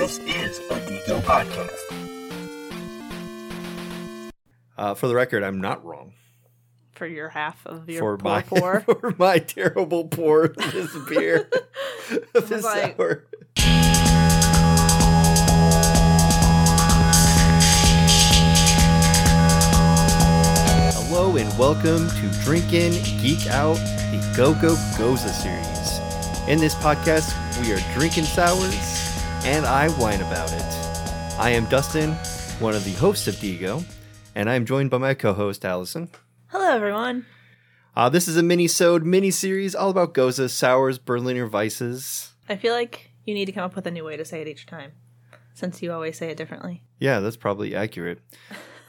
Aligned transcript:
This 0.00 0.18
is 0.20 0.58
a 0.70 0.80
Digo 0.80 1.20
podcast. 1.20 1.76
Uh, 4.78 4.94
for 4.94 5.08
the 5.08 5.14
record, 5.14 5.42
I'm 5.42 5.60
not 5.60 5.84
wrong. 5.84 6.14
For 6.92 7.06
your 7.06 7.28
half 7.28 7.66
of 7.66 7.86
your 7.86 8.00
for 8.00 8.16
pour 8.16 8.30
my 8.32 8.40
pour. 8.48 8.80
for 8.80 9.14
my 9.18 9.38
terrible 9.40 10.08
pour 10.08 10.44
of 10.44 10.56
this 10.72 10.96
beer, 11.10 11.50
this 12.32 12.64
like- 12.64 12.96
sour. 12.96 13.26
Hello 20.92 21.36
and 21.36 21.48
welcome 21.58 22.08
to 22.08 22.40
Drinkin' 22.44 22.92
Geek 23.20 23.46
Out, 23.48 23.74
the 23.74 24.32
Go 24.36 24.54
Go 24.54 24.76
Goza 24.96 25.28
series. 25.28 25.98
In 26.48 26.58
this 26.58 26.74
podcast, 26.76 27.34
we 27.60 27.72
are 27.72 27.80
drinking 27.98 28.24
sours, 28.24 28.74
and 29.44 29.64
I 29.64 29.88
whine 29.90 30.20
about 30.20 30.52
it. 30.52 30.62
I 31.38 31.50
am 31.50 31.64
Dustin, 31.66 32.12
one 32.58 32.74
of 32.74 32.84
the 32.84 32.92
hosts 32.92 33.26
of 33.26 33.36
Digo, 33.36 33.82
and 34.34 34.50
I 34.50 34.54
am 34.54 34.66
joined 34.66 34.90
by 34.90 34.98
my 34.98 35.14
co-host 35.14 35.64
Allison. 35.64 36.10
Hello, 36.48 36.70
everyone. 36.70 37.24
Uh, 37.96 38.10
this 38.10 38.28
is 38.28 38.36
a 38.36 38.42
mini-sode 38.42 39.04
mini-series 39.04 39.74
all 39.74 39.88
about 39.88 40.12
Goza, 40.12 40.48
sours, 40.48 40.98
Berliner 40.98 41.46
Vices. 41.46 42.34
I 42.48 42.56
feel 42.56 42.74
like 42.74 43.12
you 43.24 43.32
need 43.32 43.46
to 43.46 43.52
come 43.52 43.64
up 43.64 43.74
with 43.74 43.86
a 43.86 43.90
new 43.90 44.04
way 44.04 44.18
to 44.18 44.24
say 44.24 44.42
it 44.42 44.48
each 44.48 44.66
time, 44.66 44.92
since 45.54 45.82
you 45.82 45.90
always 45.90 46.18
say 46.18 46.28
it 46.28 46.36
differently. 46.36 46.82
Yeah, 46.98 47.20
that's 47.20 47.36
probably 47.36 47.74
accurate. 47.74 48.20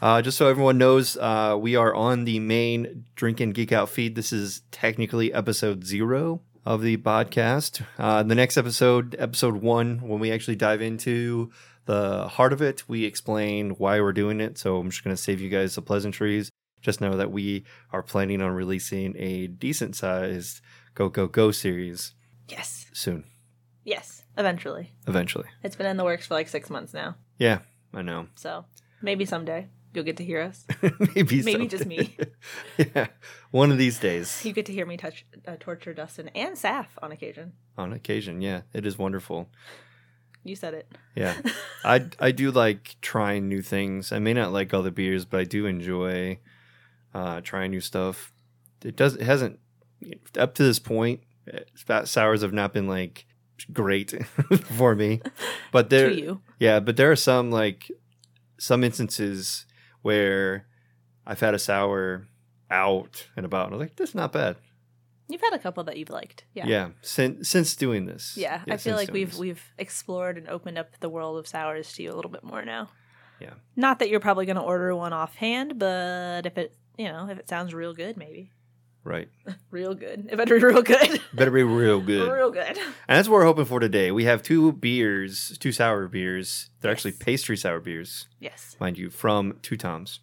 Uh, 0.02 0.22
just 0.22 0.38
so 0.38 0.48
everyone 0.50 0.78
knows, 0.78 1.16
uh, 1.16 1.56
we 1.60 1.78
are 1.78 1.94
on 1.96 2.26
the 2.26 2.40
main 2.40 3.06
Drinkin' 3.16 3.52
Geek 3.52 3.72
Out 3.72 3.88
feed. 3.88 4.16
This 4.16 4.34
is 4.34 4.64
technically 4.72 5.34
episode 5.34 5.86
zero 5.86 6.42
of 6.66 6.82
the 6.82 6.98
podcast. 6.98 7.84
Uh, 7.98 8.24
the 8.24 8.36
next 8.36 8.58
episode, 8.58 9.16
episode 9.20 9.56
one, 9.56 10.00
when 10.08 10.20
we 10.20 10.32
actually 10.32 10.56
dive 10.56 10.82
into 10.82 11.52
the 11.86 12.28
heart 12.28 12.54
of 12.54 12.62
it, 12.62 12.88
we 12.88 13.06
explain 13.06 13.72
why 13.72 14.00
we're 14.00 14.14
doing 14.14 14.40
it. 14.40 14.58
So 14.58 14.78
I'm 14.78 14.90
just 14.90 15.04
going 15.04 15.16
to 15.16 15.22
save 15.22 15.42
you 15.42 15.50
guys 15.50 15.76
the 15.76 15.82
pleasantries. 15.82 16.50
Just 16.82 17.02
know 17.02 17.16
that 17.18 17.32
we 17.32 17.64
are 17.92 18.02
planning 18.04 18.42
on 18.42 18.52
releasing 18.52 19.16
a 19.18 19.48
decent 19.48 19.96
sized 19.96 20.62
Go 20.96 21.10
Go 21.10 21.28
Go 21.28 21.52
series 21.52 22.14
Yes. 22.48 22.88
soon, 22.94 23.24
Yes. 23.84 24.24
Eventually. 24.38 24.92
eventually. 25.08 25.48
It's 25.64 25.76
been 25.76 25.86
in 25.88 25.98
the 25.98 26.04
works 26.04 26.28
for 26.28 26.34
like 26.36 26.48
six 26.48 26.70
months 26.70 26.94
now. 26.94 27.16
Yeah, 27.38 27.60
I 27.94 28.02
know. 28.02 28.28
So 28.36 28.66
maybe 29.02 29.26
someday 29.26 29.68
you'll 29.94 30.04
get 30.04 30.18
to 30.18 30.24
hear 30.24 30.42
us. 30.42 30.66
maybe 31.16 31.42
Maybe 31.42 31.68
just 31.68 31.86
me. 31.86 32.16
yeah, 32.78 33.08
one 33.52 33.72
of 33.72 33.78
these 33.78 34.00
days. 34.00 34.44
You 34.44 34.54
get 34.54 34.66
to 34.68 34.74
hear 34.74 34.86
me 34.86 34.98
touch, 34.98 35.26
uh, 35.48 35.56
torture 35.60 35.94
Dustin 35.94 36.30
and 36.30 36.56
Saf 36.56 36.88
on 37.02 37.12
occasion. 37.12 37.54
On 37.78 37.94
occasion, 37.94 38.42
yeah, 38.42 38.62
it 38.74 38.86
is 38.86 38.98
wonderful. 38.98 39.50
You 40.44 40.56
said 40.56 40.74
it. 40.74 40.92
Yeah, 41.16 41.36
I 41.84 42.08
I 42.20 42.32
do 42.32 42.52
like 42.52 42.96
trying 43.02 43.48
new 43.48 43.62
things. 43.62 44.12
I 44.12 44.20
may 44.20 44.34
not 44.34 44.52
like 44.52 44.74
all 44.74 44.84
the 44.84 44.92
beers, 44.92 45.26
but 45.26 45.40
I 45.40 45.44
do 45.44 45.66
enjoy 45.66 46.40
uh, 47.14 47.42
trying 47.42 47.72
new 47.72 47.82
stuff. 47.82 48.32
It 48.84 48.96
does. 48.96 49.16
It 49.16 49.24
hasn't 49.24 49.60
up 50.38 50.56
to 50.56 50.64
this 50.64 50.80
point. 50.80 51.22
sours 52.06 52.42
have 52.42 52.54
not 52.54 52.74
been 52.74 52.88
like 52.88 53.26
great 53.72 54.26
for 54.78 54.96
me, 54.96 55.22
but 55.72 55.92
there. 55.92 56.10
to 56.10 56.20
you. 56.20 56.42
Yeah, 56.58 56.80
but 56.80 56.98
there 56.98 57.12
are 57.12 57.16
some 57.16 57.52
like 57.52 57.92
some 58.58 58.84
instances 58.84 59.66
where 60.02 60.68
I've 61.26 61.40
had 61.40 61.54
a 61.54 61.60
sour 61.60 62.28
out 62.70 63.28
and 63.36 63.46
about, 63.46 63.68
and 63.68 63.76
I 63.76 63.78
was 63.78 63.88
like, 63.88 63.96
"That's 63.96 64.16
not 64.16 64.32
bad." 64.32 64.58
You've 65.28 65.42
had 65.42 65.54
a 65.54 65.60
couple 65.60 65.84
that 65.86 65.98
you've 65.98 66.10
liked. 66.10 66.44
Yeah. 66.54 66.68
Yeah, 66.68 66.90
since 67.02 67.50
since 67.50 67.76
doing 67.76 68.06
this. 68.06 68.36
Yeah, 68.36 68.62
I 68.70 68.78
feel 68.78 68.96
like 68.96 69.12
we've 69.12 69.32
this. 69.32 69.40
we've 69.40 69.64
explored 69.78 70.38
and 70.38 70.48
opened 70.50 70.78
up 70.78 71.00
the 71.00 71.10
world 71.10 71.38
of 71.38 71.48
sours 71.48 71.94
to 71.94 72.04
you 72.04 72.12
a 72.12 72.16
little 72.16 72.32
bit 72.32 72.44
more 72.44 72.66
now. 72.66 72.90
Yeah. 73.40 73.54
Not 73.76 74.00
that 74.00 74.10
you're 74.10 74.20
probably 74.20 74.46
going 74.46 74.58
to 74.58 74.62
order 74.62 74.96
one 74.96 75.14
offhand, 75.14 75.80
but 75.80 76.46
if 76.46 76.58
it, 76.58 76.76
you 76.98 77.06
know, 77.06 77.28
if 77.30 77.40
it 77.40 77.50
sounds 77.50 77.74
real 77.74 77.94
good, 77.94 78.18
maybe 78.18 78.52
right. 79.04 79.30
real 79.72 79.94
good. 79.94 80.28
It 80.32 80.36
better 80.38 80.58
be 80.60 80.64
real 80.66 80.82
good. 80.82 81.22
Better 81.34 81.52
be 81.52 81.64
real 81.64 82.00
good. 82.12 82.32
real 82.32 82.52
good. 82.52 82.78
And 82.78 83.18
that's 83.18 83.28
what 83.28 83.36
we're 83.36 83.46
hoping 83.46 83.66
for 83.66 83.80
today. 83.80 84.12
We 84.12 84.26
have 84.26 84.44
two 84.44 84.72
beers, 84.74 85.58
two 85.60 85.72
sour 85.72 86.08
beers. 86.08 86.70
They're 86.82 86.92
actually 86.92 87.14
pastry 87.14 87.58
sour 87.58 87.80
beers, 87.80 88.28
Yes. 88.40 88.76
mind 88.80 88.98
you, 88.98 89.10
from 89.10 89.58
Two 89.62 89.78
Toms. 89.78 90.20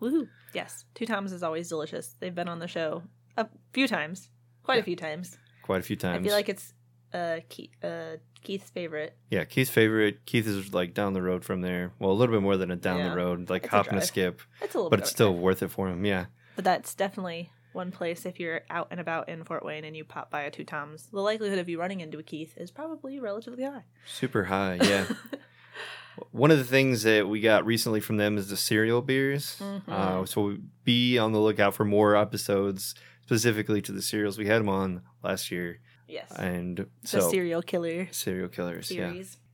Woohoo. 0.00 0.28
Yes. 0.52 0.84
Two 0.94 1.06
Toms 1.06 1.32
is 1.32 1.42
always 1.42 1.68
delicious. 1.68 2.14
They've 2.20 2.34
been 2.34 2.48
on 2.48 2.58
the 2.58 2.68
show 2.68 3.02
a 3.36 3.46
few 3.72 3.86
times, 3.88 4.28
quite 4.62 4.80
a 4.80 4.82
few 4.82 4.96
times. 4.96 5.38
Quite 5.62 5.80
a 5.80 5.82
few 5.84 5.96
times. 5.96 6.20
I 6.20 6.22
feel 6.28 6.36
like 6.36 6.48
it's 6.48 6.74
uh, 7.14 7.38
Keith, 7.48 7.70
uh, 7.84 8.16
Keith's 8.42 8.68
favorite. 8.70 9.16
yeah, 9.30 9.44
Keith's 9.44 9.70
favorite. 9.70 10.26
Keith 10.26 10.46
is 10.46 10.74
like 10.74 10.92
down 10.94 11.12
the 11.12 11.22
road 11.22 11.44
from 11.44 11.60
there. 11.60 11.92
Well, 12.00 12.10
a 12.10 12.14
little 12.14 12.34
bit 12.34 12.42
more 12.42 12.56
than 12.56 12.70
a 12.70 12.76
down 12.76 12.98
Yeah. 12.98 13.10
the 13.10 13.16
road, 13.16 13.48
like 13.48 13.64
It's 13.64 13.72
a 13.72 13.76
hop 13.76 13.88
and 13.88 13.98
a 13.98 14.02
skip. 14.02 14.40
It's 14.60 14.74
a 14.74 14.78
little 14.78 14.90
But 14.90 14.98
it's 14.98 15.10
still 15.10 15.32
worth 15.34 15.62
it 15.62 15.68
for 15.70 15.88
him. 15.88 16.04
Yeah. 16.04 16.26
But 16.56 16.64
that's 16.64 16.94
definitely 16.94 17.50
one 17.72 17.90
place 17.90 18.26
if 18.26 18.38
you're 18.40 18.62
out 18.70 18.88
and 18.90 19.00
about 19.00 19.28
in 19.28 19.44
Fort 19.44 19.64
Wayne 19.64 19.84
and 19.84 19.96
you 19.96 20.04
pop 20.04 20.30
by 20.30 20.42
a 20.42 20.50
Two 20.50 20.64
Toms, 20.64 21.08
the 21.12 21.20
likelihood 21.20 21.58
of 21.58 21.68
you 21.68 21.78
running 21.80 22.00
into 22.00 22.18
a 22.18 22.22
Keith 22.22 22.54
is 22.56 22.70
probably 22.70 23.18
relatively 23.18 23.64
high. 23.64 23.84
Super 24.06 24.44
high. 24.44 24.78
Yeah. 24.82 25.06
One 26.30 26.50
of 26.50 26.58
the 26.58 26.64
things 26.64 27.04
that 27.04 27.26
we 27.26 27.40
got 27.40 27.64
recently 27.64 28.00
from 28.00 28.18
them 28.18 28.36
is 28.36 28.48
the 28.48 28.56
cereal 28.56 29.00
beers. 29.00 29.56
Mhm. 29.60 29.88
Uh, 29.88 30.26
so 30.26 30.56
be 30.84 31.18
on 31.18 31.32
the 31.32 31.38
lookout 31.40 31.74
for 31.74 31.84
more 31.84 32.14
episodes 32.16 32.94
specifically 33.22 33.80
to 33.82 33.92
the 33.92 34.02
cereals. 34.02 34.36
We 34.36 34.46
had 34.46 34.60
them 34.60 34.68
on 34.68 35.02
last 35.22 35.50
year, 35.50 35.80
yes. 36.06 36.30
and 36.36 36.76
the 36.78 36.88
so 37.08 37.30
serial 37.30 37.62
killer 37.62 38.08
serial 38.10 38.48
killers. 38.48 38.90
Yeah. 38.90 39.12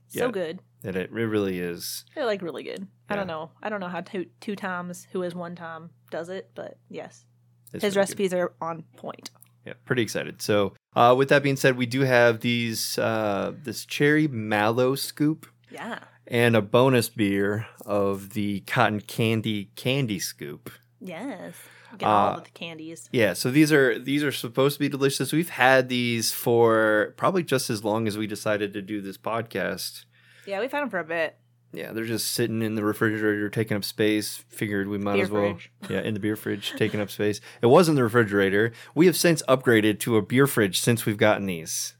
So 0.09 0.25
Yeah. 0.25 0.31
good. 0.31 0.59
that 0.81 0.95
it, 0.95 1.09
it 1.11 1.11
really 1.13 1.59
is. 1.59 2.03
They're 2.15 2.25
like 2.25 2.41
really 2.41 2.63
good. 2.63 2.87
I 3.09 3.15
don't 3.15 3.27
know. 3.27 3.51
I 3.63 3.69
don't 3.69 3.79
know 3.79 3.87
how 3.87 4.01
two, 4.01 4.25
two 4.41 4.55
Toms, 4.55 5.07
who 5.11 5.23
is 5.23 5.33
one 5.35 5.55
Tom, 5.55 5.91
does 6.11 6.29
it, 6.29 6.51
but 6.55 6.77
yes. 6.89 7.25
It's 7.73 7.83
His 7.83 7.95
really 7.95 8.05
good. 8.05 8.09
recipes 8.11 8.33
are 8.33 8.53
on 8.61 8.83
point. 8.97 9.29
Yeah, 9.65 9.73
pretty 9.85 10.01
excited. 10.01 10.41
So, 10.41 10.73
uh, 10.95 11.13
with 11.17 11.29
that 11.29 11.43
being 11.43 11.55
said, 11.57 11.77
we 11.77 11.85
do 11.85 12.01
have 12.01 12.39
these 12.41 12.97
uh, 12.97 13.53
this 13.63 13.85
cherry 13.85 14.27
mallow 14.27 14.95
scoop 14.95 15.45
Yeah. 15.69 15.99
and 16.27 16.55
a 16.55 16.61
bonus 16.61 17.09
beer 17.09 17.67
of 17.85 18.31
the 18.31 18.61
cotton 18.61 19.01
candy 19.01 19.65
candy 19.75 20.19
scoop. 20.19 20.71
Yes. 21.01 21.55
Get 21.97 22.05
all 22.07 22.33
Uh, 22.33 22.37
of 22.37 22.43
the 22.45 22.51
candies. 22.51 23.09
Yeah, 23.11 23.33
so 23.33 23.49
these 23.51 23.71
are 23.73 23.97
these 23.99 24.23
are 24.23 24.31
supposed 24.31 24.75
to 24.75 24.79
be 24.79 24.89
delicious. 24.89 25.33
We've 25.33 25.49
had 25.49 25.89
these 25.89 26.31
for 26.31 27.13
probably 27.17 27.43
just 27.43 27.69
as 27.69 27.83
long 27.83 28.07
as 28.07 28.17
we 28.17 28.27
decided 28.27 28.73
to 28.73 28.81
do 28.81 29.01
this 29.01 29.17
podcast. 29.17 30.05
Yeah, 30.45 30.59
we've 30.61 30.71
had 30.71 30.81
them 30.81 30.89
for 30.89 30.99
a 30.99 31.03
bit. 31.03 31.35
Yeah, 31.71 31.91
they're 31.91 32.05
just 32.05 32.31
sitting 32.33 32.61
in 32.63 32.73
the 32.75 32.83
refrigerator, 32.83 33.47
taking 33.49 33.77
up 33.77 33.83
space. 33.83 34.43
Figured 34.49 34.87
we 34.87 34.97
might 34.97 35.15
Beer 35.15 35.23
as 35.25 35.29
well, 35.29 35.41
fridge. 35.53 35.71
yeah, 35.89 36.01
in 36.01 36.15
the 36.15 36.19
beer 36.19 36.35
fridge, 36.35 36.73
taking 36.77 36.99
up 36.99 37.11
space. 37.11 37.39
It 37.61 37.67
wasn't 37.67 37.95
the 37.95 38.03
refrigerator. 38.03 38.71
We 38.95 39.05
have 39.05 39.15
since 39.15 39.43
upgraded 39.47 39.99
to 39.99 40.17
a 40.17 40.21
beer 40.23 40.47
fridge 40.47 40.79
since 40.81 41.05
we've 41.05 41.17
gotten 41.17 41.45
these, 41.45 41.93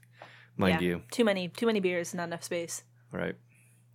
mind 0.56 0.80
Yeah. 0.80 0.88
you. 0.88 1.02
Too 1.12 1.24
many 1.24 1.48
too 1.48 1.66
many 1.66 1.78
beers, 1.78 2.12
not 2.14 2.24
enough 2.24 2.42
space. 2.42 2.82
Right. 3.12 3.36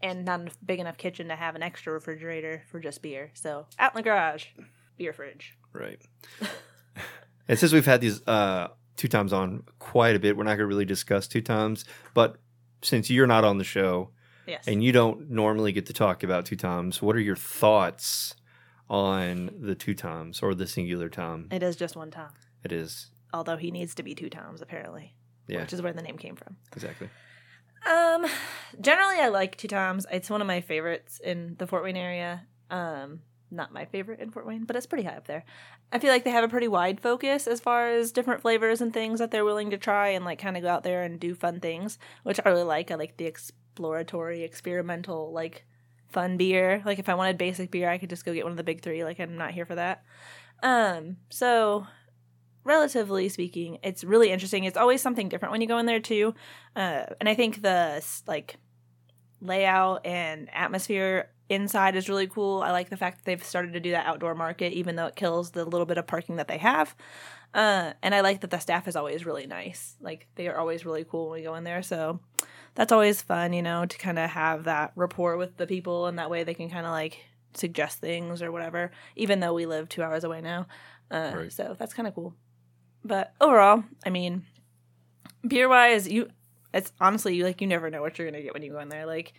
And 0.02 0.24
not 0.24 0.42
enough 0.42 0.58
big 0.66 0.80
enough 0.80 0.98
kitchen 0.98 1.28
to 1.28 1.36
have 1.36 1.56
an 1.56 1.64
extra 1.64 1.92
refrigerator 1.92 2.64
for 2.72 2.80
just 2.80 3.02
beer. 3.02 3.32
So 3.34 3.66
out 3.78 3.94
in 3.94 3.98
the 3.98 4.04
garage, 4.04 4.46
beer 4.98 5.12
fridge. 5.14 5.58
Right. 5.74 6.00
and 7.48 7.60
since 7.60 7.74
we've 7.74 7.86
had 7.86 8.02
these 8.02 8.26
uh, 8.28 8.70
Two 8.96 9.08
Toms 9.10 9.34
on 9.34 9.64
quite 9.80 10.16
a 10.16 10.20
bit, 10.20 10.38
we're 10.38 10.44
not 10.44 10.52
going 10.52 10.60
to 10.60 10.66
really 10.68 10.86
discuss 10.86 11.28
Two 11.28 11.42
Toms. 11.42 11.84
But 12.14 12.38
since 12.82 13.10
you're 13.10 13.28
not 13.28 13.44
on 13.44 13.58
the 13.58 13.64
show 13.64 14.12
Yes. 14.48 14.68
and 14.68 14.84
you 14.84 14.92
don't 14.92 15.30
normally 15.30 15.72
get 15.72 15.86
to 15.88 15.94
talk 15.94 16.24
about 16.24 16.46
Two 16.46 16.56
Toms, 16.56 17.02
what 17.02 17.16
are 17.16 17.20
your 17.22 17.36
thoughts 17.36 18.36
on 18.90 19.50
the 19.60 19.76
Two 19.76 19.94
Toms 19.96 20.42
or 20.42 20.54
the 20.54 20.68
singular 20.68 21.10
Tom? 21.10 21.48
it 21.52 21.64
is 21.64 21.76
just 21.76 21.96
one 21.96 22.12
Tom. 22.12 22.30
It 22.64 22.72
is. 22.72 23.10
Although 23.34 23.58
he 23.58 23.72
needs 23.72 23.96
to 23.96 24.04
be 24.04 24.16
two 24.16 24.30
Toms, 24.30 24.62
apparently. 24.62 25.14
Yeah, 25.48 25.62
Which 25.62 25.74
is 25.74 25.82
where 25.82 25.94
the 25.94 26.02
name 26.02 26.18
came 26.18 26.36
from. 26.36 26.56
exactly. 26.76 27.10
Um, 27.86 28.26
generally, 28.82 29.20
I 29.20 29.28
like 29.28 29.58
Two 29.58 29.68
Toms. 29.68 30.08
It's 30.12 30.30
one 30.30 30.42
of 30.42 30.48
my 30.48 30.62
favorites 30.62 31.20
in 31.24 31.56
the 31.60 31.68
Fort 31.68 31.84
Wayne 31.84 31.98
area. 31.98 32.48
Um, 32.72 33.20
not 33.52 33.72
my 33.72 33.86
favorite 33.86 34.20
in 34.20 34.32
Fort 34.32 34.48
Wayne, 34.48 34.64
but 34.64 34.76
it's 34.76 34.88
pretty 34.88 35.04
high 35.04 35.16
up 35.18 35.28
there. 35.28 35.44
I 35.92 36.00
feel 36.00 36.10
like 36.10 36.24
they 36.24 36.32
have 36.32 36.44
a 36.44 36.48
pretty 36.50 36.68
wide 36.68 37.00
focus 37.00 37.46
as 37.46 37.60
far 37.60 37.88
as 37.90 38.12
different 38.12 38.42
flavors 38.42 38.82
and 38.82 38.92
things 38.92 39.20
that 39.20 39.30
they're 39.30 39.46
willing 39.46 39.70
to 39.70 39.78
try 39.78 40.08
and 40.10 40.26
like 40.26 40.40
kind 40.40 40.58
of 40.58 40.64
go 40.64 40.70
out 40.70 40.82
there 40.84 41.04
and 41.04 41.20
do 41.20 41.36
fun 41.36 41.60
things, 41.60 42.00
which 42.24 42.40
I 42.44 42.50
really 42.50 42.64
like. 42.64 42.90
I 42.90 42.96
like 42.96 43.18
the 43.18 43.28
exploratory, 43.76 44.44
experimental, 44.44 45.34
like 45.34 45.66
fun 46.08 46.38
beer. 46.38 46.82
Like 46.86 46.98
if 46.98 47.10
I 47.10 47.16
wanted 47.16 47.38
basic 47.38 47.72
beer, 47.72 47.90
I 47.90 47.98
could 47.98 48.10
just 48.10 48.24
go 48.24 48.34
get 48.34 48.46
one 48.46 48.52
of 48.52 48.58
the 48.58 48.64
big 48.64 48.82
three. 48.82 49.04
Like 49.04 49.20
I'm 49.20 49.36
not 49.36 49.52
here 49.52 49.66
for 49.66 49.76
that. 49.76 50.04
Um, 50.64 51.18
so 51.30 51.86
relatively 52.64 53.28
speaking, 53.28 53.80
it's 53.84 54.06
really 54.06 54.32
interesting. 54.32 54.64
It's 54.64 54.78
always 54.78 55.02
something 55.02 55.28
different 55.28 55.52
when 55.52 55.60
you 55.60 55.68
go 55.68 55.78
in 55.78 55.88
there 55.88 56.00
too. 56.00 56.34
Uh, 56.74 57.04
and 57.20 57.28
I 57.28 57.36
think 57.36 57.62
the 57.62 58.02
like 58.28 58.56
layout 59.42 60.06
and 60.06 60.50
atmosphere 60.54 61.32
inside 61.50 61.98
is 61.98 62.08
really 62.08 62.28
cool. 62.28 62.62
I 62.62 62.72
like 62.72 62.90
the 62.90 62.98
fact 62.98 63.18
that 63.18 63.26
they've 63.26 63.44
started 63.44 63.74
to 63.74 63.82
do 63.82 63.92
that 63.92 64.06
outdoor 64.06 64.36
market, 64.36 64.72
even 64.72 64.96
though 64.96 65.08
it 65.08 65.18
kills 65.18 65.52
the 65.52 65.66
little 65.66 65.86
bit 65.86 65.98
of 65.98 66.08
parking 66.08 66.38
that 66.38 66.48
they 66.48 66.60
have. 66.60 66.96
Uh, 67.54 67.92
and 68.02 68.16
I 68.16 68.22
like 68.22 68.40
that 68.40 68.52
the 68.52 68.60
staff 68.60 68.88
is 68.88 68.96
always 68.96 69.26
really 69.26 69.48
nice. 69.48 69.98
Like 70.00 70.28
they 70.36 70.48
are 70.48 70.58
always 70.58 70.86
really 70.86 71.04
cool 71.04 71.30
when 71.30 71.40
we 71.42 71.46
go 71.46 71.56
in 71.56 71.66
there. 71.66 71.84
So 71.84 72.22
that's 72.76 72.92
always 72.92 73.22
fun, 73.22 73.54
you 73.54 73.62
know, 73.62 73.86
to 73.86 73.98
kind 73.98 74.20
of 74.20 74.30
have 74.30 74.66
that 74.66 74.92
rapport 74.96 75.38
with 75.38 75.58
the 75.58 75.68
people, 75.68 76.08
and 76.08 76.20
that 76.20 76.30
way 76.30 76.44
they 76.44 76.54
can 76.54 76.70
kind 76.70 76.86
of 76.86 76.92
like 76.92 77.20
suggest 77.54 78.00
things 78.00 78.42
or 78.42 78.52
whatever. 78.52 78.92
Even 79.16 79.40
though 79.40 79.54
we 79.54 79.66
live 79.66 79.90
two 79.90 80.04
hours 80.04 80.24
away 80.24 80.42
now, 80.42 80.68
uh, 81.10 81.34
Right. 81.36 81.52
so 81.52 81.76
that's 81.78 81.94
kind 81.94 82.08
of 82.08 82.14
cool. 82.14 82.34
But 83.04 83.34
overall, 83.40 83.84
I 84.06 84.10
mean, 84.10 84.46
beer 85.48 85.70
wise, 85.70 86.08
you 86.08 86.30
it's 86.74 86.92
honestly 87.00 87.36
you 87.36 87.44
like 87.46 87.62
you 87.62 87.68
never 87.68 87.90
know 87.90 88.02
what 88.02 88.18
you're 88.20 88.30
gonna 88.30 88.44
get 88.44 88.54
when 88.54 88.64
you 88.64 88.72
go 88.72 88.80
in 88.80 88.90
there. 88.90 89.06
Like 89.06 89.34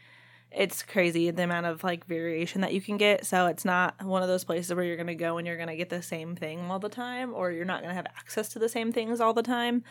it's 0.51 0.83
crazy 0.83 1.31
the 1.31 1.43
amount 1.43 1.67
of 1.67 1.85
like 1.85 2.07
variation 2.07 2.61
that 2.63 2.73
you 2.73 2.81
can 2.81 2.97
get. 2.97 3.27
So 3.27 3.47
it's 3.47 3.65
not 3.65 4.03
one 4.03 4.23
of 4.23 4.29
those 4.29 4.45
places 4.45 4.73
where 4.75 4.85
you're 4.85 4.97
gonna 4.97 5.15
go 5.15 5.37
and 5.37 5.47
you're 5.47 5.59
gonna 5.59 5.77
get 5.77 5.91
the 5.91 6.03
same 6.03 6.35
thing 6.37 6.71
all 6.71 6.79
the 6.79 6.89
time, 6.89 7.35
or 7.35 7.51
you're 7.51 7.65
not 7.65 7.83
gonna 7.83 7.95
have 7.95 8.07
access 8.07 8.49
to 8.51 8.59
the 8.59 8.69
same 8.69 8.93
things 8.93 9.21
all 9.21 9.35
the 9.35 9.43
time. 9.43 9.85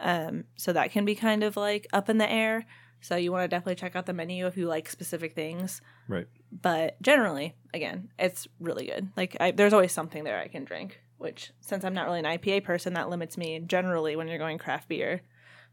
Um, 0.00 0.44
so 0.56 0.72
that 0.72 0.90
can 0.92 1.04
be 1.04 1.14
kind 1.14 1.42
of 1.42 1.56
like 1.56 1.86
up 1.92 2.08
in 2.08 2.18
the 2.18 2.30
air. 2.30 2.66
So 3.00 3.16
you 3.16 3.32
want 3.32 3.44
to 3.44 3.48
definitely 3.48 3.76
check 3.76 3.96
out 3.96 4.06
the 4.06 4.12
menu 4.12 4.46
if 4.46 4.56
you 4.56 4.66
like 4.66 4.88
specific 4.88 5.34
things. 5.34 5.80
Right. 6.08 6.26
But 6.50 7.00
generally, 7.00 7.54
again, 7.72 8.10
it's 8.18 8.48
really 8.60 8.86
good. 8.86 9.08
Like 9.16 9.36
I, 9.40 9.52
there's 9.52 9.72
always 9.72 9.92
something 9.92 10.24
there 10.24 10.38
I 10.38 10.48
can 10.48 10.64
drink. 10.64 11.00
Which, 11.18 11.50
since 11.60 11.84
I'm 11.84 11.94
not 11.94 12.06
really 12.06 12.20
an 12.20 12.24
IPA 12.24 12.62
person, 12.62 12.94
that 12.94 13.10
limits 13.10 13.36
me 13.36 13.58
generally 13.66 14.14
when 14.14 14.28
you're 14.28 14.38
going 14.38 14.56
craft 14.58 14.88
beer. 14.88 15.22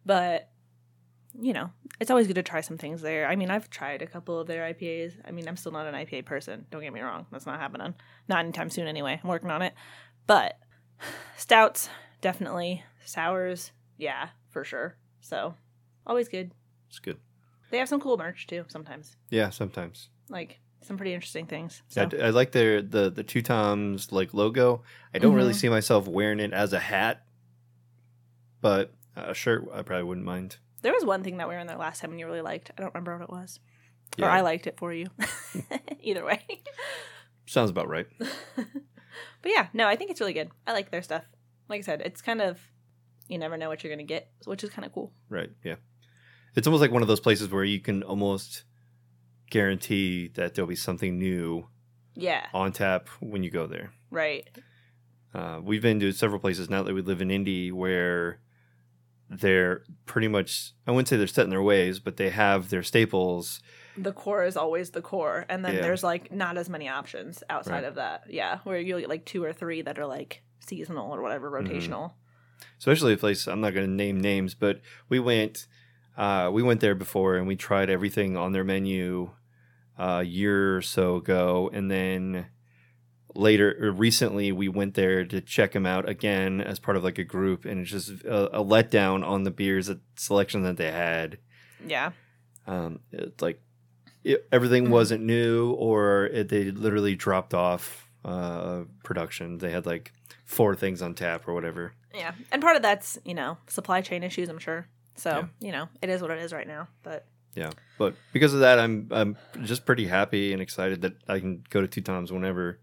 But 0.03 0.49
you 1.39 1.53
know, 1.53 1.69
it's 1.99 2.11
always 2.11 2.27
good 2.27 2.35
to 2.35 2.43
try 2.43 2.61
some 2.61 2.77
things 2.77 3.01
there. 3.01 3.27
I 3.27 3.35
mean, 3.35 3.49
I've 3.49 3.69
tried 3.69 4.01
a 4.01 4.07
couple 4.07 4.39
of 4.39 4.47
their 4.47 4.73
IPAs. 4.73 5.13
I 5.25 5.31
mean, 5.31 5.47
I'm 5.47 5.57
still 5.57 5.71
not 5.71 5.87
an 5.87 5.93
IPA 5.93 6.25
person. 6.25 6.65
Don't 6.71 6.81
get 6.81 6.93
me 6.93 7.01
wrong. 7.01 7.25
That's 7.31 7.45
not 7.45 7.59
happening. 7.59 7.93
Not 8.27 8.39
anytime 8.39 8.69
soon, 8.69 8.87
anyway. 8.87 9.19
I'm 9.21 9.29
working 9.29 9.51
on 9.51 9.61
it. 9.61 9.73
But 10.27 10.57
stouts, 11.37 11.89
definitely. 12.21 12.83
Sours, 13.03 13.71
yeah, 13.97 14.29
for 14.49 14.63
sure. 14.63 14.95
So, 15.21 15.55
always 16.07 16.29
good. 16.29 16.51
It's 16.95 16.99
good. 17.01 17.17
They 17.71 17.77
have 17.79 17.89
some 17.89 17.99
cool 17.99 18.15
merch 18.17 18.47
too 18.47 18.63
sometimes. 18.69 19.17
Yeah, 19.29 19.49
sometimes. 19.49 20.07
Like 20.29 20.59
some 20.81 20.95
pretty 20.95 21.13
interesting 21.13 21.45
things. 21.45 21.81
I, 21.97 22.07
So, 22.09 22.17
I 22.21 22.29
like 22.29 22.53
their 22.53 22.81
the 22.81 23.09
the 23.09 23.23
two 23.23 23.41
toms 23.41 24.13
like 24.13 24.33
logo. 24.33 24.81
I 25.13 25.17
don't 25.19 25.33
really 25.35 25.51
Mhm. 25.51 25.55
see 25.59 25.67
myself 25.69 26.07
wearing 26.07 26.39
it 26.39 26.53
as 26.53 26.71
a 26.71 26.79
hat, 26.79 27.25
but 28.61 28.93
a 29.15 29.33
shirt 29.33 29.65
I 29.73 29.81
probably 29.81 30.03
wouldn't 30.03 30.25
mind. 30.25 30.57
there 30.83 30.93
was 30.93 31.03
one 31.03 31.21
thing 31.23 31.37
that 31.37 31.49
we 31.49 31.55
were 31.55 31.59
in 31.59 31.67
there 31.67 31.77
last 31.77 31.99
time 32.01 32.11
and 32.11 32.19
you 32.19 32.27
really 32.27 32.41
liked. 32.41 32.71
I 32.77 32.81
don't 32.81 32.93
remember 32.93 33.17
what 33.17 33.23
it 33.23 33.29
was. 33.29 33.59
Or 34.21 34.29
I 34.29 34.39
liked 34.41 34.67
it 34.67 34.77
for 34.77 34.93
you. 34.93 35.07
Either 36.01 36.23
way. 36.23 36.45
Sounds 37.45 37.69
about 37.71 37.89
right. 37.89 38.07
But 39.41 39.51
yeah, 39.51 39.67
no, 39.73 39.87
I 39.87 39.95
think 39.95 40.11
it's 40.11 40.19
really 40.19 40.33
good. 40.33 40.49
I 40.67 40.73
like 40.73 40.91
their 40.91 41.01
stuff. 41.01 41.23
Like 41.69 41.79
I 41.79 41.81
said, 41.83 42.01
it's 42.01 42.21
kind 42.21 42.41
of 42.41 42.59
you 43.27 43.37
never 43.37 43.57
know 43.57 43.69
what 43.69 43.83
you're 43.83 43.91
gonna 43.93 44.03
get, 44.03 44.29
which 44.45 44.63
is 44.63 44.69
kind 44.69 44.85
of 44.85 44.91
cool. 44.93 45.11
Right. 45.29 45.49
Yeah. 45.63 45.75
It's 46.55 46.67
almost 46.67 46.81
like 46.81 46.91
one 46.91 47.01
of 47.01 47.07
those 47.07 47.19
places 47.19 47.49
where 47.49 47.63
you 47.63 47.79
can 47.79 48.03
almost 48.03 48.63
guarantee 49.49 50.29
that 50.35 50.53
there'll 50.55 50.67
be 50.69 50.75
something 50.75 51.17
new 51.17 51.67
Yeah, 52.15 52.45
on 52.53 52.71
tap 52.71 53.09
when 53.19 53.43
you 53.43 53.49
go 53.49 53.67
there. 53.67 53.91
right. 54.09 54.47
Uh, 55.33 55.59
we've 55.61 55.81
been 55.81 55.99
to 55.99 56.13
several 56.13 56.39
places 56.39 56.69
now 56.69 56.81
that 56.81 56.93
we 56.93 57.01
live 57.01 57.19
in 57.21 57.29
Indy 57.29 57.69
where 57.69 58.39
they're 59.29 59.83
pretty 60.05 60.29
much, 60.29 60.71
I 60.87 60.91
wouldn't 60.91 61.09
say 61.09 61.17
they're 61.17 61.27
set 61.27 61.43
in 61.43 61.49
their 61.49 61.61
ways, 61.61 61.99
but 61.99 62.15
they 62.15 62.29
have 62.29 62.69
their 62.69 62.83
staples. 62.83 63.59
The 63.97 64.13
core 64.13 64.45
is 64.45 64.55
always 64.55 64.91
the 64.91 65.01
core, 65.01 65.45
and 65.49 65.65
then 65.65 65.75
Yeah. 65.75 65.81
there's 65.81 66.03
like 66.05 66.31
not 66.31 66.57
as 66.57 66.69
many 66.69 66.87
options 66.87 67.43
outside 67.49 67.73
Right. 67.81 67.83
of 67.83 67.95
that. 67.95 68.23
Yeah, 68.29 68.59
where 68.63 68.79
you'll 68.79 69.01
get 69.01 69.09
like 69.09 69.25
two 69.25 69.43
or 69.43 69.51
three 69.51 69.81
that 69.81 69.99
are 69.99 70.05
like 70.05 70.41
seasonal 70.61 71.13
or 71.13 71.21
whatever, 71.21 71.51
Mm-hmm. 71.51 71.69
rotational. 71.75 72.13
Especially 72.77 73.11
a 73.11 73.17
place, 73.17 73.45
I'm 73.45 73.59
not 73.59 73.73
going 73.73 73.85
to 73.87 73.91
name 73.91 74.21
names, 74.21 74.53
but 74.55 74.79
we 75.09 75.19
went, 75.19 75.67
uh, 76.17 76.49
we 76.53 76.63
went 76.63 76.79
there 76.81 76.95
before 76.95 77.35
and 77.35 77.47
we 77.47 77.55
tried 77.55 77.89
everything 77.89 78.37
on 78.37 78.51
their 78.51 78.63
menu 78.63 79.31
uh, 79.97 80.19
a 80.21 80.23
year 80.23 80.77
or 80.77 80.81
so 80.81 81.15
ago. 81.17 81.69
And 81.73 81.89
then 81.91 82.47
later, 83.33 83.93
recently, 83.95 84.51
we 84.51 84.67
went 84.69 84.93
there 84.93 85.25
to 85.25 85.41
check 85.41 85.73
them 85.73 85.85
out 85.85 86.07
again 86.07 86.61
as 86.61 86.79
part 86.79 86.97
of 86.97 87.03
like 87.03 87.17
a 87.17 87.23
group. 87.23 87.65
And 87.65 87.81
it's 87.81 87.91
just 87.91 88.09
a, 88.23 88.59
a 88.59 88.63
letdown 88.63 89.25
on 89.25 89.43
the 89.43 89.51
beers 89.51 89.87
that, 89.87 89.99
selection 90.15 90.63
that 90.63 90.77
they 90.77 90.91
had. 90.91 91.37
Yeah, 91.85 92.11
um, 92.65 92.99
it's 93.11 93.41
like 93.41 93.61
it, 94.23 94.47
everything 94.51 94.85
Mhm. 94.87 94.89
wasn't 94.89 95.23
new 95.23 95.71
or 95.73 96.25
it, 96.27 96.49
they 96.49 96.71
literally 96.71 97.15
dropped 97.15 97.53
off 97.53 98.09
uh, 98.23 98.85
production 99.03 99.59
they 99.59 99.69
had 99.69 99.85
like 99.85 100.11
four 100.45 100.75
things 100.75 100.99
on 101.03 101.13
tap 101.13 101.47
or 101.47 101.53
whatever 101.53 101.93
yeah, 102.11 102.31
and 102.51 102.59
part 102.59 102.75
of 102.75 102.81
that's 102.81 103.19
you 103.23 103.35
know 103.35 103.57
supply 103.67 104.01
chain 104.01 104.23
issues. 104.23 104.49
I'm 104.49 104.57
sure. 104.57 104.87
So 105.15 105.29
Yeah. 105.29 105.47
you 105.59 105.71
know 105.71 105.87
it 106.01 106.09
is 106.09 106.21
what 106.21 106.31
it 106.31 106.39
is 106.39 106.51
right 106.53 106.67
now. 106.67 106.87
But 107.03 107.25
yeah 107.55 107.69
but 107.97 108.15
because 108.33 108.53
of 108.53 108.59
that 108.59 108.79
i'm 108.79 109.07
i'm 109.11 109.37
just 109.63 109.85
pretty 109.85 110.05
happy 110.07 110.51
and 110.51 110.61
excited 110.61 111.03
that 111.03 111.13
i 111.29 111.39
can 111.39 111.63
go 111.69 111.79
to 111.79 111.87
Two 111.87 112.01
Toms 112.01 112.29
whenever 112.29 112.81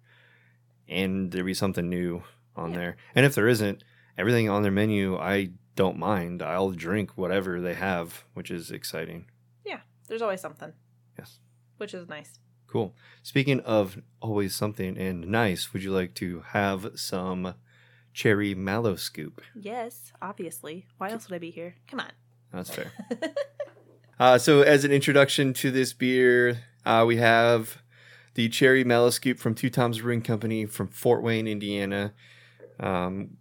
and 0.89 1.31
there 1.31 1.45
be 1.45 1.53
something 1.53 1.91
new 1.91 2.23
on 2.57 2.71
Yeah. 2.71 2.77
there 2.79 2.97
and 3.15 3.27
if 3.27 3.35
there 3.35 3.49
isn't 3.49 3.85
everything 4.17 4.49
on 4.49 4.63
their 4.63 4.73
menu 4.73 5.19
i 5.19 5.51
don't 5.77 5.99
mind 5.99 6.43
i'll 6.43 6.71
drink 6.71 7.19
whatever 7.19 7.61
they 7.61 7.75
have 7.75 8.25
which 8.33 8.51
is 8.51 8.71
exciting 8.71 9.27
Yeah, 9.67 9.81
there's 10.09 10.23
always 10.23 10.41
something, 10.41 10.73
yes 11.19 11.39
which 11.77 11.93
is 11.95 12.09
nice. 12.09 12.39
Cool. 12.69 12.95
Speaking 13.23 13.61
of 13.61 14.01
always 14.23 14.55
something 14.55 14.97
and 14.97 15.27
nice, 15.29 15.75
would 15.75 15.83
you 15.83 15.93
like 15.93 16.15
to 16.15 16.41
have 16.53 16.93
some 16.95 17.55
cherry 18.15 18.55
mallow 18.55 18.97
scoop? 18.97 19.43
Yes, 19.55 20.11
obviously. 20.23 20.87
Why 20.97 21.11
else 21.11 21.29
would 21.29 21.35
I 21.37 21.39
be 21.39 21.51
here? 21.51 21.75
Come 21.87 22.01
on. 22.01 22.13
That's 22.53 22.71
fair. 22.71 22.93
uh, 24.21 24.39
so, 24.39 24.63
as 24.63 24.85
an 24.85 24.93
introduction 24.93 25.53
to 25.55 25.71
this 25.71 25.93
beer, 25.93 26.61
uh, 26.85 27.05
we 27.07 27.17
have 27.17 27.83
the 28.35 28.49
cherry 28.49 28.85
scoop 29.11 29.39
from 29.39 29.55
Two 29.55 29.71
Toms 29.71 30.01
Brewing 30.01 30.23
Company 30.23 30.67
from 30.67 30.89
Fort 30.89 31.23
Wayne, 31.23 31.47
Indiana. 31.47 32.13
Um, 32.81 33.37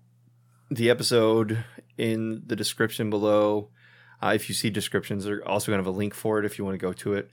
the 0.70 0.90
episode 0.90 1.64
in 1.98 2.44
the 2.46 2.56
description 2.56 3.10
below. 3.10 3.70
Uh, 4.24 4.34
if 4.36 4.48
you 4.48 4.56
see 4.56 4.70
descriptions, 4.70 5.26
they're 5.26 5.48
also 5.48 5.72
going 5.72 5.80
to 5.80 5.88
have 5.88 5.94
a 5.94 5.98
link 5.98 6.14
for 6.14 6.40
it 6.40 6.46
if 6.46 6.58
you 6.58 6.66
want 6.66 6.76
to 6.76 6.86
go 6.86 6.94
to 6.94 7.14
it. 7.14 7.30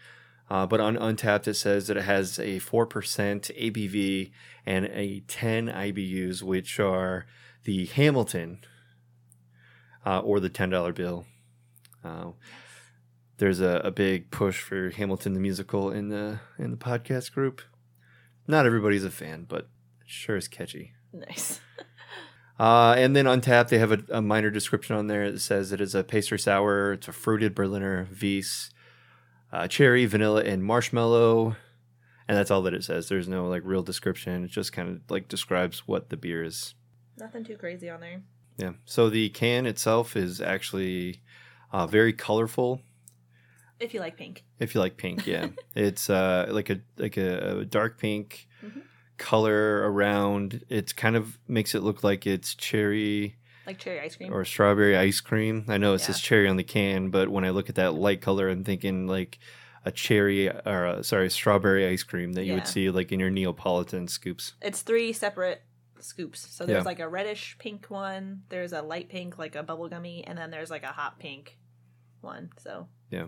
Uh, 0.50 0.66
but 0.66 0.80
on 0.80 0.96
Untappd, 0.96 1.46
it 1.46 1.54
says 1.54 1.86
that 1.86 1.96
it 1.96 2.04
has 2.04 2.38
a 2.38 2.58
4% 2.58 2.88
ABV 2.88 4.30
and 4.64 4.86
a 4.86 5.20
10 5.28 5.69
IBUs, 5.69 6.42
which 6.42 6.80
are 6.80 7.26
the 7.64 7.86
Hamilton 7.86 8.60
uh, 10.06 10.20
or 10.20 10.40
the 10.40 10.48
$10 10.48 10.94
bill. 10.94 11.26
Uh, 12.05 12.31
there's 13.39 13.61
a, 13.61 13.81
a 13.85 13.91
big 13.91 14.31
push 14.31 14.61
for 14.61 14.91
Hamilton 14.91 15.35
the 15.35 15.40
musical 15.40 15.90
in 15.90 16.09
the 16.09 16.40
in 16.59 16.71
the 16.71 16.76
podcast 16.76 17.33
group. 17.33 17.62
Not 18.47 18.67
everybody's 18.67 19.05
a 19.05 19.11
fan, 19.11 19.47
but 19.49 19.61
it 19.61 19.69
sure 20.07 20.37
is 20.37 20.49
catchy. 20.49 20.93
Nice. 21.12 21.61
Uh, 22.59 22.97
and 22.99 23.14
then 23.14 23.26
on 23.26 23.40
tap, 23.40 23.69
they 23.69 23.78
have 23.78 23.93
a, 23.93 24.02
a 24.11 24.21
minor 24.21 24.50
description 24.50 24.97
on 24.97 25.07
there 25.07 25.31
that 25.31 25.40
says 25.40 25.71
it 25.71 25.81
is 25.81 25.95
a 25.95 26.02
pastry 26.02 26.38
sour. 26.38 26.95
It's 26.95 27.07
a 27.07 27.12
fruited 27.12 27.55
Berliner 27.55 28.09
Weiss, 28.21 28.71
uh, 29.52 29.69
cherry, 29.69 30.07
vanilla, 30.07 30.43
and 30.43 30.64
marshmallow. 30.64 31.55
And 32.26 32.37
that's 32.37 32.50
all 32.50 32.62
that 32.62 32.75
it 32.75 32.83
says. 32.83 33.09
There's 33.09 33.28
no 33.28 33.47
like 33.47 33.62
real 33.64 33.83
description. 33.83 34.45
It 34.45 34.50
just 34.50 34.73
kind 34.73 34.88
of 34.88 35.00
like 35.09 35.28
describes 35.28 35.87
what 35.87 36.11
the 36.11 36.17
beer 36.17 36.43
is. 36.43 36.75
Nothing 37.17 37.45
too 37.45 37.57
crazy 37.57 37.88
on 37.88 38.00
there. 38.00 38.23
Yeah. 38.57 38.73
So 38.85 39.09
the 39.09 39.28
can 39.28 39.64
itself 39.64 40.17
is 40.17 40.40
actually 40.40 41.23
uh, 41.72 41.87
very 41.87 42.12
colorful. 42.12 42.80
If 43.80 43.94
you 43.94 44.00
like 44.00 44.16
pink. 44.16 44.44
If 44.58 44.75
you 44.75 44.80
like 44.80 44.96
pink, 44.96 45.26
yeah, 45.26 45.48
it's 45.75 46.10
uh, 46.10 46.46
like 46.50 46.68
a 46.70 46.80
like 46.96 47.16
a, 47.16 47.58
a 47.60 47.64
dark 47.64 47.98
pink 47.98 48.46
Mhm. 48.64 48.82
color 49.18 49.90
around. 49.90 50.64
It 50.68 50.96
kind 50.96 51.14
of 51.16 51.38
makes 51.46 51.75
it 51.75 51.82
look 51.82 52.02
like 52.02 52.26
it's 52.26 52.54
cherry 52.56 53.37
Like 53.66 53.78
cherry 53.78 54.00
ice 54.00 54.16
cream. 54.16 54.32
or 54.32 54.44
strawberry 54.44 54.96
ice 54.96 55.20
cream. 55.20 55.64
I 55.68 55.78
know 55.78 55.94
it 55.94 56.00
says 56.00 56.18
cherry 56.20 56.48
on 56.48 56.56
the 56.56 56.64
can, 56.64 57.10
but 57.10 57.28
when 57.28 57.44
I 57.44 57.50
look 57.50 57.68
at 57.68 57.76
that 57.76 57.94
light 57.94 58.20
color, 58.20 58.48
I'm 58.48 58.64
thinking 58.64 59.06
like 59.06 59.38
a 59.84 59.92
cherry 59.92 60.48
or 60.50 60.87
uh 60.87 61.02
sorry, 61.04 61.30
strawberry 61.30 61.87
ice 61.87 62.02
cream 62.02 62.32
that 62.32 62.44
you 62.46 62.54
would 62.54 62.66
see 62.66 62.90
like 62.90 63.12
in 63.12 63.20
your 63.20 63.30
Neapolitan 63.30 64.08
scoops. 64.08 64.54
it's 64.60 64.82
three 64.82 65.12
separate 65.12 65.62
scoops. 66.02 66.40
So 66.55 66.64
there's 66.67 66.78
Yeah. 66.78 66.83
like 66.85 67.00
a 67.00 67.09
reddish 67.09 67.57
pink 67.59 67.87
one, 67.90 68.43
there's 68.49 68.73
a 68.73 68.83
light 68.83 69.09
pink, 69.09 69.38
like 69.38 69.55
a 69.57 69.62
bubblegummy, 69.62 70.25
and 70.26 70.38
then 70.38 70.50
there's 70.50 70.71
like 70.71 70.83
a 70.85 70.88
hot 70.93 71.19
pink 71.19 71.59
one. 72.21 72.50
So 72.59 72.88
Yeah. 73.11 73.26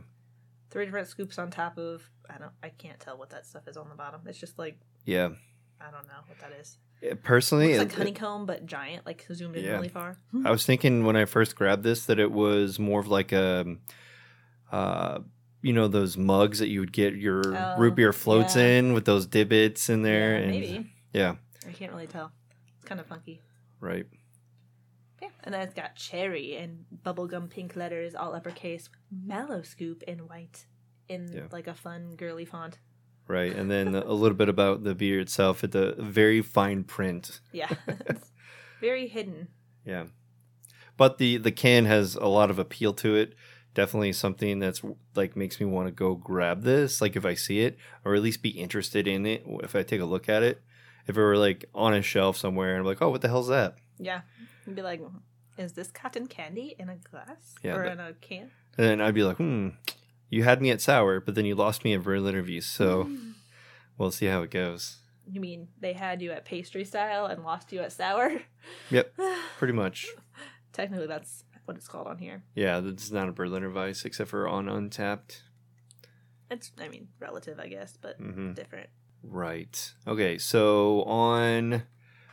Three 0.70 0.84
different 0.84 1.08
scoops 1.08 1.38
on 1.38 1.50
top 1.50 1.78
of 1.78 2.02
I 2.28 2.38
don't 2.38 2.52
I 2.62 2.68
can't 2.68 3.00
tell 3.00 3.18
what 3.18 3.30
that 3.30 3.44
stuff 3.46 3.66
is 3.66 3.76
on 3.76 3.88
the 3.88 3.94
bottom. 3.96 4.20
It's 4.26 4.38
just 4.38 4.58
like 4.58 4.78
Yeah. 5.04 5.30
I 5.80 5.90
don't 5.90 6.06
know 6.06 6.20
what 6.26 6.38
that 6.40 6.52
is. 6.60 6.78
Yeah, 7.02 7.14
Personally, 7.22 7.72
It's 7.72 7.78
like 7.78 7.88
it- 7.92 7.96
honeycomb 7.96 8.44
but 8.46 8.66
giant, 8.66 9.06
like 9.06 9.26
zoomed 9.32 9.56
in 9.56 9.64
Yeah. 9.64 9.72
really 9.72 9.88
far. 9.88 10.18
I 10.44 10.50
was 10.50 10.66
thinking 10.66 11.04
when 11.04 11.16
I 11.16 11.24
first 11.24 11.56
grabbed 11.56 11.82
this 11.82 12.04
that 12.06 12.18
it 12.18 12.30
was 12.30 12.78
more 12.78 13.00
of 13.00 13.08
like 13.08 13.32
a, 13.32 13.76
uh, 14.70 15.20
you 15.62 15.72
know, 15.72 15.88
those 15.88 16.16
mugs 16.16 16.58
that 16.60 16.68
you 16.68 16.80
would 16.80 16.92
get 16.92 17.14
your 17.14 17.42
Oh, 17.56 17.76
root 17.78 17.94
beer 17.94 18.12
floats 18.12 18.56
yeah. 18.56 18.78
in 18.78 18.92
with 18.92 19.04
those 19.04 19.26
divots 19.26 19.88
in 19.90 20.02
there. 20.02 20.32
Yeah, 20.36 20.42
and 20.42 20.50
maybe. 20.50 20.92
Yeah, 21.12 21.36
I 21.66 21.72
can't 21.72 21.92
really 21.92 22.06
tell. 22.06 22.32
It's 22.90 22.96
kind 22.96 23.00
of 23.00 23.06
funky. 23.06 23.40
right. 23.78 24.04
Yeah, 25.22 25.28
and 25.44 25.54
then 25.54 25.60
it's 25.60 25.74
got 25.74 25.94
cherry 25.96 26.56
and 26.56 26.86
bubblegum 27.04 27.50
pink 27.50 27.76
letters, 27.76 28.14
all 28.16 28.34
uppercase, 28.34 28.88
mallow 29.12 29.60
scoop 29.62 30.02
in 30.04 30.20
white, 30.26 30.64
in 31.08 31.30
Yeah. 31.32 31.42
like 31.52 31.66
a 31.68 31.74
fun 31.74 32.16
girly 32.16 32.44
font. 32.46 32.78
Right. 33.28 33.54
And 33.54 33.70
then 33.70 33.94
a 33.94 34.12
little 34.12 34.36
bit 34.36 34.48
about 34.48 34.82
the 34.82 34.94
beer 34.94 35.20
itself 35.20 35.62
at 35.62 35.70
the 35.72 35.94
very 35.98 36.40
fine 36.42 36.82
print. 36.84 37.40
Yeah, 37.52 37.68
it's 37.86 38.32
very 38.80 39.06
hidden. 39.06 39.48
Yeah. 39.84 40.06
But 40.96 41.18
the 41.18 41.36
the 41.36 41.52
can 41.52 41.84
has 41.84 42.16
a 42.16 42.26
lot 42.26 42.50
of 42.50 42.58
appeal 42.58 42.92
to 42.94 43.14
it. 43.14 43.34
Definitely 43.74 44.14
something 44.14 44.58
that's 44.58 44.82
like 45.14 45.36
makes 45.36 45.60
me 45.60 45.66
want 45.66 45.86
to 45.86 45.92
go 45.92 46.14
grab 46.16 46.62
this 46.62 47.00
like 47.00 47.14
if 47.14 47.24
I 47.26 47.34
see 47.34 47.60
it 47.60 47.76
or 48.04 48.14
at 48.16 48.22
least 48.22 48.42
be 48.42 48.48
interested 48.50 49.06
in 49.06 49.26
it 49.26 49.44
if 49.62 49.76
I 49.76 49.82
take 49.84 50.00
a 50.00 50.06
look 50.06 50.28
at 50.30 50.42
it. 50.42 50.62
If 51.10 51.16
it 51.16 51.20
were 51.20 51.36
like 51.36 51.64
on 51.74 51.92
a 51.92 52.02
shelf 52.02 52.36
somewhere 52.36 52.70
and 52.70 52.78
I'm 52.80 52.86
like, 52.86 53.02
"Oh, 53.02 53.10
what 53.10 53.20
the 53.20 53.26
hell's 53.26 53.48
that?" 53.48 53.74
Yeah, 53.98 54.20
you'd 54.64 54.76
be 54.76 54.82
like, 54.82 55.02
"Is 55.58 55.72
this 55.72 55.90
cotton 55.90 56.28
candy 56.28 56.76
in 56.78 56.88
a 56.88 56.94
glass 56.96 57.56
Yeah, 57.64 57.74
or 57.74 57.82
that- 57.82 57.92
in 57.94 57.98
a 58.00 58.12
can?" 58.14 58.52
And 58.78 58.86
then 58.86 59.00
I'd 59.00 59.12
be 59.14 59.24
like, 59.24 59.38
"Hmm, 59.38 59.70
you 60.28 60.44
had 60.44 60.62
me 60.62 60.70
at 60.70 60.80
sour, 60.80 61.18
but 61.18 61.34
then 61.34 61.44
you 61.46 61.56
lost 61.56 61.82
me 61.84 61.94
at 61.94 62.04
Berlin 62.04 62.34
interviews, 62.36 62.64
so 62.66 63.10
we'll 63.98 64.12
see 64.12 64.26
how 64.26 64.42
it 64.42 64.52
goes." 64.52 64.98
You 65.26 65.40
mean 65.40 65.66
they 65.80 65.94
had 65.94 66.22
you 66.22 66.30
at 66.30 66.44
pastry 66.44 66.84
style 66.84 67.26
and 67.26 67.42
lost 67.42 67.72
you 67.72 67.80
at 67.80 67.90
sour? 67.90 68.42
Yep, 68.92 69.12
pretty 69.58 69.74
much. 69.74 70.06
Technically, 70.72 71.08
that's 71.08 71.42
what 71.64 71.76
it's 71.76 71.88
called 71.88 72.06
on 72.06 72.18
here. 72.18 72.44
Yeah, 72.54 72.80
it's 72.84 73.10
not 73.10 73.28
a 73.28 73.32
Berliner 73.32 73.70
Weiss 73.70 74.04
except 74.04 74.30
for 74.30 74.46
on 74.46 74.66
Untappd. 74.66 75.40
It's, 76.52 76.70
I 76.80 76.86
mean, 76.88 77.08
relative, 77.18 77.58
I 77.58 77.66
guess, 77.66 77.96
but 78.00 78.16
hmm 78.16 78.52
different. 78.54 78.90
Right. 79.22 79.94
Okay, 80.06 80.38
so 80.38 81.02
on 81.02 81.82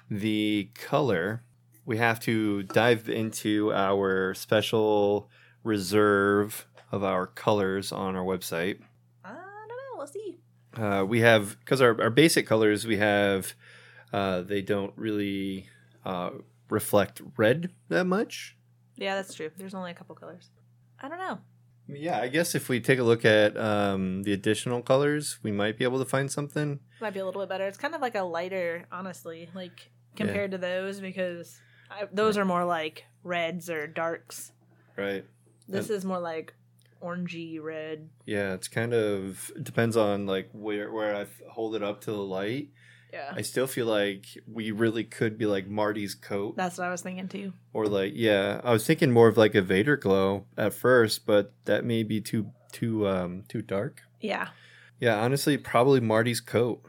the 0.10 0.70
color, 0.76 1.44
we 1.86 1.98
have 1.98 2.20
to 2.22 2.64
dive 2.64 3.10
into 3.10 3.72
our 3.74 4.34
special 4.34 5.30
reserve 5.64 6.68
of 6.92 7.04
our 7.04 7.28
colors 7.28 7.92
on 7.92 8.16
our 8.16 8.24
website. 8.24 8.80
I 9.24 9.34
don't 9.34 9.68
know. 9.68 9.98
We'll 9.98 10.08
see. 10.08 10.40
Uh, 10.76 11.06
we 11.06 11.22
have 11.22 11.58
because 11.60 11.82
our, 11.82 12.00
our 12.02 12.10
basic 12.10 12.48
colors 12.48 12.86
we 12.86 12.98
have 12.98 13.54
uh, 14.14 14.42
they 14.42 14.62
don't 14.62 14.94
really 14.96 15.70
uh, 16.06 16.32
reflect 16.70 17.22
red 17.36 17.72
that 17.90 18.06
much. 18.06 18.56
Yeah, 18.96 19.16
that's 19.16 19.34
true. 19.34 19.52
There's 19.58 19.74
only 19.74 19.92
a 19.92 19.94
couple 19.94 20.16
colors. 20.16 20.50
I 21.00 21.10
don't 21.10 21.20
know. 21.20 21.40
Yeah, 21.90 22.20
I 22.20 22.28
guess 22.28 22.56
if 22.56 22.70
we 22.70 22.80
take 22.80 23.00
a 23.00 23.04
look 23.04 23.24
at 23.26 23.56
um, 23.58 24.24
the 24.24 24.34
additional 24.34 24.82
colors, 24.82 25.40
we 25.42 25.52
might 25.52 25.78
be 25.78 25.84
able 25.84 26.00
to 26.00 26.06
find 26.06 26.32
something. 26.32 26.80
Might 27.02 27.14
be 27.14 27.20
a 27.20 27.26
little 27.26 27.42
bit 27.42 27.50
better. 27.50 27.66
It's 27.66 27.78
kind 27.78 27.96
of 27.96 28.02
like 28.02 28.16
a 28.16 28.24
lighter, 28.24 28.86
honestly, 28.92 29.50
like 29.56 29.90
compared 30.16 30.52
to 30.52 30.58
those 30.58 31.00
because 31.00 31.62
I, 31.90 32.08
those 32.12 32.38
are 32.38 32.46
more 32.46 32.66
like 32.66 33.06
reds 33.24 33.70
or 33.70 33.88
darks. 33.88 34.52
Right. 34.98 35.26
This 35.68 35.90
is 35.90 36.04
more 36.06 36.20
like 36.20 36.54
orangey 37.02 37.62
red. 37.62 38.10
Yeah, 38.26 38.54
it's 38.54 38.68
kind 38.68 38.94
of 38.94 39.52
it 39.56 39.64
depends 39.64 39.96
on 39.96 40.26
like 40.26 40.50
where 40.54 40.92
where 40.92 41.16
I 41.16 41.28
hold 41.50 41.76
it 41.76 41.84
up 41.84 42.02
to 42.02 42.12
the 42.12 42.18
light. 42.18 42.70
Yeah, 43.14 43.32
I 43.36 43.42
still 43.42 43.68
feel 43.68 43.86
like 43.86 44.26
we 44.52 44.72
really 44.72 45.04
could 45.04 45.38
be 45.38 45.46
like 45.46 45.68
Marty's 45.68 46.14
coat, 46.14 46.56
that's 46.58 46.78
what 46.78 46.88
I 46.88 46.92
was 46.92 47.02
thinking 47.02 47.28
too. 47.30 47.54
or 47.74 47.88
like 47.88 48.12
yeah, 48.16 48.60
I 48.64 48.72
was 48.72 48.86
thinking 48.86 49.12
more 49.12 49.28
of 49.28 49.38
like 49.38 49.56
a 49.56 49.62
Vader 49.62 49.96
glow 49.98 50.46
at 50.58 50.74
first, 50.74 51.26
but 51.26 51.54
that 51.66 51.86
may 51.86 52.04
be 52.04 52.20
too 52.22 52.52
too 52.72 53.08
um 53.08 53.44
too 53.48 53.62
dark. 53.62 54.02
Yeah, 54.20 54.50
Yeah, 55.00 55.20
honestly, 55.20 55.58
probably 55.58 56.00
Marty's 56.02 56.42
coat 56.42 56.84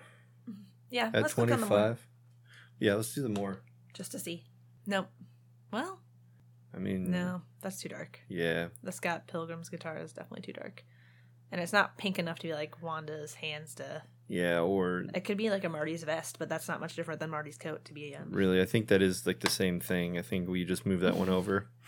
yeah. 0.91 1.11
at 1.15 1.29
twenty 1.31 1.53
on 1.53 1.61
the 1.61 1.67
more 1.67 1.79
five. 1.79 2.07
Yeah, 2.81 2.95
let's 2.95 3.15
do 3.15 3.23
the 3.23 3.29
more. 3.29 3.61
just 3.95 4.13
to 4.13 4.19
see. 4.19 4.45
Nope. 4.87 5.09
Well, 5.73 6.01
I 6.75 6.79
mean, 6.79 7.11
no, 7.11 7.43
that's 7.61 7.81
too 7.81 7.89
dark. 7.91 8.21
yeah, 8.29 8.69
The 8.83 8.93
Scott 8.93 9.27
Pilgrim's 9.27 9.69
guitar 9.69 9.99
is 9.99 10.13
definitely 10.13 10.43
too 10.53 10.59
dark, 10.59 10.85
and 11.53 11.61
it's 11.61 11.73
not 11.73 11.97
pink 11.99 12.19
enough 12.19 12.39
to 12.41 12.47
be 12.49 12.55
like 12.55 12.83
Wanda's 12.83 13.35
hands 13.35 13.75
to. 13.77 14.03
Yeah, 14.29 14.61
or 14.61 15.07
It 15.15 15.25
could 15.25 15.39
be 15.39 15.49
like 15.49 15.65
a 15.65 15.71
Marty's 15.71 16.05
vest, 16.05 16.39
but 16.39 16.51
that's 16.51 16.69
not 16.69 16.81
much 16.81 16.95
different 16.95 17.19
than 17.19 17.31
Marty's 17.31 17.57
coat 17.57 17.87
to 17.87 17.95
be. 17.95 18.15
Um, 18.15 18.31
really, 18.31 18.61
I 18.61 18.67
think 18.67 18.89
that 18.89 19.01
is 19.01 19.27
like 19.27 19.41
the 19.41 19.51
same 19.51 19.81
thing. 19.81 20.19
I 20.19 20.23
think 20.23 20.49
we 20.49 20.65
just 20.67 20.85
moved 20.85 21.03
that 21.03 21.17
one 21.17 21.29
over. 21.29 21.69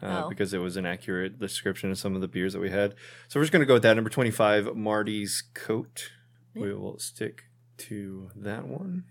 Uh, 0.00 0.22
Oh. 0.26 0.28
Because 0.28 0.54
it 0.54 0.58
was 0.58 0.76
an 0.76 0.86
accurate 0.86 1.40
description 1.40 1.90
of 1.90 1.98
some 1.98 2.14
of 2.14 2.20
the 2.20 2.28
beers 2.28 2.52
that 2.52 2.60
we 2.60 2.70
had. 2.70 2.94
So 3.26 3.40
we're 3.40 3.42
just 3.42 3.52
going 3.52 3.62
to 3.62 3.66
go 3.66 3.74
with 3.74 3.82
that. 3.82 3.94
Number 3.94 4.08
25, 4.08 4.76
Marty's 4.76 5.42
coat. 5.54 6.12
Yeah. 6.54 6.62
We 6.62 6.72
will 6.72 7.00
stick 7.00 7.46
to 7.78 8.30
that 8.36 8.68
one. 8.68 9.06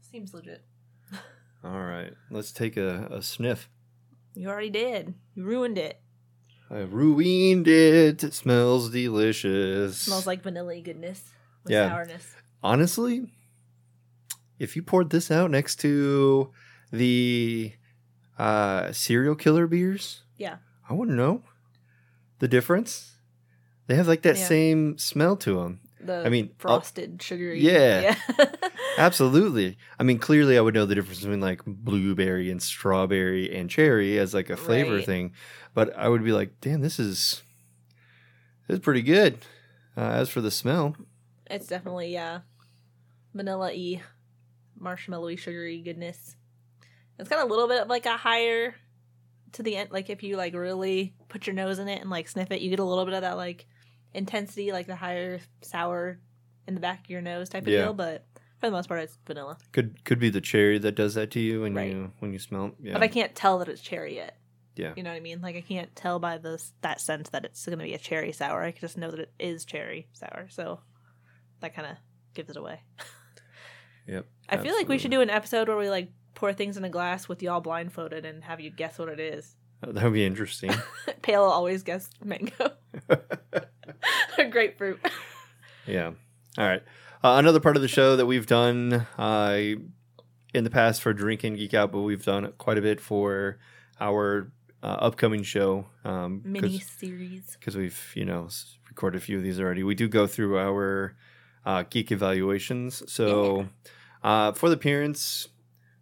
seems 0.00 0.34
legit. 0.34 0.64
All 1.64 1.84
right. 1.84 2.12
Let's 2.32 2.50
take 2.50 2.76
a, 2.76 3.06
a 3.12 3.22
sniff. 3.22 3.68
You 4.34 4.48
already 4.48 4.70
did. 4.70 5.14
You 5.36 5.44
ruined 5.44 5.78
it. 5.78 6.00
I 6.68 6.78
ruined 6.78 7.68
it. 7.68 8.24
It 8.24 8.34
smells 8.34 8.90
delicious. 8.90 9.98
smells 9.98 10.26
like 10.26 10.42
vanilla 10.42 10.80
goodness 10.80 11.22
with 11.66 11.72
Yeah. 11.72 11.90
sourness. 11.90 12.34
Honestly, 12.62 13.30
if 14.58 14.74
you 14.76 14.82
poured 14.82 15.10
this 15.10 15.30
out 15.30 15.50
next 15.50 15.76
to 15.80 16.50
the 16.90 17.72
uh, 18.38 18.92
serial 18.92 19.34
killer 19.34 19.66
beers, 19.66 20.22
Yeah. 20.36 20.56
I 20.88 20.94
wouldn't 20.94 21.16
know 21.16 21.42
the 22.38 22.48
difference. 22.48 23.16
They 23.86 23.94
have 23.96 24.08
like 24.08 24.22
that 24.22 24.36
Yeah. 24.36 24.46
same 24.46 24.98
smell 24.98 25.36
to 25.36 25.56
them. 25.62 25.80
The 26.00 26.24
I 26.24 26.28
mean, 26.28 26.50
frosted, 26.58 27.20
sugary. 27.22 27.60
yeah. 27.60 28.14
yeah. 28.38 28.46
Absolutely. 28.98 29.76
I 29.98 30.02
mean, 30.04 30.18
clearly, 30.18 30.56
I 30.56 30.60
would 30.60 30.74
know 30.74 30.86
the 30.86 30.94
difference 30.94 31.20
between 31.20 31.40
like 31.40 31.62
blueberry 31.66 32.50
and 32.50 32.62
strawberry 32.62 33.54
and 33.54 33.68
cherry 33.70 34.18
as 34.18 34.32
like 34.34 34.48
a 34.50 34.56
flavor 34.56 34.96
Right. 34.96 35.06
thing, 35.06 35.32
but 35.74 35.96
I 35.96 36.08
would 36.08 36.22
be 36.24 36.32
like, 36.32 36.60
damn, 36.60 36.80
this 36.80 36.98
is 36.98 37.42
this 38.68 38.76
is 38.78 38.80
pretty 38.80 39.02
good. 39.02 39.38
Uh, 39.96 40.00
as 40.10 40.28
for 40.28 40.40
the 40.40 40.50
smell, 40.50 40.94
it's 41.50 41.66
definitely 41.66 42.12
yeah, 42.12 42.40
vanilla 43.34 43.70
y, 43.74 44.00
marshmallowy, 44.80 45.38
sugary 45.38 45.80
goodness. 45.82 46.36
It's 47.18 47.28
got 47.30 47.44
a 47.44 47.48
little 47.48 47.68
bit 47.68 47.80
of 47.82 47.88
like 47.88 48.06
a 48.06 48.16
higher 48.16 48.74
to 49.52 49.62
the 49.62 49.76
end. 49.76 49.90
Like 49.90 50.10
if 50.10 50.22
you 50.22 50.36
like 50.36 50.54
really 50.54 51.14
put 51.28 51.46
your 51.46 51.54
nose 51.54 51.78
in 51.78 51.88
it 51.88 52.00
and 52.00 52.10
like 52.10 52.28
sniff 52.28 52.50
it, 52.50 52.60
you 52.60 52.70
get 52.70 52.78
a 52.78 52.84
little 52.84 53.04
bit 53.04 53.14
of 53.14 53.22
that 53.22 53.36
like 53.36 53.66
intensity, 54.12 54.72
like 54.72 54.86
the 54.86 54.96
higher 54.96 55.40
sour 55.62 56.18
in 56.66 56.74
the 56.74 56.80
back 56.80 57.04
of 57.04 57.10
your 57.10 57.22
nose 57.22 57.48
type 57.48 57.62
of 57.62 57.68
Yeah. 57.68 57.84
deal. 57.84 57.94
But 57.94 58.26
for 58.58 58.66
the 58.66 58.72
most 58.72 58.88
part, 58.88 59.00
it's 59.00 59.18
vanilla. 59.26 59.56
could 59.72 60.04
could 60.04 60.18
be 60.18 60.30
the 60.30 60.40
cherry 60.40 60.78
that 60.78 60.92
does 60.92 61.14
that 61.14 61.30
to 61.32 61.40
you 61.40 61.62
when 61.62 61.74
Right. 61.74 61.90
you 61.92 62.12
when 62.18 62.32
you 62.32 62.38
smell. 62.38 62.66
it. 62.66 62.74
Yeah, 62.82 62.92
But 62.92 63.02
I 63.02 63.08
can't 63.08 63.34
tell 63.34 63.58
that 63.60 63.68
it's 63.68 63.80
cherry 63.82 64.14
yet. 64.16 64.36
Yeah. 64.74 64.92
You 64.94 65.02
know 65.02 65.10
what 65.10 65.16
I 65.16 65.20
mean? 65.20 65.40
Like 65.40 65.56
I 65.56 65.62
can't 65.62 65.94
tell 65.96 66.18
by 66.18 66.36
this 66.36 66.74
that 66.82 67.00
sense 67.00 67.30
that 67.30 67.46
it's 67.46 67.64
going 67.64 67.78
to 67.78 67.84
be 67.84 67.94
a 67.94 67.98
cherry 67.98 68.32
sour. 68.32 68.62
I 68.62 68.72
can 68.72 68.80
just 68.82 68.98
know 68.98 69.10
that 69.10 69.20
it 69.20 69.32
is 69.38 69.64
cherry 69.64 70.08
sour. 70.12 70.48
So 70.50 70.80
that 71.60 71.74
kind 71.74 71.88
of 71.88 71.96
gives 72.34 72.50
it 72.50 72.56
away. 72.56 72.80
Yep. 74.08 74.26
I 74.48 74.56
feel 74.58 74.74
like 74.76 74.88
we 74.88 74.98
should 74.98 75.10
do 75.10 75.20
an 75.20 75.30
episode 75.30 75.66
where 75.68 75.76
we 75.76 75.90
like 75.90 76.10
pour 76.34 76.52
things 76.52 76.76
in 76.76 76.84
a 76.84 76.88
glass 76.88 77.28
with 77.28 77.42
y'all 77.42 77.60
blindfolded 77.60 78.24
and 78.24 78.44
have 78.44 78.60
you 78.60 78.70
guess 78.70 78.98
what 78.98 79.08
it 79.08 79.18
is. 79.18 79.56
That 79.80 80.04
would 80.04 80.12
be 80.12 80.24
interesting. 80.24 80.70
Pale 81.22 81.42
always 81.42 81.82
guessed 81.82 82.24
mango. 82.24 82.70
A 84.38 84.44
grapefruit. 84.44 85.00
Yeah. 85.86 86.12
All 86.56 86.66
right. 86.66 86.82
Uh, 87.24 87.36
another 87.38 87.60
part 87.60 87.76
of 87.76 87.82
the 87.82 87.88
show 87.88 88.16
that 88.16 88.26
we've 88.26 88.46
done 88.46 89.06
uh, 89.18 89.58
in 90.54 90.64
the 90.64 90.70
past 90.70 91.02
for 91.02 91.12
Drink 91.12 91.42
and 91.42 91.56
Geek 91.56 91.74
Out, 91.74 91.90
but 91.90 92.02
we've 92.02 92.24
done 92.24 92.52
quite 92.58 92.78
a 92.78 92.82
bit 92.82 93.00
for 93.00 93.58
our 94.00 94.52
uh, 94.82 94.98
upcoming 95.00 95.42
show. 95.42 95.86
Um, 96.04 96.42
Mini 96.44 96.78
series. 96.78 97.56
because 97.58 97.76
we've 97.76 98.12
you 98.14 98.24
know 98.24 98.48
recorded 98.88 99.18
a 99.18 99.20
few 99.20 99.36
of 99.36 99.42
these 99.42 99.58
already. 99.58 99.82
We 99.82 99.94
do 99.94 100.06
go 100.08 100.26
through 100.26 100.58
our 100.58 101.16
uh, 101.66 101.82
geek 101.90 102.10
evaluations. 102.12 103.02
So 103.12 103.68
uh, 104.22 104.52
for 104.52 104.68
the 104.70 104.76
appearance, 104.76 105.48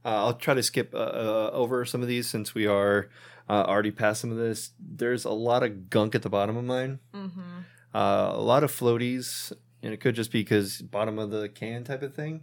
uh, 0.05 0.27
I'll 0.27 0.35
try 0.35 0.55
to 0.55 0.63
skip 0.63 0.95
uh, 0.95 0.99
uh, 0.99 1.51
over 1.53 1.85
some 1.85 2.03
of 2.03 2.09
these 2.09 2.29
since 2.29 2.55
we 2.55 2.67
are 2.67 3.09
uh, 3.49 3.65
already 3.67 3.91
past 3.91 4.21
some 4.21 4.31
of 4.31 4.37
this. 4.37 4.71
There's 4.79 5.25
a 5.25 5.31
lot 5.31 5.63
of 5.63 5.91
gunk 5.91 6.15
at 6.15 6.23
the 6.23 6.31
bottom 6.31 6.57
of 6.57 6.65
mine. 6.65 7.01
Mm-hmm. 7.15 7.41
Uh, 7.95 8.33
a 8.35 8.41
lot 8.41 8.63
of 8.65 8.71
floaties, 8.71 9.53
and 9.83 9.93
it 9.93 10.01
could 10.01 10.15
just 10.15 10.31
be 10.31 10.41
because 10.43 10.83
bottom 10.83 11.19
of 11.19 11.31
the 11.31 11.49
can 11.49 11.85
type 11.85 12.03
of 12.03 12.15
thing. 12.15 12.43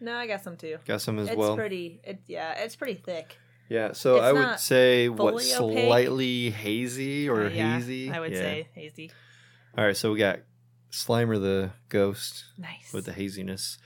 No, 0.00 0.16
I 0.16 0.26
got 0.26 0.42
some 0.42 0.56
too. 0.56 0.78
Got 0.86 1.00
some 1.00 1.18
as 1.18 1.28
it's 1.28 1.36
well. 1.36 1.54
pretty. 1.56 2.00
It, 2.02 2.22
yeah, 2.26 2.54
it's 2.62 2.74
pretty 2.76 2.94
thick. 2.94 3.36
yeah, 3.68 3.92
so 3.92 4.16
it's 4.16 4.24
I 4.24 4.32
would 4.32 4.58
say 4.58 5.08
what 5.08 5.34
opaque. 5.34 5.86
slightly 5.86 6.50
hazy 6.50 7.28
or 7.28 7.44
yeah, 7.48 7.74
hazy. 7.76 8.10
I 8.10 8.18
would 8.20 8.32
Yeah. 8.32 8.38
say 8.38 8.68
hazy. 8.74 9.10
All 9.76 9.84
right, 9.84 9.96
so 9.96 10.12
we 10.12 10.18
got 10.18 10.40
Slimer 10.92 11.40
the 11.40 11.70
ghost 11.88 12.44
Nice. 12.58 12.92
with 12.92 13.06
the 13.06 13.12
haziness. 13.12 13.78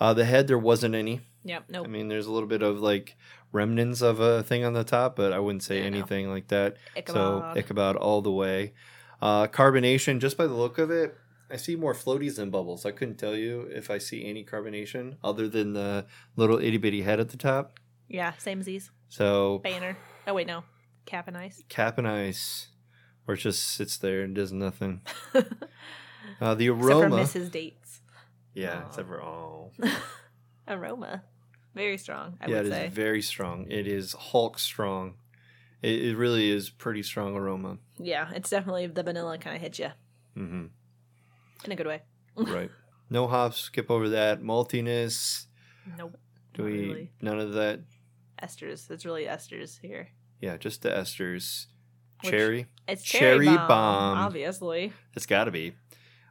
Uh, 0.00 0.12
the 0.14 0.24
head 0.24 0.46
there 0.48 0.58
wasn't 0.58 0.94
any. 0.94 1.20
Yep. 1.44 1.64
Nope. 1.68 1.86
I 1.86 1.88
mean, 1.88 2.08
there's 2.08 2.26
a 2.26 2.32
little 2.32 2.48
bit 2.48 2.62
of 2.62 2.80
like 2.80 3.16
remnants 3.52 4.02
of 4.02 4.20
a 4.20 4.42
thing 4.42 4.64
on 4.64 4.72
the 4.72 4.82
top, 4.84 5.16
but 5.16 5.32
I 5.32 5.38
wouldn't 5.38 5.62
say 5.62 5.76
Yeah, 5.82 5.88
no. 5.90 5.96
anything 5.98 6.28
like 6.30 6.48
that. 6.48 6.76
Ichabod. 6.96 7.54
So 7.54 7.58
Ichabod 7.60 7.96
all 7.96 8.20
the 8.22 8.32
way. 8.32 8.72
Uh, 9.22 9.46
carbonation, 9.46 10.18
just 10.20 10.36
by 10.36 10.46
the 10.46 10.54
look 10.54 10.78
of 10.78 10.90
it, 10.90 11.14
I 11.50 11.56
see 11.56 11.76
more 11.76 11.94
floaties 11.94 12.36
than 12.36 12.50
bubbles. 12.50 12.84
I 12.84 12.90
couldn't 12.90 13.16
tell 13.16 13.36
you 13.36 13.62
if 13.72 13.90
I 13.90 13.98
see 13.98 14.26
any 14.26 14.44
carbonation 14.44 15.16
other 15.22 15.48
than 15.48 15.74
the 15.74 16.06
little 16.36 16.58
itty 16.58 16.76
bitty 16.78 17.02
head 17.02 17.20
at 17.20 17.28
the 17.28 17.36
top. 17.36 17.78
Yeah, 18.08 18.32
same 18.38 18.60
as 18.60 18.66
these. 18.66 18.90
So 19.08 19.60
Banner. 19.62 19.96
Oh 20.26 20.34
wait, 20.34 20.46
no. 20.46 20.64
Cap 21.06 21.28
and 21.28 21.36
ice. 21.36 21.62
cap 21.68 21.98
and 21.98 22.08
ice, 22.08 22.68
where 23.24 23.36
it 23.36 23.40
just 23.40 23.62
sits 23.62 23.96
there 23.96 24.22
and 24.22 24.34
does 24.34 24.52
nothing. 24.52 25.02
Uh, 26.40 26.54
the 26.54 26.68
Except 26.68 26.82
for 26.82 26.90
aroma, 27.02 27.16
Mrs. 27.18 27.50
Dates. 27.50 28.00
yeah, 28.54 28.82
Aw. 28.84 28.86
except 28.88 29.08
for 29.08 29.22
oh, 29.22 29.70
Aroma. 30.68 31.22
Very 31.74 31.98
strong, 31.98 32.38
I 32.40 32.46
yeah, 32.48 32.56
would 32.58 32.66
it 32.66 32.70
say. 32.70 32.86
is 32.86 32.92
very 32.94 33.22
strong. 33.22 33.66
It 33.70 33.86
is 33.86 34.12
Hulk 34.14 34.58
strong. 34.58 35.14
It, 35.82 36.04
it 36.06 36.16
really 36.16 36.50
is 36.50 36.70
pretty 36.70 37.02
strong 37.02 37.36
aroma. 37.36 37.78
yeah, 37.98 38.30
it's 38.34 38.48
definitely 38.50 38.86
the 38.86 39.02
vanilla 39.02 39.36
kind 39.38 39.54
of 39.56 39.62
hits 39.62 39.78
you 39.78 39.90
Mm-hmm. 40.36 40.66
in 41.64 41.72
a 41.72 41.76
good 41.76 41.86
way. 41.86 42.02
right. 42.36 42.70
No 43.10 43.26
hops. 43.28 43.58
Skip 43.58 43.90
over 43.90 44.08
that 44.10 44.42
maltiness. 44.42 45.46
Nope. 45.98 46.16
Do 46.54 46.64
we? 46.64 46.70
really. 46.88 47.10
None 47.20 47.38
of 47.38 47.52
that. 47.52 47.80
Esters. 48.42 48.90
It's 48.90 49.04
really 49.06 49.24
esters 49.24 49.78
here. 49.80 50.08
Yeah, 50.40 50.56
just 50.56 50.82
the 50.82 50.90
esters. 50.90 51.66
Which- 52.22 52.30
Cherry. 52.32 52.66
It's 52.88 53.02
Cherry 53.02 53.44
cherry, 53.46 53.56
bomb, 53.56 53.68
bomb. 53.68 54.18
obviously. 54.18 54.92
It's 55.14 55.26
got 55.26 55.44
to 55.44 55.50
be. 55.50 55.74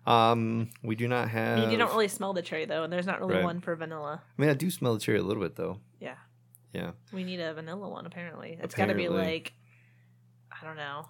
Um, 0.05 0.69
we 0.83 0.95
do 0.95 1.07
not 1.07 1.29
have. 1.29 1.57
I 1.57 1.61
mean, 1.61 1.71
you 1.71 1.77
don't 1.77 1.89
really 1.91 2.07
smell 2.07 2.33
the 2.33 2.41
cherry 2.41 2.65
though, 2.65 2.83
and 2.83 2.93
there's 2.93 3.07
not 3.07 3.19
really 3.19 3.35
Right. 3.35 3.43
one 3.43 3.59
for 3.61 3.75
vanilla. 3.75 4.21
I 4.37 4.41
mean, 4.41 4.49
I 4.49 4.53
do 4.53 4.69
smell 4.69 4.93
the 4.93 4.99
cherry 4.99 5.17
a 5.19 5.23
little 5.23 5.41
bit 5.41 5.55
though. 5.55 5.79
Yeah. 5.99 6.15
Yeah. 6.73 6.91
We 7.11 7.23
need 7.23 7.39
a 7.39 7.53
vanilla 7.53 7.89
one 7.89 8.05
apparently. 8.05 8.57
It's 8.61 8.75
got 8.75 8.87
to 8.87 8.93
be 8.95 9.07
like 9.09 9.53
I 10.51 10.65
don't 10.65 10.77
know. 10.77 11.07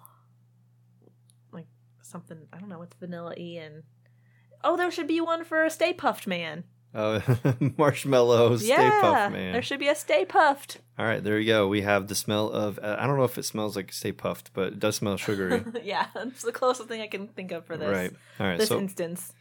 Like 1.52 1.66
something, 2.02 2.38
I 2.52 2.58
don't 2.58 2.68
know 2.68 2.78
what's 2.78 2.94
vanilla 2.96 3.34
y 3.36 3.58
and 3.62 3.82
Oh, 4.64 4.76
there 4.76 4.90
should 4.90 5.06
be 5.06 5.20
one 5.20 5.44
for 5.44 5.64
a 5.64 5.70
Stay 5.70 5.92
Puft 5.92 6.26
Man. 6.26 6.64
Oh, 6.94 7.20
marshmallow, 7.76 8.56
Stay 8.56 8.68
yeah. 8.68 9.00
Puft 9.02 9.32
Man. 9.32 9.52
There 9.52 9.62
should 9.62 9.78
be 9.80 9.88
a 9.88 9.94
Stay 9.94 10.24
Puft. 10.24 10.78
All 10.98 11.04
right, 11.04 11.22
there 11.22 11.38
you 11.38 11.46
go. 11.46 11.68
We 11.68 11.82
have 11.82 12.08
the 12.08 12.14
smell 12.14 12.50
of. 12.50 12.78
Uh, 12.78 12.96
I 12.98 13.06
don't 13.06 13.16
know 13.18 13.24
if 13.24 13.36
it 13.36 13.44
smells 13.44 13.76
like 13.76 13.92
Stay 13.92 14.12
Puft, 14.12 14.50
but 14.54 14.68
it 14.68 14.78
does 14.80 14.96
smell 14.96 15.16
sugary. 15.18 15.62
yeah, 15.82 16.06
that's 16.14 16.42
the 16.42 16.52
closest 16.52 16.88
thing 16.88 17.02
I 17.02 17.06
can 17.06 17.28
think 17.28 17.52
of 17.52 17.66
for 17.66 17.76
this. 17.76 17.88
Right. 17.90 18.12
All 18.40 18.46
right. 18.46 18.58
This 18.58 18.68
So 18.68 18.78
instance. 18.78 19.32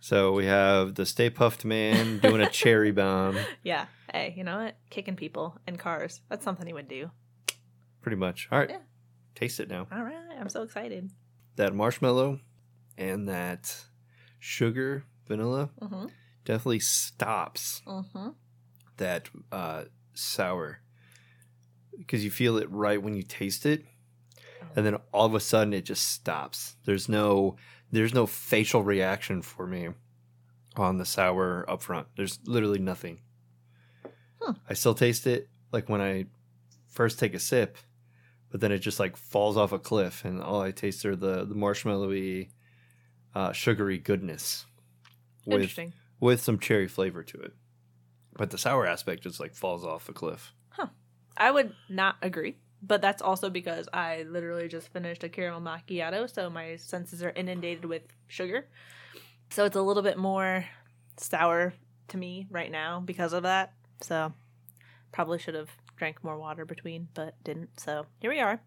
so 0.00 0.32
we 0.32 0.46
have 0.46 0.94
the 0.96 1.06
Stay 1.06 1.30
Puft 1.30 1.64
Man 1.64 2.18
doing 2.18 2.40
a 2.40 2.50
cherry 2.50 2.90
bomb, 3.00 3.38
Yeah. 3.62 3.86
Hey, 4.12 4.34
you 4.36 4.42
know 4.44 4.58
what? 4.58 4.76
Kicking 4.90 5.14
people 5.16 5.56
in 5.68 5.76
cars. 5.76 6.20
That's 6.28 6.44
something 6.44 6.66
he 6.66 6.72
would 6.72 6.88
do. 6.88 7.10
pretty 8.02 8.16
much. 8.16 8.48
All 8.50 8.58
right. 8.58 8.70
Yeah. 8.70 8.78
Taste 9.36 9.60
it 9.60 9.68
now. 9.68 9.86
All 9.92 10.02
right. 10.02 10.16
I'm 10.38 10.48
so 10.48 10.62
excited. 10.62 11.10
That 11.56 11.74
marshmallow 11.74 12.40
and 12.98 13.28
that 13.28 13.84
sugar 14.40 15.04
vanilla 15.26 15.70
Mm-hmm. 15.80 16.06
Definitely 16.44 16.80
stops 16.80 17.82
Mm-hmm. 17.86 18.28
that 18.96 19.28
uh, 19.52 19.84
sour 20.14 20.80
because 21.96 22.24
you 22.24 22.30
feel 22.30 22.56
it 22.58 22.70
right 22.70 23.02
when 23.02 23.14
you 23.14 23.22
taste 23.22 23.66
it, 23.66 23.84
and 24.76 24.84
then 24.84 24.96
all 25.12 25.26
of 25.26 25.34
a 25.34 25.40
sudden 25.40 25.72
it 25.72 25.84
just 25.84 26.08
stops. 26.08 26.76
There's 26.84 27.08
no 27.08 27.56
there's 27.90 28.14
no 28.14 28.26
facial 28.26 28.82
reaction 28.82 29.42
for 29.42 29.66
me 29.66 29.88
on 30.76 30.98
the 30.98 31.04
sour 31.04 31.64
up 31.68 31.82
front. 31.82 32.08
There's 32.16 32.40
literally 32.46 32.80
nothing. 32.80 33.20
Hmm. 34.40 34.52
I 34.68 34.74
still 34.74 34.94
taste 34.94 35.26
it 35.26 35.48
like 35.72 35.88
when 35.88 36.00
I 36.00 36.26
first 36.88 37.18
take 37.18 37.34
a 37.34 37.38
sip, 37.38 37.78
but 38.50 38.60
then 38.60 38.72
it 38.72 38.78
just 38.80 38.98
like 39.00 39.16
falls 39.16 39.56
off 39.56 39.72
a 39.72 39.78
cliff, 39.78 40.24
and 40.24 40.40
all 40.42 40.60
I 40.60 40.72
taste 40.72 41.04
are 41.06 41.16
the 41.16 41.44
the 41.44 41.54
marshmallowy, 41.54 42.50
uh, 43.34 43.52
sugary 43.52 43.98
goodness 43.98 44.66
with 45.46 45.54
Interesting. 45.62 45.92
With 46.24 46.40
some 46.40 46.58
cherry 46.58 46.88
flavor 46.88 47.22
to 47.22 47.38
it. 47.38 47.52
But 48.32 48.50
the 48.50 48.56
sour 48.56 48.86
aspect 48.86 49.24
just 49.24 49.38
like 49.38 49.54
falls 49.54 49.84
off 49.84 50.08
a 50.08 50.14
cliff. 50.14 50.54
Huh. 50.70 50.86
I 51.36 51.50
would 51.50 51.74
not 51.90 52.16
agree, 52.22 52.56
but 52.82 53.02
that's 53.02 53.20
also 53.20 53.50
because 53.50 53.90
I 53.92 54.22
literally 54.22 54.66
just 54.66 54.90
finished 54.90 55.22
a 55.22 55.28
caramel 55.28 55.60
macchiato, 55.60 56.32
so 56.34 56.48
my 56.48 56.76
senses 56.76 57.22
are 57.22 57.28
inundated 57.28 57.84
with 57.84 58.04
sugar. 58.26 58.68
So 59.50 59.66
it's 59.66 59.76
a 59.76 59.82
little 59.82 60.02
bit 60.02 60.16
more 60.16 60.64
sour 61.18 61.74
to 62.08 62.16
me 62.16 62.46
right 62.50 62.72
now 62.72 63.00
because 63.00 63.34
of 63.34 63.42
that. 63.42 63.74
So 64.00 64.32
probably 65.12 65.38
should 65.38 65.54
have 65.54 65.68
drank 65.96 66.24
more 66.24 66.38
water 66.38 66.64
between, 66.64 67.08
but 67.12 67.34
didn't. 67.44 67.78
So 67.78 68.06
here 68.20 68.30
we 68.30 68.40
are. 68.40 68.62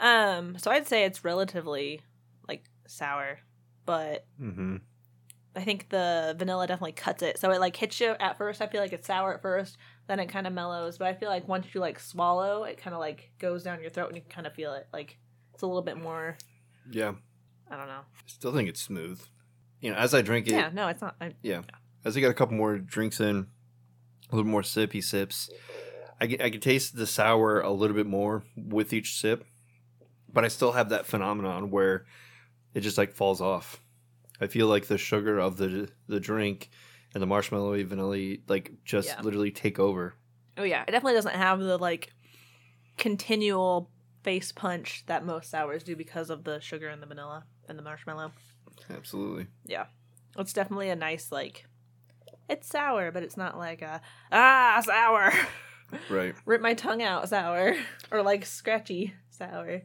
Um, 0.00 0.58
so 0.58 0.72
I'd 0.72 0.88
say 0.88 1.04
it's 1.04 1.24
relatively 1.24 2.00
like 2.48 2.64
sour, 2.88 3.38
but 3.86 4.26
Mm-hmm. 4.42 4.78
I 5.58 5.64
think 5.64 5.88
the 5.88 6.36
vanilla 6.38 6.66
definitely 6.68 6.92
cuts 6.92 7.22
it. 7.22 7.38
So 7.38 7.50
it 7.50 7.58
like 7.60 7.74
hits 7.74 8.00
you 8.00 8.14
at 8.20 8.38
first. 8.38 8.62
I 8.62 8.68
feel 8.68 8.80
like 8.80 8.92
it's 8.92 9.08
sour 9.08 9.34
at 9.34 9.42
first, 9.42 9.76
then 10.06 10.20
it 10.20 10.26
kind 10.28 10.46
of 10.46 10.52
mellows. 10.52 10.98
But 10.98 11.08
I 11.08 11.14
feel 11.14 11.28
like 11.28 11.48
once 11.48 11.66
you 11.74 11.80
like 11.80 11.98
swallow, 11.98 12.62
it 12.62 12.78
kind 12.78 12.94
of 12.94 13.00
like 13.00 13.32
goes 13.38 13.64
down 13.64 13.80
your 13.80 13.90
throat 13.90 14.06
and 14.08 14.16
you 14.16 14.22
can 14.22 14.30
kind 14.30 14.46
of 14.46 14.54
feel 14.54 14.72
it. 14.74 14.86
Like 14.92 15.18
it's 15.52 15.62
a 15.62 15.66
little 15.66 15.82
bit 15.82 15.96
more. 16.00 16.38
Yeah, 16.90 17.14
I 17.70 17.76
don't 17.76 17.88
know. 17.88 18.00
I 18.14 18.22
still 18.26 18.52
think 18.54 18.68
it's 18.68 18.80
smooth. 18.80 19.20
You 19.80 19.90
know, 19.90 19.96
as 19.96 20.14
I 20.14 20.22
drink 20.22 20.46
it, 20.46 20.52
Yeah, 20.52 20.70
no, 20.72 20.88
it's 20.88 21.00
not. 21.02 21.16
I, 21.20 21.34
Yeah. 21.42 21.62
as 22.04 22.16
I 22.16 22.20
got 22.20 22.30
a 22.30 22.34
couple 22.34 22.56
more 22.56 22.78
drinks 22.78 23.20
in, 23.20 23.48
a 24.30 24.36
little 24.36 24.50
more 24.50 24.62
sippy 24.62 25.02
sips, 25.02 25.50
I 26.20 26.24
I 26.24 26.50
can 26.50 26.60
taste 26.60 26.96
the 26.96 27.06
sour 27.06 27.60
a 27.60 27.70
little 27.72 27.96
bit 27.96 28.06
more 28.06 28.44
with 28.56 28.92
each 28.92 29.18
sip, 29.18 29.44
but 30.32 30.44
I 30.44 30.48
still 30.48 30.72
have 30.72 30.88
that 30.90 31.06
phenomenon 31.06 31.70
where 31.70 32.06
it 32.74 32.80
just 32.80 32.98
like 32.98 33.12
falls 33.12 33.40
off. 33.40 33.80
I 34.40 34.46
feel 34.46 34.66
like 34.68 34.86
the 34.86 34.98
sugar 34.98 35.38
of 35.38 35.56
the 35.56 35.88
the 36.06 36.20
drink 36.20 36.70
and 37.14 37.22
the 37.22 37.26
marshmallowy 37.26 37.84
vanilla 37.86 38.36
like 38.48 38.72
just 38.84 39.08
Yeah. 39.08 39.20
literally 39.22 39.50
take 39.50 39.78
over. 39.78 40.14
oh 40.56 40.64
yeah, 40.64 40.82
it 40.82 40.90
definitely 40.90 41.14
doesn't 41.14 41.34
have 41.34 41.60
the 41.60 41.76
like 41.78 42.12
continual 42.96 43.90
face 44.22 44.52
punch 44.52 45.04
that 45.06 45.24
most 45.24 45.50
sours 45.50 45.82
do 45.84 45.96
because 45.96 46.30
of 46.30 46.44
the 46.44 46.60
sugar 46.60 46.88
and 46.88 47.02
the 47.02 47.06
vanilla 47.06 47.44
and 47.68 47.78
the 47.78 47.82
marshmallow. 47.82 48.32
Absolutely. 48.90 49.46
Yeah, 49.64 49.86
it's 50.36 50.52
definitely 50.52 50.90
a 50.90 50.96
nice 50.96 51.30
like. 51.32 51.66
It's 52.48 52.66
sour, 52.68 53.12
but 53.12 53.22
it's 53.22 53.36
not 53.36 53.58
like 53.58 53.82
a 53.82 54.00
ah 54.32 54.82
sour. 54.84 55.32
Right. 56.10 56.34
Rip 56.44 56.60
my 56.60 56.74
tongue 56.74 57.02
out 57.02 57.30
sour 57.30 57.74
or 58.10 58.22
like 58.22 58.44
scratchy 58.44 59.14
sour. 59.30 59.80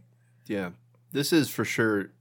Yeah. 0.47 0.71
This 1.13 1.31
is 1.31 1.47
for 1.49 1.63
sure 1.63 2.11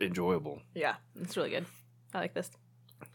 enjoyable. 0.00 0.60
Yeah, 0.74 0.96
it's 1.20 1.36
really 1.36 1.50
good. 1.50 1.66
I 2.12 2.18
like 2.20 2.34
this. 2.34 2.50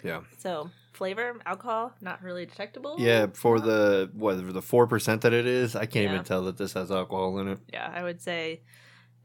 Yeah. 0.03 0.21
So 0.37 0.69
flavor, 0.93 1.35
alcohol, 1.45 1.93
not 2.01 2.21
really 2.21 2.45
detectable. 2.45 2.95
Yeah, 2.99 3.27
for 3.33 3.59
the 3.59 4.09
what 4.13 4.35
the 4.53 4.61
four 4.61 4.87
percent 4.87 5.21
that 5.21 5.33
it 5.33 5.45
is, 5.47 5.75
I 5.75 5.85
can't 5.85 6.05
Yeah. 6.05 6.13
even 6.13 6.23
tell 6.25 6.43
that 6.43 6.57
this 6.57 6.73
has 6.73 6.91
alcohol 6.91 7.39
in 7.39 7.47
it. 7.47 7.59
Yeah, 7.73 7.91
I 7.93 8.03
would 8.03 8.21
say 8.21 8.61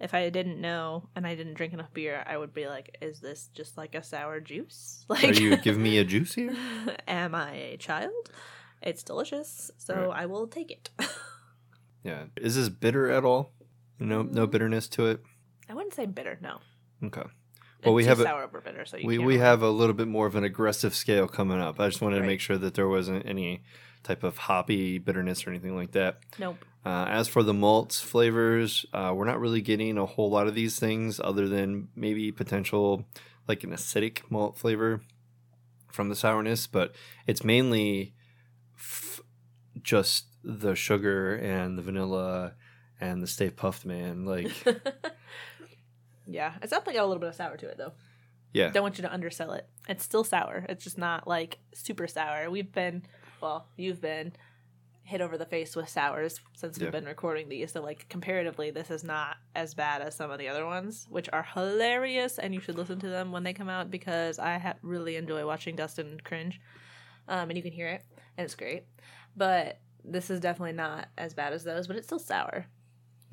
if 0.01 0.14
I 0.14 0.29
didn't 0.31 0.61
know 0.61 1.09
and 1.14 1.27
I 1.27 1.35
didn't 1.35 1.55
drink 1.55 1.73
enough 1.73 1.93
beer, 1.93 2.25
I 2.27 2.37
would 2.37 2.53
be 2.55 2.67
like, 2.67 2.97
"Is 3.03 3.21
this 3.21 3.49
just 3.55 3.77
like 3.77 3.95
a 3.95 4.03
sour 4.03 4.40
juice? 4.40 5.05
Like, 5.09 5.25
Are 5.25 5.33
you 5.33 5.57
giving 5.57 5.83
me 5.83 5.99
a 5.99 6.05
juice 6.05 6.35
here? 6.35 6.55
am 7.09 7.35
I 7.35 7.53
a 7.55 7.77
child? 7.77 8.31
It's 8.83 9.03
delicious, 9.03 9.71
so 9.79 9.95
Right. 10.09 10.23
I 10.23 10.27
will 10.27 10.47
take 10.47 10.71
it. 10.71 10.90
Yeah. 12.05 12.25
Is 12.37 12.57
this 12.57 12.69
bitter 12.69 13.11
at 13.11 13.25
all? 13.25 13.53
No, 13.99 14.23
no 14.23 14.47
Mm. 14.47 14.51
bitterness 14.51 14.88
to 14.88 15.07
it. 15.07 15.21
I 15.71 15.75
wouldn't 15.75 15.95
say 15.95 16.05
bitter. 16.05 16.38
No. 16.43 16.59
Okay. 17.03 17.23
Well, 17.85 17.94
we 17.94 18.05
have 18.07 18.20
a- 18.20 18.33
over 18.42 18.61
bitter, 18.61 18.85
so 18.85 18.99
We 19.05 19.18
we 19.18 19.38
have 19.38 19.62
a 19.62 19.70
little 19.70 19.94
bit 19.94 20.09
more 20.09 20.27
of 20.27 20.35
an 20.37 20.44
aggressive 20.44 20.94
scale 20.94 21.27
coming 21.29 21.61
up. 21.61 21.79
I 21.81 21.88
just 21.88 22.01
wanted 22.01 22.20
to 22.20 22.27
make 22.27 22.40
sure 22.40 22.57
that 22.59 22.75
there 22.75 22.88
wasn't 22.88 23.27
any 23.27 23.62
type 24.03 24.23
of 24.23 24.37
hoppy 24.37 24.99
bitterness 24.99 25.47
or 25.47 25.51
anything 25.51 25.75
like 25.77 25.92
that. 25.92 26.18
nope. 26.38 26.64
Uh, 26.87 27.07
as 27.09 27.29
for 27.29 27.42
the 27.42 27.55
malts 27.55 27.99
flavors, 28.03 28.85
uh, 28.92 29.11
we're 29.16 29.25
not 29.25 29.40
really 29.40 29.62
getting 29.62 29.97
a 29.97 30.05
whole 30.05 30.29
lot 30.31 30.47
of 30.47 30.55
these 30.55 30.79
things 30.79 31.18
other 31.18 31.49
than 31.49 31.88
maybe 31.97 32.31
potential 32.31 33.07
like 33.49 33.64
an 33.64 33.70
acidic 33.70 34.20
malt 34.31 34.59
flavor 34.59 35.01
from 35.90 36.11
the 36.11 36.14
sourness, 36.16 36.66
but 36.66 36.94
it's 37.27 37.42
mainly 37.42 38.12
f- 38.77 39.23
just 39.83 40.27
the 40.42 40.75
sugar 40.75 41.35
and 41.37 41.79
the 41.79 41.83
vanilla 41.83 42.53
and 43.01 43.23
the 43.23 43.27
Stay 43.27 43.49
Puft 43.49 43.87
Man. 43.87 44.27
Like, 44.27 44.51
yeah, 46.27 46.55
it's 46.63 46.71
definitely 46.71 46.95
got 46.95 47.05
a 47.05 47.07
little 47.07 47.21
bit 47.21 47.29
of 47.31 47.35
sour 47.35 47.57
to 47.57 47.69
it 47.69 47.77
though. 47.79 47.93
yeah, 48.53 48.71
Don't 48.71 48.83
want 48.83 48.99
you 48.99 49.03
to 49.03 49.13
undersell 49.13 49.53
it. 49.53 49.69
It's 49.89 50.05
still 50.05 50.25
sour. 50.25 50.65
It's 50.69 50.85
just 50.85 50.99
not 50.99 51.27
like 51.27 51.59
super 51.75 52.07
sour. 52.07 52.51
We've 52.51 52.71
been, 52.73 53.03
well, 53.41 53.67
you've 53.77 54.01
been 54.01 54.33
hit 55.07 55.21
over 55.21 55.37
the 55.37 55.45
face 55.45 55.77
with 55.77 55.87
sours 55.89 56.41
since 56.55 56.79
Yeah. 56.79 56.85
we've 56.85 56.93
been 56.93 57.05
recording 57.05 57.49
these. 57.51 57.73
So 57.73 57.83
like 57.83 58.09
comparatively, 58.09 58.71
this 58.71 58.91
is 58.91 59.05
not 59.05 59.37
as 59.55 59.75
bad 59.75 60.01
as 60.01 60.15
some 60.15 60.31
of 60.31 60.39
the 60.39 60.49
other 60.49 60.65
ones, 60.65 61.07
which 61.11 61.29
are 61.33 61.43
hilarious, 61.43 62.39
and 62.39 62.55
you 62.55 62.61
should 62.61 62.77
listen 62.79 62.99
to 63.01 63.09
them 63.09 63.31
when 63.31 63.43
they 63.43 63.53
come 63.53 63.69
out 63.69 63.91
because 63.91 64.39
I 64.39 64.57
ha- 64.59 64.75
really 64.83 65.17
enjoy 65.17 65.45
watching 65.47 65.77
Dustin 65.77 66.21
cringe, 66.25 66.59
um, 67.29 67.51
and 67.51 67.57
you 67.57 67.63
can 67.63 67.73
hear 67.73 67.89
it, 67.89 68.03
and 68.39 68.45
it's 68.47 68.55
great. 68.55 68.85
But 69.37 69.79
this 70.05 70.31
is 70.31 70.41
definitely 70.41 70.73
not 70.73 71.09
as 71.19 71.35
bad 71.35 71.53
as 71.53 71.65
those, 71.65 71.87
but 71.87 71.97
it's 71.97 72.07
still 72.07 72.19
sour. 72.19 72.67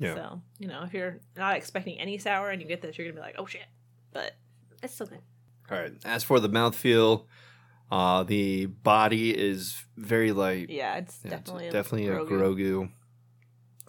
Yeah. 0.02 0.14
So 0.14 0.42
you 0.58 0.68
know, 0.68 0.82
if 0.84 0.92
you're 0.92 1.20
not 1.36 1.56
expecting 1.56 1.98
any 2.00 2.18
sour 2.18 2.50
and 2.50 2.60
you 2.60 2.68
get 2.68 2.82
this, 2.82 2.98
you're 2.98 3.06
gonna 3.06 3.14
be 3.20 3.20
like, 3.26 3.36
oh 3.38 3.46
shit. 3.46 3.66
But 4.12 4.32
it's 4.82 4.94
still 4.94 5.06
good. 5.06 5.20
All 5.70 5.78
right. 5.78 5.92
As 6.04 6.24
for 6.24 6.40
the 6.40 6.48
mouthfeel, 6.48 7.24
Uh, 7.90 8.22
the 8.22 8.64
body 8.66 9.30
is 9.38 9.84
very 9.98 10.32
light. 10.32 10.70
Yeah, 10.70 10.96
it's 10.96 11.20
Yeah, 11.22 11.34
it's 11.36 11.50
definitely 11.50 11.70
definitely 11.70 12.08
a 12.08 12.16
Grogu. 12.20 12.28
Grogu. 12.28 12.90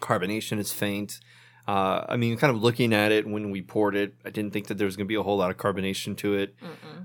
Carbonation 0.02 0.60
is 0.60 0.74
faint. 0.74 1.20
Uh, 1.66 2.04
I 2.10 2.18
mean, 2.18 2.36
kind 2.38 2.54
of 2.54 2.62
looking 2.62 2.92
at 2.94 3.14
it 3.14 3.26
when 3.26 3.50
we 3.50 3.62
poured 3.62 3.96
it, 3.96 4.16
I 4.26 4.30
didn't 4.30 4.52
think 4.52 4.68
that 4.68 4.78
there 4.78 4.86
was 4.86 4.98
going 4.98 5.06
to 5.06 5.14
be 5.16 5.16
a 5.16 5.24
whole 5.24 5.38
lot 5.38 5.50
of 5.50 5.56
carbonation 5.56 6.18
to 6.18 6.34
it. 6.34 6.56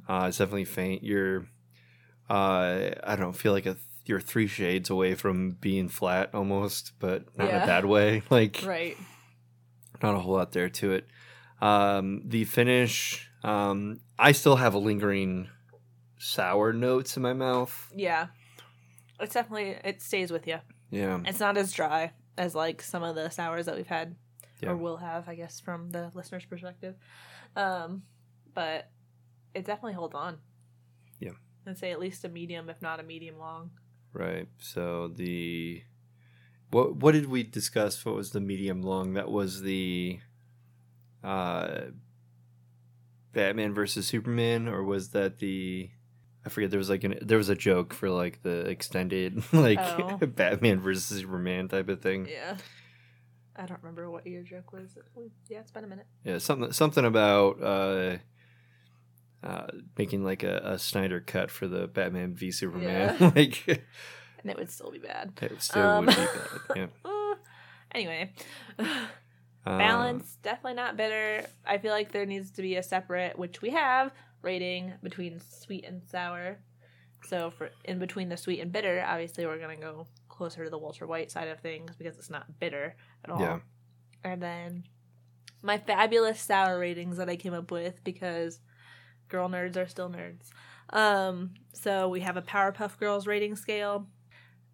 Uh, 0.09 0.25
it's 0.27 0.39
definitely 0.39 0.65
faint. 0.65 1.05
You're, 1.05 1.47
uh, 2.29 2.91
I 3.05 3.15
don't 3.15 3.21
know, 3.21 3.33
feel 3.33 3.53
like 3.53 3.67
a 3.67 3.77
you're 4.09 4.21
three 4.21 4.47
shades 4.47 4.91
away 4.91 5.15
from 5.15 5.53
being 5.53 5.89
flat 5.89 6.31
almost, 6.35 6.93
but 6.99 7.25
not 7.37 7.49
in 7.51 7.55
a 7.57 7.67
bad 7.67 7.85
way. 7.85 8.23
Like 8.31 8.63
Right. 8.65 8.97
not 10.03 10.15
a 10.15 10.19
whole 10.19 10.35
lot 10.35 10.53
there 10.53 10.69
to 10.69 10.93
it. 10.93 11.07
Um, 11.61 12.23
the 12.27 12.45
finish, 12.45 13.29
um, 13.43 14.01
I 14.19 14.33
still 14.33 14.57
have 14.57 14.75
a 14.75 14.79
lingering 14.79 15.49
sour 16.19 16.73
notes 16.73 17.17
in 17.17 17.23
my 17.23 17.33
mouth. 17.33 17.93
Yeah. 17.95 18.29
It's 19.21 19.35
definitely 19.35 19.77
it 19.85 20.01
stays 20.01 20.31
with 20.31 20.47
you. 20.47 20.59
Yeah, 20.91 21.21
It's 21.27 21.41
not 21.41 21.57
as 21.59 21.73
dry 21.73 22.13
as 22.39 22.55
like 22.55 22.81
some 22.81 23.03
of 23.03 23.15
the 23.15 23.29
sours 23.31 23.67
that 23.67 23.77
we've 23.77 23.87
had 23.87 24.15
Yeah. 24.63 24.71
or 24.71 24.77
will 24.77 24.97
have, 24.97 25.29
I 25.29 25.35
guess, 25.35 25.61
from 25.61 25.91
the 25.91 26.11
listener's 26.15 26.45
perspective. 26.47 26.95
Um, 27.57 28.05
but 28.55 28.91
it 29.55 29.65
definitely 29.67 29.95
holds 29.95 30.15
on. 30.15 30.39
Yeah. 31.19 31.33
I'd 31.67 31.77
say 31.79 31.91
at 31.91 31.99
least 32.01 32.25
a 32.25 32.29
medium, 32.29 32.71
if 32.71 32.81
not 32.81 33.01
a 33.01 33.03
medium 33.03 33.37
long. 33.39 33.71
Right. 34.13 34.49
So 34.59 35.09
the 35.09 35.83
what 36.71 36.97
what 36.97 37.13
did 37.13 37.27
we 37.27 37.43
discuss? 37.43 38.05
What 38.05 38.15
was 38.15 38.31
the 38.31 38.41
medium 38.41 38.83
long? 38.83 39.15
That 39.15 39.31
was 39.31 39.63
the 39.63 40.21
uh, 41.25 41.81
Batman 43.33 43.75
versus 43.75 44.07
Superman, 44.07 44.69
or 44.69 44.83
was 44.83 45.11
that 45.11 45.39
the 45.39 45.91
I 46.45 46.49
forget. 46.49 46.71
There 46.71 46.79
was 46.79 46.91
like 46.91 47.05
an 47.05 47.19
there 47.23 47.39
was 47.39 47.49
a 47.49 47.55
joke 47.55 47.93
for 47.95 48.11
like 48.11 48.43
the 48.43 48.61
extended 48.69 49.43
like 49.53 49.79
Oh. 49.81 50.17
Batman 50.27 50.81
versus 50.81 51.05
Superman 51.05 51.69
type 51.69 51.89
of 51.89 52.01
thing. 52.01 52.27
Yeah. 52.31 52.57
I 53.57 53.67
don't 53.67 53.83
remember 53.83 54.09
what 54.09 54.25
your 54.25 54.43
joke 54.43 54.73
was. 54.73 54.97
Yeah, 55.49 55.59
it's 55.59 55.73
been 55.73 55.83
a 55.83 55.89
minute. 55.89 56.07
Yeah, 56.25 56.39
something 56.39 56.71
something 56.73 57.05
about 57.05 57.61
uh, 57.61 58.19
uh, 59.43 59.67
making 59.97 60.25
like 60.25 60.43
a, 60.43 60.61
a 60.65 60.79
Snyder 60.79 61.21
cut 61.21 61.51
for 61.51 61.67
the 61.69 61.87
Batman 61.87 62.35
v 62.35 62.51
Superman. 62.51 63.17
Yeah. 63.21 63.33
like 63.37 63.67
And 64.43 64.51
it 64.51 64.57
would 64.57 64.71
still 64.71 64.91
be 64.91 64.99
bad. 64.99 65.33
it 65.43 65.63
still 65.63 65.83
Um, 65.83 66.07
would 66.07 66.17
be 66.17 66.23
bad. 66.23 66.77
Yeah. 66.77 66.87
Uh, 67.05 67.35
anyway. 67.93 68.33
Uh, 68.79 69.77
Balance, 69.79 70.37
definitely 70.43 70.75
not 70.75 70.97
bitter. 70.97 71.45
I 71.67 71.79
feel 71.79 71.93
like 71.93 72.11
there 72.13 72.25
needs 72.27 72.51
to 72.53 72.63
be 72.63 72.77
a 72.77 72.83
separate, 72.83 73.39
which 73.39 73.61
we 73.61 73.71
have, 73.71 74.13
rating 74.43 74.95
between 75.03 75.41
sweet 75.41 75.85
and 75.85 76.03
sour. 76.09 76.59
So 77.27 77.51
for 77.51 77.71
in 77.85 77.99
between 77.99 78.29
the 78.29 78.37
sweet 78.37 78.61
and 78.61 78.73
bitter, 78.73 79.05
obviously 79.07 79.45
we're 79.47 79.59
gonna 79.59 79.77
go 79.77 80.07
closer 80.29 80.65
to 80.65 80.71
the 80.71 80.79
Walter 80.79 81.07
White 81.07 81.31
side 81.31 81.49
of 81.49 81.61
things 81.61 81.97
because 81.97 82.17
it's 82.17 82.31
not 82.31 82.59
bitter 82.59 82.95
at 83.25 83.31
all. 83.31 83.41
Yeah. 83.41 83.59
And 84.25 84.43
then 84.43 84.85
my 85.63 85.77
fabulous 85.79 86.41
sour 86.41 86.79
ratings 86.79 87.17
that 87.19 87.29
I 87.29 87.37
came 87.37 87.53
up 87.55 87.71
with 87.71 88.03
because 88.05 88.61
girl 89.29 89.49
nerds 89.49 89.77
are 89.77 89.87
still 89.89 90.11
nerds. 90.11 90.51
Um, 90.91 91.55
so 91.73 92.09
we 92.09 92.21
have 92.21 92.37
a 92.37 92.43
Powerpuff 92.43 92.99
Girls 92.99 93.27
rating 93.27 93.57
scale 93.57 94.07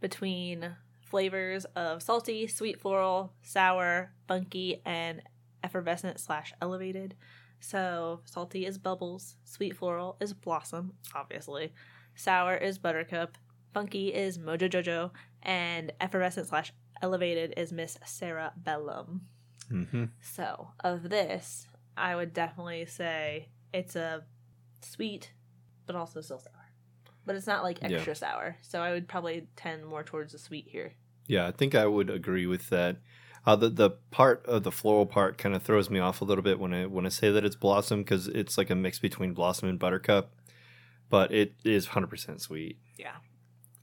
between 0.00 0.76
flavors 1.00 1.64
of 1.76 2.02
salty, 2.02 2.46
sweet 2.46 2.80
floral, 2.80 3.32
sour, 3.42 4.12
funky, 4.28 4.80
and 4.84 5.22
effervescent 5.62 6.20
slash 6.20 6.52
elevated. 6.60 7.14
So 7.60 8.20
salty 8.24 8.66
is 8.66 8.78
bubbles, 8.78 9.36
sweet 9.44 9.76
floral 9.76 10.16
is 10.20 10.34
blossom, 10.34 10.94
obviously. 11.14 11.72
Sour 12.14 12.56
is 12.56 12.78
buttercup, 12.78 13.38
funky 13.72 14.12
is 14.12 14.38
mojo 14.38 14.68
jojo, 14.68 15.10
and 15.42 15.92
effervescent 16.00 16.46
slash 16.48 16.72
elevated 17.02 17.54
is 17.56 17.72
Miss 17.72 17.98
Sara 18.04 18.52
Bellum. 18.56 19.22
mhm. 19.70 20.10
So, 20.20 20.68
of 20.80 21.08
this, 21.08 21.66
I 21.96 22.14
would 22.14 22.34
definitely 22.34 22.86
say 22.86 23.48
it's 23.72 23.96
a 23.96 24.24
sweet, 24.84 25.32
but 25.86 25.96
also 25.96 26.20
still 26.20 26.38
sour. 26.38 26.70
But 27.26 27.36
it's 27.36 27.46
not 27.46 27.62
like 27.62 27.80
Yeah. 27.82 27.88
extra 27.92 28.14
sour. 28.14 28.56
So, 28.62 28.80
I 28.82 28.90
would 28.92 29.08
probably 29.08 29.48
tend 29.56 29.86
more 29.86 30.02
towards 30.02 30.32
the 30.32 30.38
sweet 30.38 30.68
here. 30.68 30.94
Yeah, 31.26 31.46
I 31.46 31.52
think 31.52 31.74
I 31.74 31.86
would 31.86 32.10
agree 32.10 32.46
with 32.46 32.68
that. 32.70 32.96
Uh, 33.46 33.56
the 33.56 33.68
the 33.68 33.90
part 34.10 34.44
of 34.46 34.62
the 34.62 34.72
floral 34.72 35.04
part 35.06 35.36
kind 35.38 35.54
of 35.54 35.62
throws 35.62 35.90
me 35.90 35.98
off 35.98 36.20
a 36.20 36.24
little 36.24 36.42
bit 36.44 36.58
when 36.58 36.72
I 36.74 36.86
when 36.86 37.04
I 37.06 37.10
say 37.10 37.30
that 37.30 37.44
it's 37.44 37.56
blossom 37.56 38.00
because 38.02 38.26
it's 38.28 38.56
like 38.58 38.70
a 38.70 38.74
mix 38.74 38.98
between 38.98 39.34
blossom 39.34 39.68
and 39.68 39.78
buttercup, 39.78 40.34
but 41.10 41.30
it 41.32 41.54
is 41.64 41.88
hundred 41.88 42.08
percent 42.08 42.40
sweet. 42.40 42.78
Yeah. 42.96 43.16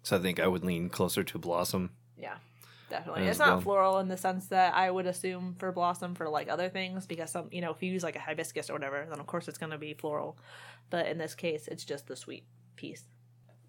So 0.04 0.18
I 0.18 0.20
think 0.20 0.40
I 0.40 0.48
would 0.48 0.64
lean 0.64 0.90
closer 0.90 1.24
to 1.24 1.38
blossom. 1.38 1.92
Yeah, 2.18 2.38
definitely. 2.92 3.26
It's 3.26 3.40
not 3.40 3.50
well. 3.50 3.62
floral 3.62 4.00
in 4.00 4.08
the 4.08 4.18
sense 4.18 4.48
that 4.48 4.76
I 4.76 4.92
would 4.92 5.08
assume 5.08 5.56
for 5.58 5.72
blossom 5.72 6.14
for 6.14 6.30
like 6.30 6.50
other 6.50 6.70
things 6.70 7.08
because 7.08 7.32
some, 7.32 7.48
you 7.52 7.62
know, 7.62 7.72
if 7.72 7.82
you 7.82 7.92
use 7.92 8.04
like 8.04 8.16
a 8.16 8.20
hibiscus 8.20 8.70
or 8.70 8.74
whatever, 8.74 9.08
then 9.10 9.20
of 9.20 9.26
course 9.26 9.48
it's 9.48 9.58
going 9.58 9.72
to 9.72 9.80
be 9.80 9.96
floral. 9.96 10.38
But 10.92 11.08
in 11.08 11.18
this 11.18 11.34
case, 11.34 11.68
it's 11.68 11.84
just 11.84 12.08
the 12.08 12.16
sweet 12.16 12.46
piece. 12.76 13.06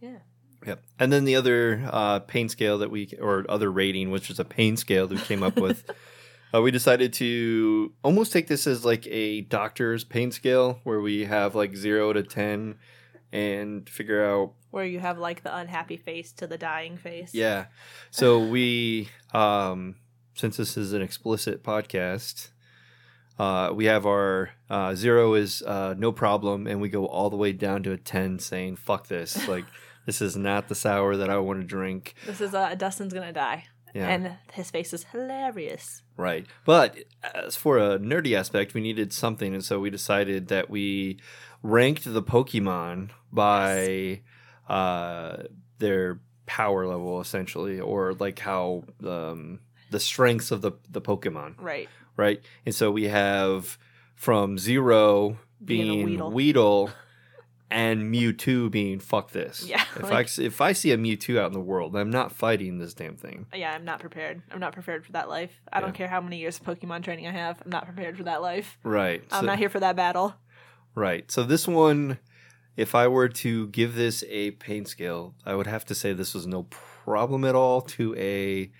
Yeah. 0.00 0.18
Yep. 0.66 0.82
And 0.98 1.12
then 1.12 1.24
the 1.24 1.36
other 1.36 1.88
uh, 1.90 2.18
pain 2.20 2.48
scale 2.48 2.78
that 2.78 2.90
we, 2.90 3.14
or 3.20 3.46
other 3.48 3.70
rating, 3.70 4.10
which 4.10 4.28
is 4.28 4.38
a 4.38 4.44
pain 4.44 4.76
scale 4.76 5.06
that 5.06 5.14
we 5.14 5.20
came 5.22 5.42
up 5.42 5.56
with, 5.56 5.88
uh, 6.54 6.60
we 6.60 6.70
decided 6.70 7.12
to 7.14 7.92
almost 8.04 8.32
take 8.32 8.48
this 8.48 8.66
as 8.66 8.84
like 8.84 9.06
a 9.06 9.40
doctor's 9.42 10.04
pain 10.04 10.30
scale 10.30 10.80
where 10.84 11.00
we 11.00 11.24
have 11.24 11.54
like 11.54 11.74
zero 11.74 12.12
to 12.12 12.22
10 12.22 12.76
and 13.32 13.88
figure 13.88 14.24
out, 14.24 14.52
Where 14.70 14.84
you 14.84 15.00
have 15.00 15.18
like 15.18 15.42
the 15.42 15.54
unhappy 15.56 15.96
face 15.96 16.32
to 16.34 16.46
the 16.46 16.58
dying 16.58 16.96
face. 16.96 17.34
yeah. 17.34 17.66
So 18.10 18.38
we, 18.38 19.08
um, 19.32 19.96
since 20.34 20.56
this 20.56 20.76
is 20.76 20.92
an 20.92 21.02
explicit 21.02 21.62
podcast, 21.62 22.48
uh, 23.38 23.72
we 23.74 23.86
have 23.86 24.06
our 24.06 24.50
uh, 24.68 24.94
zero 24.94 25.34
is 25.34 25.62
uh, 25.62 25.94
no 25.96 26.12
problem, 26.12 26.66
and 26.66 26.80
we 26.80 26.88
go 26.88 27.06
all 27.06 27.30
the 27.30 27.36
way 27.36 27.52
down 27.52 27.82
to 27.84 27.92
a 27.92 27.96
10 27.96 28.38
saying, 28.38 28.76
fuck 28.76 29.08
this. 29.08 29.48
Like, 29.48 29.64
this 30.06 30.20
is 30.20 30.36
not 30.36 30.68
the 30.68 30.74
sour 30.74 31.16
that 31.16 31.30
I 31.30 31.38
want 31.38 31.60
to 31.60 31.66
drink. 31.66 32.14
This 32.26 32.40
is 32.40 32.54
uh, 32.54 32.74
Dustin's 32.74 33.12
going 33.12 33.26
to 33.26 33.32
die. 33.32 33.64
Yeah. 33.94 34.08
And 34.08 34.36
his 34.52 34.70
face 34.70 34.92
is 34.92 35.04
hilarious. 35.12 36.02
Right. 36.16 36.46
But 36.64 36.96
as 37.22 37.56
for 37.56 37.78
a 37.78 37.98
nerdy 37.98 38.34
aspect, 38.36 38.74
we 38.74 38.80
needed 38.80 39.12
something. 39.12 39.54
And 39.54 39.64
so 39.64 39.78
we 39.78 39.90
decided 39.90 40.48
that 40.48 40.70
we 40.70 41.18
ranked 41.62 42.04
the 42.12 42.22
Pokemon 42.22 43.10
by 43.32 44.20
uh, 44.68 45.44
their 45.78 46.20
power 46.46 46.86
level, 46.86 47.20
essentially, 47.20 47.80
or 47.80 48.14
like 48.14 48.38
how 48.38 48.84
um, 49.06 49.60
the 49.90 50.00
strengths 50.00 50.50
of 50.50 50.60
the, 50.62 50.72
the 50.90 51.00
Pokemon. 51.00 51.54
Right. 51.58 51.88
Right. 52.16 52.42
And 52.66 52.74
so 52.74 52.90
we 52.90 53.04
have 53.04 53.78
from 54.14 54.58
zero 54.58 55.38
Being 55.64 55.86
being, 55.86 56.04
Weedle. 56.06 56.30
Weedle. 56.30 56.90
And 57.74 58.14
Mewtwo 58.14 58.70
being 58.70 59.00
fuck 59.00 59.30
this. 59.30 59.64
Yeah, 59.66 59.82
If 59.96 60.02
like- 60.10 60.28
I 60.38 60.42
if 60.42 60.60
I 60.60 60.72
see 60.72 60.92
a 60.92 60.98
Mewtwo 60.98 61.38
out 61.38 61.46
in 61.46 61.52
the 61.54 61.58
world, 61.60 61.96
I'm 61.96 62.10
not 62.10 62.30
fighting 62.32 62.76
this 62.76 62.92
damn 62.92 63.16
thing. 63.16 63.46
Yeah, 63.54 63.72
I'm 63.72 63.86
not 63.86 63.98
prepared. 63.98 64.42
I'm 64.50 64.60
not 64.60 64.74
prepared 64.74 65.06
for 65.06 65.12
that 65.12 65.30
life. 65.30 65.58
I 65.72 65.80
don't 65.80 65.94
care 65.94 66.06
how 66.06 66.20
many 66.20 66.36
years 66.36 66.60
of 66.60 66.66
Pokemon 66.66 67.02
training 67.02 67.26
I 67.26 67.30
have. 67.30 67.62
I'm 67.64 67.70
not 67.70 67.86
prepared 67.86 68.18
for 68.18 68.24
that 68.24 68.42
life. 68.42 68.76
Right. 68.84 69.24
I'm 69.32 69.40
So- 69.40 69.46
not 69.46 69.56
here 69.58 69.70
for 69.70 69.80
that 69.80 69.96
battle. 69.96 70.34
Right. 70.94 71.30
So 71.32 71.44
this 71.44 71.66
one, 71.66 72.18
if 72.76 72.94
I 72.94 73.08
were 73.08 73.28
to 73.28 73.66
give 73.68 73.94
this 73.94 74.24
a 74.28 74.52
pain 74.52 74.84
scale, 74.86 75.34
I 75.44 75.54
would 75.54 75.66
have 75.66 75.84
to 75.86 75.94
say 75.94 76.12
this 76.12 76.34
was 76.34 76.46
no 76.46 76.64
problem 76.64 77.44
at 77.44 77.54
all 77.54 77.80
to 77.82 78.14
a 78.16 78.70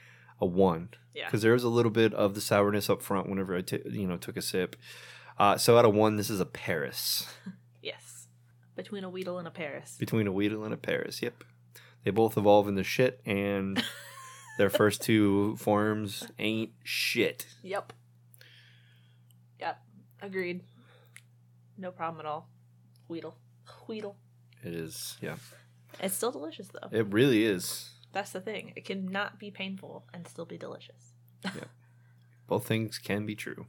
a 0.41 0.47
one. 0.47 0.89
Yeah. 1.15 1.27
Because 1.27 1.43
there 1.43 1.53
was 1.53 1.65
a 1.65 1.69
little 1.69 1.91
bit 1.91 2.15
of 2.15 2.35
the 2.35 2.41
sourness 2.41 2.89
up 2.89 3.03
front 3.03 3.29
whenever 3.29 3.55
I 3.57 3.61
t- 3.63 3.81
you 3.85 4.07
know 4.07 4.17
took 4.17 4.37
a 4.37 4.43
sip. 4.43 4.77
Uh, 5.39 5.57
so 5.57 5.79
out 5.79 5.85
of 5.85 5.95
one, 5.95 6.17
this 6.17 6.31
is 6.31 6.41
a 6.41 6.47
Paras 6.47 7.27
Yes. 7.83 8.29
Between 8.77 9.05
a 9.05 9.11
Weedle 9.11 9.39
and 9.39 9.47
a 9.49 9.51
Paras. 9.51 9.97
between 9.99 10.27
a 10.27 10.33
Weedle 10.33 10.65
and 10.65 10.73
a 10.73 10.77
Paras. 10.77 11.21
Yep. 11.23 11.45
They 12.05 12.11
both 12.11 12.37
evolve 12.37 12.67
into 12.69 12.83
shit, 12.83 13.21
and 13.27 13.83
their 14.59 14.71
first 14.71 15.03
two 15.03 15.57
forms 15.57 16.27
ain't 16.39 16.71
shit. 16.83 17.47
Yep. 17.63 17.93
Yep. 19.61 19.79
Agreed. 20.23 20.63
No 21.79 21.91
problem 21.93 22.21
at 22.21 22.27
all. 22.27 22.49
Weedle. 23.09 23.37
Weedle. 23.89 24.17
It 24.65 24.75
is, 24.75 25.17
yeah. 25.21 25.37
It's 26.01 26.15
still 26.15 26.33
delicious 26.33 26.69
though. 26.69 26.89
It 26.91 27.07
really 27.13 27.45
is. 27.45 27.91
That's 28.13 28.31
the 28.33 28.41
thing. 28.41 28.73
It 28.77 28.85
can 28.85 29.07
not 29.07 29.39
be 29.39 29.51
painful 29.51 30.05
and 30.13 30.27
still 30.27 30.45
be 30.47 30.59
delicious. 30.59 31.13
yeah. 31.45 31.65
both 32.47 32.67
things 32.67 32.99
can 32.99 33.27
be 33.27 33.35
true. 33.35 33.67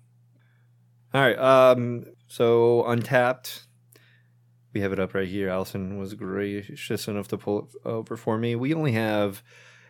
All 1.13 1.21
right. 1.21 1.37
Um. 1.37 2.05
So 2.27 2.83
Untappd. 2.87 3.63
We 4.73 4.81
have 4.81 4.91
it 4.91 4.99
up 4.99 5.13
right 5.13 5.27
here. 5.27 5.49
Allison 5.49 5.99
was 5.99 6.15
gracious 6.15 7.07
enough 7.07 7.27
to 7.27 7.37
pull 7.37 7.59
it 7.59 7.87
over 7.87 8.17
for 8.17 8.37
me. 8.39 8.55
We 8.55 8.73
only 8.73 8.93
have 8.93 9.43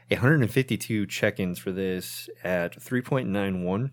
152 0.10 1.06
check-ins 1.08 1.58
for 1.58 1.72
this 1.72 2.30
at 2.44 2.78
3.91, 2.82 3.92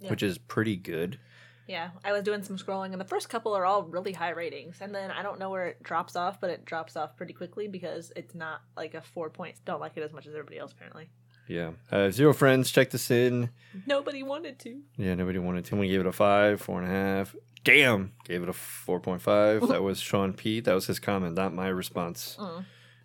Yeah. 0.00 0.10
which 0.10 0.22
is 0.22 0.36
pretty 0.36 0.76
good. 0.76 1.18
Yeah, 1.66 1.90
I 2.04 2.12
was 2.12 2.24
doing 2.24 2.42
some 2.42 2.56
scrolling, 2.56 2.92
and 2.92 3.00
the 3.00 3.06
first 3.06 3.28
couple 3.28 3.54
are 3.54 3.64
all 3.64 3.84
really 3.84 4.12
high 4.12 4.30
ratings, 4.30 4.78
and 4.80 4.94
then 4.94 5.10
I 5.10 5.22
don't 5.22 5.38
know 5.38 5.50
where 5.50 5.66
it 5.66 5.82
drops 5.82 6.16
off, 6.16 6.40
but 6.40 6.50
it 6.50 6.64
drops 6.64 6.96
off 6.96 7.16
pretty 7.16 7.32
quickly 7.32 7.68
because 7.68 8.12
it's 8.16 8.34
not 8.34 8.62
like 8.76 8.94
a 8.94 9.02
four 9.02 9.30
points. 9.30 9.60
Don't 9.64 9.80
like 9.80 9.96
it 9.96 10.02
as 10.02 10.12
much 10.12 10.26
as 10.26 10.34
everybody 10.34 10.58
else 10.58 10.72
apparently. 10.72 11.08
Yeah. 11.48 11.72
Uh, 11.90 12.10
Zero 12.10 12.32
Friends, 12.32 12.70
check 12.70 12.90
this 12.90 13.10
in. 13.10 13.50
Nobody 13.86 14.22
wanted 14.22 14.58
to. 14.60 14.80
Yeah, 14.96 15.14
nobody 15.14 15.38
wanted 15.38 15.64
to. 15.66 15.76
We 15.76 15.88
gave 15.88 16.00
it 16.00 16.06
a 16.06 16.12
five, 16.12 16.60
four 16.60 16.80
and 16.80 16.90
a 16.90 16.94
half. 16.94 17.34
Damn. 17.64 18.12
Gave 18.24 18.42
it 18.42 18.48
a 18.48 18.52
4.5. 18.52 19.68
that 19.68 19.82
was 19.82 20.00
Sean 20.00 20.32
Pete. 20.32 20.64
That 20.64 20.74
was 20.74 20.86
his 20.86 20.98
comment, 20.98 21.36
not 21.36 21.54
my 21.54 21.68
response. 21.68 22.36
Mm. 22.40 22.64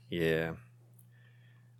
Yeah. 0.09 0.51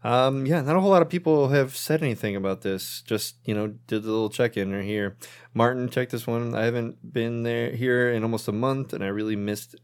Um, 0.03 0.45
yeah, 0.45 0.61
not 0.61 0.75
a 0.75 0.79
whole 0.79 0.91
lot 0.91 1.01
of 1.01 1.09
people 1.09 1.49
have 1.49 1.75
said 1.75 2.01
anything 2.03 2.35
about 2.35 2.61
this. 2.61 3.01
Just, 3.01 3.35
you 3.43 3.53
know, 3.53 3.67
did 3.87 4.03
a 4.03 4.07
little 4.07 4.29
check 4.29 4.55
in 4.55 4.71
right 4.71 4.85
here. 4.85 5.17
Martin, 5.53 5.89
check 5.89 6.09
this 6.09 6.27
one. 6.27 6.55
I 6.55 6.65
haven't 6.65 7.13
been 7.13 7.43
there 7.43 7.71
here 7.71 8.11
in 8.11 8.23
almost 8.23 8.47
a 8.47 8.51
month, 8.51 8.93
and 8.93 9.03
I 9.03 9.07
really 9.07 9.35
missed 9.35 9.75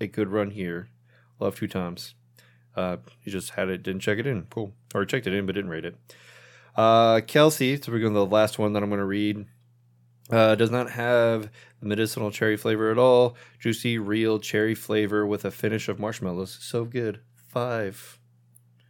a 0.00 0.06
good 0.06 0.28
run 0.28 0.50
here. 0.50 0.88
Love 1.40 1.56
Two 1.56 1.66
Toms. 1.66 2.14
Uh, 2.76 2.98
you 3.22 3.32
just 3.32 3.50
had 3.50 3.68
it, 3.68 3.82
didn't 3.82 4.00
check 4.00 4.18
it 4.18 4.26
in. 4.26 4.46
Cool. 4.50 4.72
Or 4.94 5.04
checked 5.04 5.26
it 5.26 5.34
in, 5.34 5.46
but 5.46 5.54
didn't 5.54 5.70
rate 5.70 5.84
it. 5.84 5.96
Uh, 6.76 7.20
Kelsey, 7.26 7.80
so 7.80 7.90
we're 7.90 7.98
going 7.98 8.12
to 8.12 8.18
the 8.18 8.26
last 8.26 8.58
one 8.58 8.72
that 8.74 8.82
I'm 8.82 8.90
going 8.90 9.00
to 9.00 9.06
read. 9.06 9.46
Uh, 10.30 10.54
does 10.56 10.70
not 10.70 10.90
have 10.90 11.50
the 11.80 11.86
medicinal 11.86 12.30
cherry 12.30 12.56
flavor 12.56 12.90
at 12.90 12.98
all. 12.98 13.36
Juicy, 13.58 13.98
real 13.98 14.38
cherry 14.38 14.74
flavor 14.74 15.26
with 15.26 15.44
a 15.44 15.50
finish 15.50 15.88
of 15.88 15.98
marshmallows. 15.98 16.58
So 16.60 16.84
good. 16.84 17.20
Five. 17.48 18.18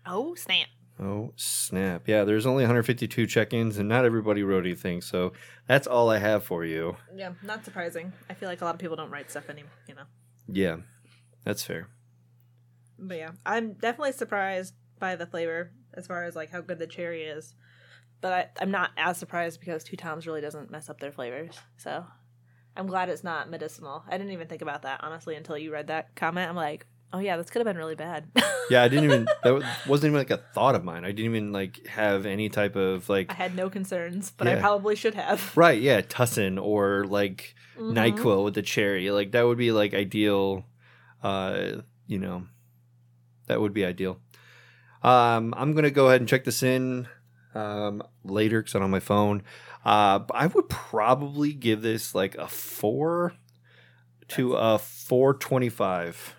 Oh 0.06 0.34
snap! 0.34 0.68
Oh, 0.98 1.32
snap. 1.36 2.08
Yeah, 2.08 2.24
there's 2.24 2.46
only 2.46 2.62
152 2.62 3.26
check 3.26 3.52
ins, 3.52 3.76
and 3.76 3.88
not 3.88 4.06
everybody 4.06 4.42
wrote 4.42 4.64
anything. 4.64 5.02
So 5.02 5.34
that's 5.66 5.86
all 5.86 6.08
I 6.08 6.18
have 6.18 6.42
for 6.44 6.64
you. 6.64 6.96
Yeah, 7.14 7.32
not 7.42 7.64
surprising. 7.64 8.12
I 8.30 8.34
feel 8.34 8.48
like 8.48 8.62
a 8.62 8.64
lot 8.64 8.74
of 8.74 8.80
people 8.80 8.96
don't 8.96 9.10
write 9.10 9.30
stuff 9.30 9.50
anymore. 9.50 9.72
You 9.86 9.96
know. 9.96 10.04
Yeah, 10.48 10.76
that's 11.44 11.62
fair. 11.62 11.88
But 12.98 13.18
yeah, 13.18 13.32
I'm 13.44 13.74
definitely 13.74 14.12
surprised 14.12 14.74
by 14.98 15.16
the 15.16 15.26
flavor 15.26 15.70
as 15.92 16.06
far 16.06 16.24
as 16.24 16.34
like 16.34 16.50
how 16.50 16.62
good 16.62 16.78
the 16.78 16.86
cherry 16.86 17.24
is. 17.24 17.54
But 18.22 18.32
I, 18.32 18.48
I'm 18.62 18.70
not 18.70 18.92
as 18.96 19.18
surprised 19.18 19.60
because 19.60 19.84
Two 19.84 19.96
Toms 19.96 20.26
really 20.26 20.40
doesn't 20.40 20.70
mess 20.70 20.88
up 20.88 20.98
their 20.98 21.12
flavors. 21.12 21.58
So 21.76 22.06
I'm 22.74 22.86
glad 22.86 23.10
it's 23.10 23.22
not 23.22 23.50
medicinal. 23.50 24.02
I 24.08 24.16
didn't 24.16 24.32
even 24.32 24.48
think 24.48 24.62
about 24.62 24.82
that 24.82 25.00
honestly 25.02 25.34
until 25.34 25.58
you 25.58 25.72
read 25.72 25.88
that 25.88 26.16
comment. 26.16 26.48
I'm 26.48 26.56
like, 26.56 26.86
oh 27.12 27.18
yeah, 27.18 27.36
this 27.36 27.50
could 27.50 27.60
have 27.60 27.66
been 27.66 27.76
really 27.76 27.94
bad. 27.94 28.26
Yeah, 28.68 28.82
I 28.82 28.88
didn't 28.88 29.04
even, 29.04 29.28
that 29.44 29.64
wasn't 29.86 30.10
even 30.10 30.18
like 30.18 30.32
a 30.32 30.38
thought 30.52 30.74
of 30.74 30.82
mine. 30.82 31.04
I 31.04 31.12
didn't 31.12 31.26
even 31.26 31.52
like 31.52 31.86
have 31.86 32.26
any 32.26 32.48
type 32.48 32.74
of 32.74 33.08
like, 33.08 33.30
I 33.30 33.34
had 33.34 33.54
no 33.54 33.70
concerns, 33.70 34.32
but 34.36 34.48
I 34.48 34.56
probably 34.56 34.96
should 34.96 35.14
have. 35.14 35.52
right, 35.56 35.80
yeah, 35.80 36.00
Tussin 36.00 36.60
or 36.60 37.04
like 37.04 37.54
Mhm. 37.78 37.94
NyQuil 37.94 38.44
with 38.44 38.54
the 38.54 38.62
cherry. 38.62 39.12
Like 39.12 39.30
that 39.32 39.46
would 39.46 39.56
be 39.56 39.70
like 39.70 39.94
ideal. 39.94 40.64
Uh, 41.22 41.82
you 42.08 42.18
know, 42.18 42.46
that 43.46 43.60
would 43.60 43.72
be 43.72 43.84
ideal. 43.84 44.18
Um, 45.02 45.54
I'm 45.56 45.72
gonna 45.74 45.90
go 45.92 46.08
ahead 46.08 46.20
and 46.20 46.28
check 46.28 46.42
this 46.42 46.64
in 46.64 47.06
um, 47.54 48.02
later 48.24 48.60
because 48.60 48.74
I'm 48.74 48.82
on 48.82 48.90
my 48.90 48.98
phone. 49.00 49.44
Uh, 49.84 50.18
but 50.18 50.34
I 50.34 50.46
would 50.48 50.68
probably 50.68 51.52
give 51.52 51.82
this 51.82 52.16
like 52.16 52.34
a 52.34 52.48
four 52.48 53.34
to 54.28 54.54
a 54.54 54.78
four 54.78 55.34
twenty 55.34 55.68
five. 55.68 56.34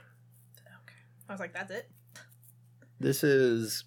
I 1.30 1.34
was 1.34 1.40
like, 1.40 1.54
that's 1.54 1.72
it. 1.72 1.90
This 3.00 3.24
is 3.24 3.84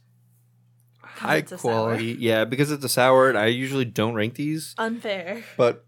high 1.03 1.43
quality. 1.43 2.17
Yeah, 2.19 2.45
because 2.45 2.71
it's 2.71 2.85
a 2.85 2.89
sour, 2.89 3.29
and 3.29 3.39
I 3.39 3.47
usually 3.47 3.85
don't 3.85 4.15
rank 4.15 4.35
these. 4.35 4.75
Unfair. 4.79 5.43
but 5.57 5.85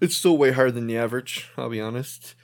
it's 0.00 0.16
still 0.16 0.36
way 0.36 0.52
higher 0.52 0.70
than 0.70 0.86
the 0.86 0.96
average. 0.98 1.48
I'll 1.56 1.70
be 1.70 1.80
honest. 1.80 2.34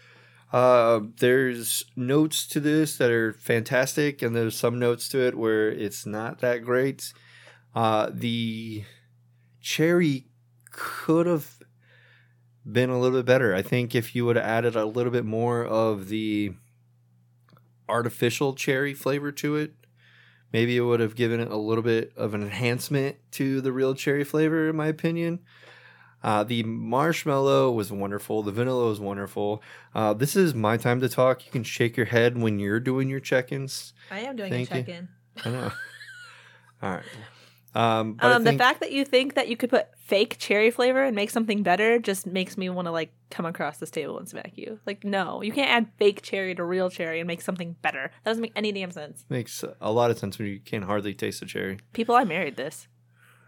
Uh, 0.53 1.01
there's 1.19 1.85
notes 1.97 2.47
to 2.47 2.61
this 2.61 2.97
that 2.99 3.11
are 3.11 3.33
fantastic, 3.33 4.23
and 4.23 4.35
there's 4.37 4.57
some 4.57 4.79
notes 4.79 5.09
to 5.09 5.19
it 5.19 5.37
where 5.37 5.69
it's 5.71 6.07
not 6.07 6.39
that 6.41 6.65
great. 6.65 7.13
Uh, 7.75 8.09
the 8.13 8.85
cherry 9.61 10.27
could 10.71 11.27
have 11.27 11.59
been 12.71 12.89
a 12.89 12.99
little 12.99 13.19
bit 13.19 13.27
better. 13.27 13.55
I 13.55 13.63
think 13.63 13.95
if 13.95 14.15
you 14.15 14.25
would 14.27 14.37
have 14.37 14.45
added 14.45 14.77
a 14.77 14.85
little 14.87 15.13
bit 15.13 15.25
more 15.25 15.65
of 15.65 16.09
the 16.09 16.55
artificial 17.89 18.55
cherry 18.55 18.95
flavor 18.95 19.33
to 19.33 19.57
it, 19.57 19.75
maybe 20.53 20.77
it 20.77 20.81
would 20.81 21.01
have 21.01 21.15
given 21.15 21.41
it 21.41 21.51
a 21.51 21.57
little 21.57 21.83
bit 21.83 22.13
of 22.17 22.35
an 22.35 22.43
enhancement 22.43 23.17
to 23.33 23.61
the 23.61 23.73
real 23.73 23.95
cherry 23.95 24.25
flavor, 24.25 24.69
in 24.69 24.77
my 24.77 24.87
opinion. 24.87 25.41
Uh, 26.23 26.43
the 26.43 26.63
marshmallow 26.63 27.71
was 27.71 27.93
wonderful. 27.93 28.43
The 28.43 28.51
vanilla 28.51 28.89
was 28.89 28.99
wonderful. 28.99 29.63
Uh, 29.95 30.15
this 30.15 30.35
is 30.37 30.55
my 30.55 30.79
time 30.79 31.01
to 31.03 31.09
talk. 31.09 31.45
You 31.45 31.53
can 31.53 31.65
shake 31.65 31.99
your 31.99 32.07
head 32.07 32.39
when 32.39 32.59
you're 32.59 32.81
doing 32.81 33.11
your 33.11 33.21
check-ins. 33.21 33.93
I 34.11 34.21
am 34.21 34.35
doing 34.35 34.51
Thank 34.51 34.71
a 34.71 34.75
check 34.75 34.89
in. 34.89 35.09
I 35.45 35.51
know. 35.51 35.73
All 36.83 36.91
right. 36.91 37.05
Um, 37.75 38.15
but 38.15 38.31
Um, 38.31 38.45
think- 38.45 38.59
the 38.59 38.65
fact 38.65 38.81
that 38.81 38.93
you 38.93 39.05
think 39.05 39.35
that 39.35 39.49
you 39.49 39.57
could 39.57 39.71
put 39.71 39.89
fake 39.99 40.37
cherry 40.39 40.71
flavor 40.71 41.03
and 41.03 41.17
make 41.17 41.31
something 41.31 41.63
better 41.63 41.99
just 41.99 42.25
makes 42.27 42.57
me 42.57 42.69
want 42.71 42.87
to 42.87 42.93
like 42.93 43.13
come 43.31 43.47
across 43.47 43.79
this 43.79 43.91
table 43.91 44.19
and 44.19 44.29
smack 44.29 44.53
you. 44.55 44.79
Like, 44.87 45.03
no, 45.03 45.43
you 45.43 45.51
can't 45.53 45.71
add 45.71 45.89
fake 45.99 46.23
cherry 46.23 46.55
to 46.55 46.63
real 46.65 46.89
cherry 46.89 47.19
and 47.21 47.27
make 47.27 47.43
something 47.43 47.75
better. 47.83 48.11
That 48.23 48.31
doesn't 48.31 48.43
make 48.43 48.53
any 48.55 48.71
damn 48.71 48.93
sense. 48.93 49.25
makes 49.29 49.65
a 49.81 49.91
lot 49.91 50.11
of 50.13 50.19
sense 50.19 50.39
when 50.39 50.47
you 50.49 50.61
can't 50.61 50.85
hardly 50.85 51.15
taste 51.15 51.41
the 51.41 51.47
cherry. 51.47 51.79
People, 51.93 52.15
I 52.15 52.23
married 52.25 52.57
this. 52.57 52.87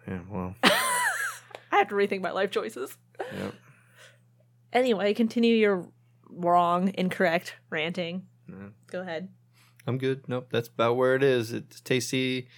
Yeah. 0.09 0.21
Well. 0.29 0.57
I 0.65 1.79
have 1.81 1.89
to 1.89 1.95
rethink 1.95 2.21
my 2.23 2.31
life 2.33 2.51
choices. 2.51 2.97
yeah. 3.21 3.51
Anyway, 4.73 5.15
continue 5.15 5.55
your 5.55 5.89
wrong, 6.29 6.91
incorrect 6.95 7.55
ranting. 7.71 8.27
Yeah. 8.49 8.69
Go 8.89 9.01
ahead. 9.03 9.29
I'm 9.87 9.99
good. 9.99 10.29
Nope, 10.29 10.49
that's 10.51 10.69
about 10.69 10.97
where 10.97 11.15
it 11.15 11.23
is. 11.23 11.53
It's 11.53 11.81
tasty, 11.81 12.49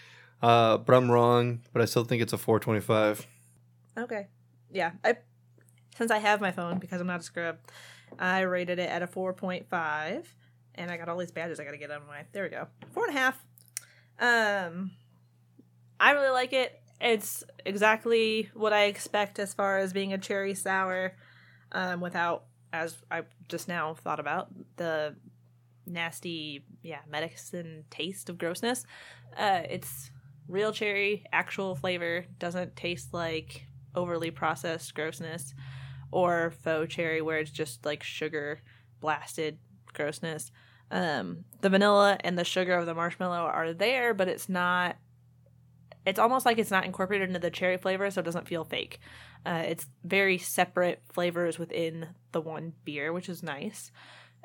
uh, 0.43 0.79
but 0.79 0.95
I'm 0.95 1.11
wrong. 1.11 1.61
But 1.73 1.83
I 1.83 1.85
still 1.85 2.05
think 2.05 2.23
it's 2.23 2.33
a 2.33 2.39
425. 2.39 3.27
Okay. 3.99 4.27
Yeah. 4.71 4.93
I 5.05 5.17
since 5.97 6.11
I 6.11 6.19
have 6.19 6.41
my 6.41 6.53
phone 6.53 6.79
because 6.79 7.01
I'm 7.01 7.07
not 7.09 7.21
a 7.21 7.25
scrub, 7.25 7.59
I 8.19 8.41
rated 8.41 8.79
it 8.79 8.89
at 8.89 9.03
a 9.03 9.07
four 9.07 9.33
point 9.33 9.69
five. 9.69 10.33
And 10.75 10.91
I 10.91 10.97
got 10.97 11.09
all 11.09 11.17
these 11.17 11.33
badges 11.33 11.59
I 11.59 11.65
gotta 11.65 11.77
get 11.77 11.91
out 11.91 12.03
of 12.03 12.07
my 12.07 12.25
there 12.33 12.45
we 12.45 12.51
go. 12.51 12.69
Four 12.93 13.07
and 13.09 13.17
a 13.17 13.21
half. 13.21 13.45
Um 14.21 14.93
I 16.01 16.13
really 16.13 16.31
like 16.31 16.53
it. 16.53 16.81
It's 17.01 17.45
exactly 17.65 18.51
what 18.55 18.73
I 18.73 18.85
expect 18.85 19.39
as 19.39 19.55
far 19.55 19.79
as 19.79 19.93
being 19.93 20.13
a 20.13 20.19
cherry 20.19 20.55
sour, 20.55 21.15
um, 21.73 22.01
without 22.01 22.45
as 22.73 22.97
I 23.11 23.23
just 23.49 23.69
now 23.69 23.95
thought 23.95 24.21
about, 24.21 24.49
the 24.77 25.17
nasty, 25.87 26.65
yeah, 26.83 27.01
medicine 27.11 27.85
taste 27.91 28.29
of 28.29 28.39
grossness. 28.39 28.85
Uh, 29.37 29.63
it's 29.69 30.11
real 30.49 30.73
cherry, 30.73 31.25
actual 31.33 31.75
flavor, 31.75 32.25
doesn't 32.39 32.75
taste 32.75 33.13
like 33.15 33.67
overly 33.95 34.31
processed 34.31 34.95
grossness 34.95 35.55
or 36.11 36.53
faux 36.63 36.95
cherry 36.95 37.21
where 37.21 37.39
it's 37.39 37.51
just 37.51 37.85
like 37.85 38.03
sugar 38.03 38.61
blasted 39.01 39.59
grossness. 39.93 40.51
Um, 40.91 41.45
the 41.61 41.69
vanilla 41.69 42.17
and 42.21 42.39
the 42.39 42.45
sugar 42.45 42.75
of 42.75 42.87
the 42.87 42.95
marshmallow 42.95 43.45
are 43.45 43.73
there, 43.73 44.15
but 44.15 44.29
it's 44.29 44.49
not. 44.49 44.97
It's 46.07 46.19
almost 46.19 46.47
like 46.47 46.57
it's 46.57 46.71
not 46.71 46.87
incorporated 46.87 47.29
into 47.29 47.41
the 47.41 47.51
cherry 47.51 47.77
flavor, 47.77 48.11
so 48.11 48.21
it 48.21 48.25
doesn't 48.25 48.49
feel 48.49 48.65
fake. 48.65 48.99
Uh, 49.45 49.65
it's 49.67 49.87
very 50.05 50.39
separate 50.39 51.03
flavors 51.13 51.59
within 51.59 52.09
the 52.33 52.41
one 52.41 52.73
beer, 52.85 53.13
which 53.13 53.29
is 53.29 53.43
nice. 53.43 53.93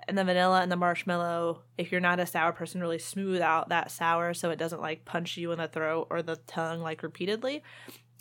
And 0.07 0.17
the 0.17 0.23
vanilla 0.23 0.61
and 0.61 0.71
the 0.71 0.75
marshmallow, 0.75 1.63
if 1.77 1.91
you're 1.91 2.01
not 2.01 2.19
a 2.19 2.25
sour 2.25 2.51
person, 2.51 2.81
really 2.81 2.99
smooth 2.99 3.41
out 3.41 3.69
that 3.69 3.91
sour 3.91 4.33
so 4.33 4.49
it 4.49 4.59
doesn't 4.59 4.81
like 4.81 5.05
punch 5.05 5.37
you 5.37 5.51
in 5.51 5.59
the 5.59 5.67
throat 5.67 6.07
or 6.09 6.21
the 6.21 6.37
tongue 6.47 6.81
like 6.81 7.03
repeatedly. 7.03 7.63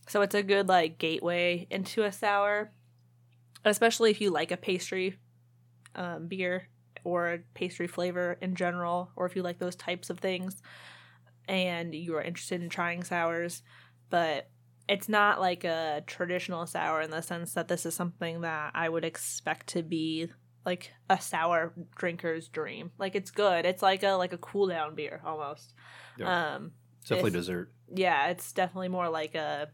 So 0.09 0.23
it's 0.23 0.35
a 0.35 0.42
good 0.42 0.68
like 0.68 0.99
gateway 0.99 1.66
into 1.71 2.05
a 2.05 2.12
sour, 2.12 2.71
especially 3.64 4.11
if 4.11 4.21
you 4.21 4.31
like 4.31 4.53
a 4.53 4.57
pastry 4.57 5.18
um, 5.95 6.29
beer 6.29 6.68
or 7.05 7.33
a 7.33 7.38
pastry 7.55 7.87
flavor 7.87 8.38
in 8.40 8.55
general, 8.55 9.11
or 9.16 9.27
if 9.27 9.35
you 9.35 9.42
like 9.42 9.59
those 9.59 9.77
types 9.77 10.11
of 10.11 10.21
things 10.21 10.62
and 11.49 11.95
you 11.95 12.14
are 12.14 12.23
interested 12.23 12.62
in 12.62 12.68
trying 12.68 13.03
sours. 13.03 13.62
But 14.11 14.51
it's 14.88 15.09
not 15.09 15.40
like 15.40 15.64
a 15.64 16.03
traditional 16.07 16.66
sour 16.66 17.01
in 17.01 17.11
the 17.11 17.23
sense 17.23 17.55
that 17.55 17.68
this 17.68 17.87
is 17.87 17.95
something 17.95 18.42
that 18.42 18.73
I 18.75 18.88
would 18.88 19.05
expect 19.05 19.68
to 19.68 19.83
be 19.83 20.29
like 20.64 20.92
a 21.11 21.20
sour 21.20 21.72
drinker's 21.96 22.48
dream. 22.48 22.92
Like 22.98 23.14
it's 23.14 23.31
good. 23.31 23.64
It's 23.66 23.83
like 23.83 24.03
a 24.03 24.12
like 24.12 24.33
a 24.33 24.38
cool 24.38 24.66
down 24.68 24.94
beer 24.94 25.20
almost. 25.25 25.75
Yeah. 26.18 26.55
Um 26.57 26.72
It's 27.01 27.09
definitely 27.09 27.31
It's- 27.31 27.46
dessert. 27.46 27.72
yeah, 27.94 28.29
it's 28.29 28.53
definitely 28.53 28.88
more 28.88 29.09
like 29.09 29.35
a 29.35 29.68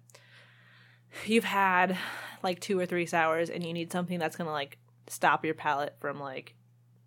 you've 1.26 1.44
had 1.44 1.96
like 2.42 2.60
two 2.60 2.78
or 2.78 2.86
three 2.86 3.06
sours 3.06 3.50
and 3.50 3.64
you 3.64 3.72
need 3.72 3.90
something 3.92 4.18
that's 4.18 4.36
gonna 4.36 4.52
like 4.52 4.78
stop 5.08 5.44
your 5.44 5.54
palate 5.54 5.96
from 6.00 6.20
like 6.20 6.54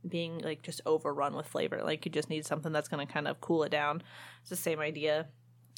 being 0.08 0.40
like 0.40 0.64
just 0.64 0.82
overrun 0.86 1.36
with 1.36 1.48
flavor. 1.48 1.82
Like 1.84 2.06
you 2.06 2.12
just 2.12 2.30
need 2.30 2.46
something 2.46 2.72
that's 2.72 2.88
gonna 2.88 3.06
kind 3.06 3.28
of 3.28 3.40
cool 3.42 3.64
it 3.64 3.70
down. 3.70 4.02
It's 4.42 4.50
the 4.50 4.56
same 4.56 4.80
idea. 4.80 5.28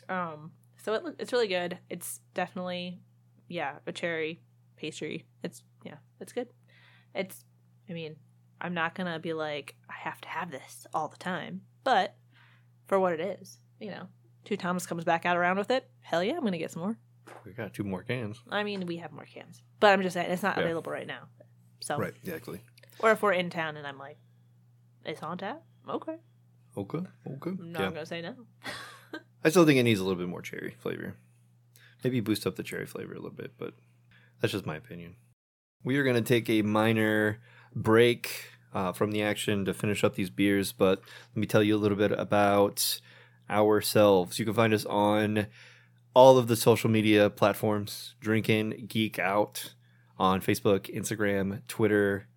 Um, 0.09 0.51
so 0.77 0.93
it, 0.93 1.03
it's 1.19 1.33
really 1.33 1.47
good. 1.47 1.77
It's 1.89 2.19
definitely 2.33 2.99
yeah 3.49 3.75
a 3.85 3.91
cherry 3.91 4.41
pastry. 4.77 5.25
It's 5.43 5.63
yeah 5.85 5.97
it's 6.21 6.31
good. 6.33 6.47
It's, 7.13 7.45
I 7.89 7.93
mean, 7.93 8.15
I'm 8.61 8.73
not 8.73 8.95
gonna 8.95 9.19
be 9.19 9.33
like 9.33 9.75
I 9.89 9.93
have 9.93 10.21
to 10.21 10.27
have 10.29 10.51
this 10.51 10.85
all 10.93 11.07
the 11.07 11.17
time, 11.17 11.61
but 11.83 12.15
for 12.87 12.99
what 12.99 13.13
it 13.13 13.39
is, 13.41 13.59
you 13.79 13.91
know, 13.91 14.07
Two 14.45 14.57
Toms 14.57 14.85
comes 14.85 15.03
back 15.03 15.25
out 15.25 15.37
around 15.37 15.57
with 15.57 15.71
it. 15.71 15.89
Hell 16.01 16.23
yeah, 16.23 16.33
I'm 16.35 16.43
gonna 16.43 16.57
get 16.57 16.71
some 16.71 16.81
more. 16.83 16.97
We 17.45 17.51
got 17.53 17.73
two 17.73 17.83
more 17.83 18.03
cans. 18.03 18.41
I 18.49 18.63
mean, 18.63 18.85
we 18.85 18.97
have 18.97 19.11
more 19.11 19.25
cans, 19.25 19.61
but 19.79 19.91
I'm 19.91 20.01
just 20.01 20.13
saying 20.13 20.29
it's 20.31 20.43
not 20.43 20.57
Yeah. 20.57 20.63
available 20.63 20.91
right 20.91 21.07
now. 21.07 21.27
So, 21.81 21.97
Right, 21.97 22.13
exactly. 22.21 22.61
or 22.99 23.11
if 23.11 23.21
we're 23.21 23.33
in 23.33 23.49
town 23.49 23.75
and 23.77 23.85
I'm 23.87 23.97
like, 23.97 24.17
it's 25.05 25.21
on 25.23 25.37
tap. 25.37 25.63
Okay, 25.87 26.17
Okay, 26.77 26.99
okay. 27.27 27.49
I'm 27.51 27.71
not 27.71 27.81
Yeah. 27.81 27.89
gonna 27.89 28.05
say 28.05 28.21
no. 28.21 28.35
I 29.43 29.49
still 29.49 29.65
think 29.65 29.77
it 29.79 29.83
needs 29.83 29.99
a 29.99 30.03
little 30.03 30.17
bit 30.19 30.29
more 30.29 30.41
cherry 30.41 30.75
flavor. 30.79 31.15
Maybe 32.03 32.19
boost 32.19 32.47
up 32.47 32.55
the 32.55 32.63
cherry 32.63 32.85
flavor 32.85 33.11
a 33.13 33.17
little 33.17 33.31
bit, 33.31 33.53
but 33.57 33.73
that's 34.39 34.51
just 34.53 34.65
my 34.65 34.75
opinion. 34.75 35.15
We 35.83 35.97
are 35.97 36.03
going 36.03 36.15
to 36.15 36.21
take 36.21 36.49
a 36.49 36.61
minor 36.61 37.39
break 37.75 38.51
uh, 38.73 38.91
from 38.91 39.11
the 39.11 39.21
action 39.21 39.65
to 39.65 39.73
finish 39.73 40.03
up 40.03 40.15
these 40.15 40.29
beers, 40.29 40.71
but 40.71 40.99
let 40.99 41.39
me 41.39 41.45
tell 41.45 41.63
you 41.63 41.75
a 41.75 41.77
little 41.77 41.97
bit 41.97 42.11
about 42.11 42.99
ourselves. 43.49 44.39
You 44.39 44.45
can 44.45 44.53
find 44.53 44.73
us 44.73 44.85
on 44.85 45.47
all 46.13 46.37
of 46.37 46.47
the 46.47 46.55
social 46.55 46.89
media 46.89 47.29
platforms 47.29 48.15
Drinking 48.19 48.85
Geek 48.87 49.19
Out 49.19 49.73
on 50.17 50.41
Facebook, 50.41 50.93
Instagram, 50.95 51.61
Twitter, 51.67 52.27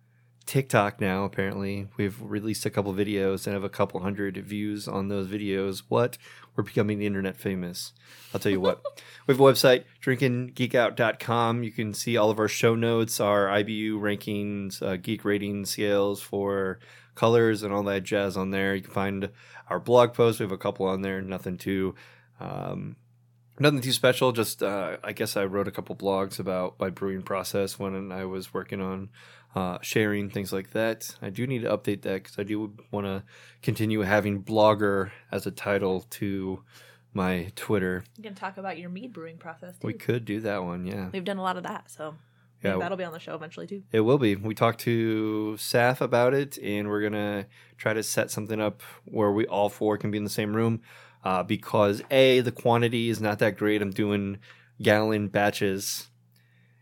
TikTok 0.45 0.99
now, 0.99 1.25
apparently. 1.25 1.87
We've 1.97 2.19
released 2.21 2.65
a 2.65 2.69
couple 2.69 2.93
videos 2.93 3.45
and 3.45 3.53
have 3.53 3.63
a 3.63 3.69
couple 3.69 3.99
hundred 3.99 4.37
views 4.37 4.87
on 4.87 5.09
those 5.09 5.27
videos. 5.27 5.83
What? 5.87 6.17
We're 6.57 6.63
becoming 6.63 7.01
internet 7.01 7.37
famous. 7.37 7.93
I'll 8.33 8.39
tell 8.39 8.51
you 8.51 8.59
what. 8.59 8.81
we 9.27 9.33
have 9.33 9.39
a 9.39 9.43
website, 9.43 9.83
drinkinggeekout.com. 10.03 11.63
You 11.63 11.71
can 11.71 11.93
see 11.93 12.17
all 12.17 12.31
of 12.31 12.39
our 12.39 12.47
show 12.47 12.73
notes, 12.73 13.19
our 13.19 13.45
IBU 13.45 13.93
rankings, 13.93 14.81
uh, 14.81 14.97
geek 14.97 15.23
rating 15.23 15.65
scales 15.65 16.19
for 16.19 16.79
colors 17.13 17.61
and 17.61 17.71
all 17.71 17.83
that 17.83 18.03
jazz 18.03 18.35
on 18.35 18.49
there. 18.49 18.73
You 18.73 18.81
can 18.81 18.91
find 18.91 19.29
our 19.69 19.79
blog 19.79 20.15
posts. 20.15 20.39
We 20.39 20.45
have 20.45 20.51
a 20.51 20.57
couple 20.57 20.87
on 20.87 21.03
there, 21.03 21.21
nothing 21.21 21.57
too. 21.57 21.93
Um, 22.39 22.95
Nothing 23.59 23.81
too 23.81 23.91
special. 23.91 24.31
Just 24.31 24.61
uh, 24.61 24.97
I 25.03 25.13
guess 25.13 25.35
I 25.35 25.45
wrote 25.45 25.67
a 25.67 25.71
couple 25.71 25.95
blogs 25.95 26.39
about 26.39 26.79
my 26.79 26.91
brewing 26.91 27.23
process 27.23 27.79
when 27.79 28.11
I 28.11 28.25
was 28.25 28.53
working 28.53 28.81
on 28.81 29.09
uh, 29.57 29.79
sharing 29.81 30.29
things 30.29 30.53
like 30.53 30.69
that. 30.71 31.15
I 31.19 31.31
do 31.31 31.47
need 31.47 31.63
to 31.63 31.69
update 31.75 32.03
that 32.03 32.21
because 32.21 32.37
I 32.37 32.43
do 32.43 32.73
want 32.91 33.07
to 33.07 33.23
continue 33.63 34.01
having 34.01 34.43
blogger 34.43 35.09
as 35.31 35.47
a 35.47 35.51
title 35.51 36.01
to 36.11 36.63
my 37.11 37.51
Twitter. 37.55 38.03
You 38.17 38.23
can 38.23 38.35
talk 38.35 38.57
about 38.57 38.77
your 38.77 38.91
mead 38.91 39.13
brewing 39.13 39.37
process 39.37 39.75
too. 39.79 39.87
We 39.87 39.93
could 39.93 40.25
do 40.25 40.41
that 40.41 40.63
one, 40.63 40.85
yeah. 40.85 41.09
We've 41.11 41.23
done 41.23 41.37
a 41.37 41.41
lot 41.41 41.57
of 41.57 41.63
that, 41.63 41.89
so 41.89 42.13
Yeah, 42.63 42.77
that'll 42.77 42.97
be 42.97 43.03
on 43.03 43.13
the 43.13 43.19
show 43.19 43.33
eventually 43.33 43.65
too. 43.65 43.81
It 43.91 44.01
will 44.01 44.19
be. 44.19 44.35
We 44.35 44.53
talked 44.53 44.81
to 44.81 45.55
Saf 45.57 46.01
about 46.01 46.35
it, 46.35 46.59
and 46.59 46.87
we're 46.87 47.01
gonna 47.01 47.47
try 47.77 47.93
to 47.93 48.03
set 48.03 48.29
something 48.29 48.61
up 48.61 48.83
where 49.05 49.31
we 49.31 49.47
all 49.47 49.69
four 49.69 49.97
can 49.97 50.11
be 50.11 50.19
in 50.19 50.23
the 50.23 50.29
same 50.29 50.55
room. 50.55 50.81
Uh, 51.23 51.41
because 51.41 52.03
a 52.11 52.41
the 52.41 52.51
quantity 52.51 53.09
is 53.09 53.19
not 53.19 53.39
that 53.39 53.57
great. 53.57 53.81
I'm 53.81 53.89
doing 53.89 54.37
gallon 54.79 55.29
batches, 55.29 56.06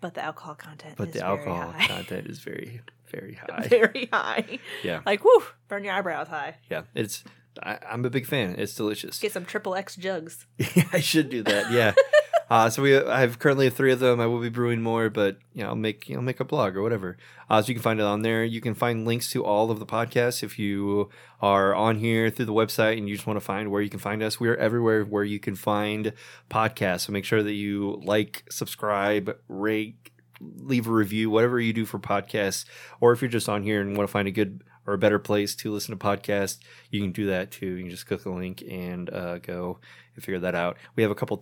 But 0.06 0.14
the 0.14 0.24
alcohol 0.24 0.54
content, 0.54 0.94
but 0.98 1.14
the 1.14 1.26
alcohol 1.26 1.74
content 1.88 2.28
is 2.28 2.38
very, 2.38 2.82
very 3.10 3.34
high. 3.50 3.68
very 3.68 4.08
high. 4.14 4.60
Yeah. 4.84 5.02
like 5.04 5.24
whoo, 5.26 5.42
burn 5.68 5.84
your 5.84 5.94
eyebrows 5.94 6.28
high. 6.28 6.58
yeah, 6.70 6.84
it's. 6.94 7.24
I, 7.64 7.80
I'm 7.90 8.06
a 8.06 8.12
big 8.12 8.28
fan. 8.28 8.54
It's 8.60 8.76
delicious. 8.76 9.18
Get 9.18 9.32
some 9.32 9.46
triple 9.46 9.74
X 9.74 9.96
jugs. 9.96 10.46
I 10.94 11.00
should 11.00 11.30
do 11.32 11.42
that. 11.42 11.72
Yeah. 11.72 11.94
Uh, 12.50 12.70
so 12.70 12.82
we 12.82 12.98
I 12.98 13.22
have 13.22 13.40
currently 13.40 13.70
three 13.70 13.92
of 13.92 14.00
them. 14.00 14.20
I 14.20 14.28
will 14.28 14.40
be 14.40 14.50
brewing 14.50 14.82
more, 14.82 15.10
but 15.10 15.38
you 15.54 15.64
know, 15.64 15.70
I'll 15.70 15.76
make 15.76 16.08
you 16.08 16.16
know 16.16 16.22
make 16.22 16.40
a 16.40 16.46
blog 16.46 16.76
or 16.76 16.84
whatever. 16.84 17.18
Uh, 17.50 17.62
so 17.62 17.70
you 17.70 17.74
can 17.74 17.82
find 17.82 18.00
it 18.00 18.04
on 18.04 18.22
there. 18.22 18.44
You 18.44 18.62
can 18.62 18.76
find 18.76 19.06
links 19.06 19.32
to 19.32 19.44
all 19.44 19.72
of 19.72 19.80
the 19.80 19.86
podcasts 19.86 20.44
if 20.44 20.60
you 20.60 21.10
are 21.42 21.74
on 21.74 21.98
here 21.98 22.30
through 22.30 22.46
the 22.46 22.54
website 22.54 22.98
and 22.98 23.10
you 23.10 23.16
just 23.16 23.28
want 23.28 23.38
to 23.38 23.46
find 23.46 23.72
where 23.72 23.82
you 23.82 23.90
can 23.90 24.00
find 24.00 24.22
us. 24.22 24.40
We 24.40 24.50
are 24.50 24.56
everywhere 24.56 25.04
where 25.04 25.24
you 25.24 25.40
can 25.40 25.56
find 25.56 26.14
podcasts. 26.50 27.02
So 27.02 27.14
make 27.14 27.26
sure 27.26 27.44
that 27.44 27.54
you 27.54 28.02
like, 28.04 28.46
subscribe, 28.50 29.38
rate, 29.48 30.12
leave 30.40 30.88
a 30.88 30.92
review, 30.92 31.30
whatever 31.30 31.60
you 31.60 31.74
do 31.74 31.86
for 31.86 32.00
podcasts. 32.00 32.66
Or 33.00 33.12
if 33.12 33.22
you're 33.22 33.30
just 33.30 33.50
on 33.50 33.64
here 33.64 33.82
and 33.82 33.98
want 33.98 34.08
to 34.08 34.12
find 34.12 34.28
a 34.28 34.32
good 34.32 34.64
or 34.88 34.94
a 34.94 35.00
better 35.00 35.20
place 35.20 35.56
to 35.56 35.72
listen 35.72 35.98
to 35.98 36.06
podcasts, 36.06 36.60
you 36.92 37.02
can 37.02 37.12
do 37.12 37.28
that 37.28 37.52
too. 37.52 37.68
You 37.68 37.84
can 37.84 37.90
just 37.90 38.08
click 38.08 38.24
the 38.24 38.30
link 38.30 38.64
and 38.70 39.10
uh, 39.12 39.40
go 39.40 39.80
and 40.16 40.24
figure 40.24 40.40
that 40.40 40.56
out. 40.56 40.78
We 40.96 41.04
have 41.04 41.12
a 41.12 41.16
couple 41.16 41.38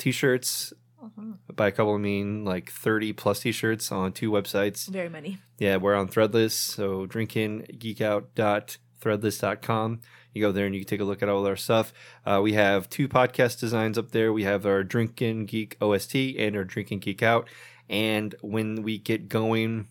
T-shirts. 1.09 1.37
By 1.55 1.67
a 1.67 1.71
couple, 1.71 1.95
I 1.95 1.97
mean 1.97 2.45
like 2.45 2.71
30 2.71 3.13
plus 3.13 3.39
T-shirts 3.41 3.91
on 3.91 4.13
two 4.13 4.31
websites. 4.31 4.87
Very 4.87 5.09
many. 5.09 5.39
Yeah, 5.59 5.77
we're 5.77 5.95
on 5.95 6.07
Threadless. 6.07 6.51
So 6.51 7.07
drinkinggeekout.threadless.com. 7.07 10.01
You 10.33 10.41
go 10.41 10.51
there 10.51 10.65
and 10.65 10.73
you 10.73 10.81
can 10.81 10.87
take 10.87 11.01
a 11.01 11.05
look 11.05 11.21
at 11.21 11.29
all 11.29 11.45
our 11.45 11.55
stuff. 11.55 11.93
Uh, 12.25 12.39
we 12.41 12.53
have 12.53 12.89
two 12.89 13.07
podcast 13.07 13.59
designs 13.59 13.97
up 13.97 14.11
there. 14.11 14.33
We 14.33 14.43
have 14.43 14.65
our 14.65 14.83
Drinking 14.83 15.45
Geek 15.45 15.77
OST 15.79 16.15
and 16.15 16.55
our 16.55 16.63
Drinking 16.63 16.99
Geek 16.99 17.21
Out. 17.21 17.47
And 17.89 18.33
when 18.41 18.81
we 18.81 18.97
get 18.97 19.29
going, 19.29 19.87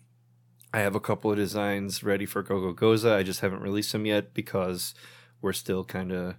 I 0.73 0.79
have 0.79 0.95
a 0.95 0.99
couple 0.99 1.31
of 1.31 1.37
designs 1.37 2.03
ready 2.03 2.25
for 2.25 2.41
Go 2.41 2.59
Go 2.59 2.73
Goza. 2.73 3.13
I 3.13 3.23
just 3.23 3.41
haven't 3.41 3.61
released 3.61 3.91
them 3.91 4.05
yet 4.05 4.33
because 4.33 4.93
we're 5.41 5.53
still 5.53 5.85
kind 5.85 6.11
of 6.11 6.35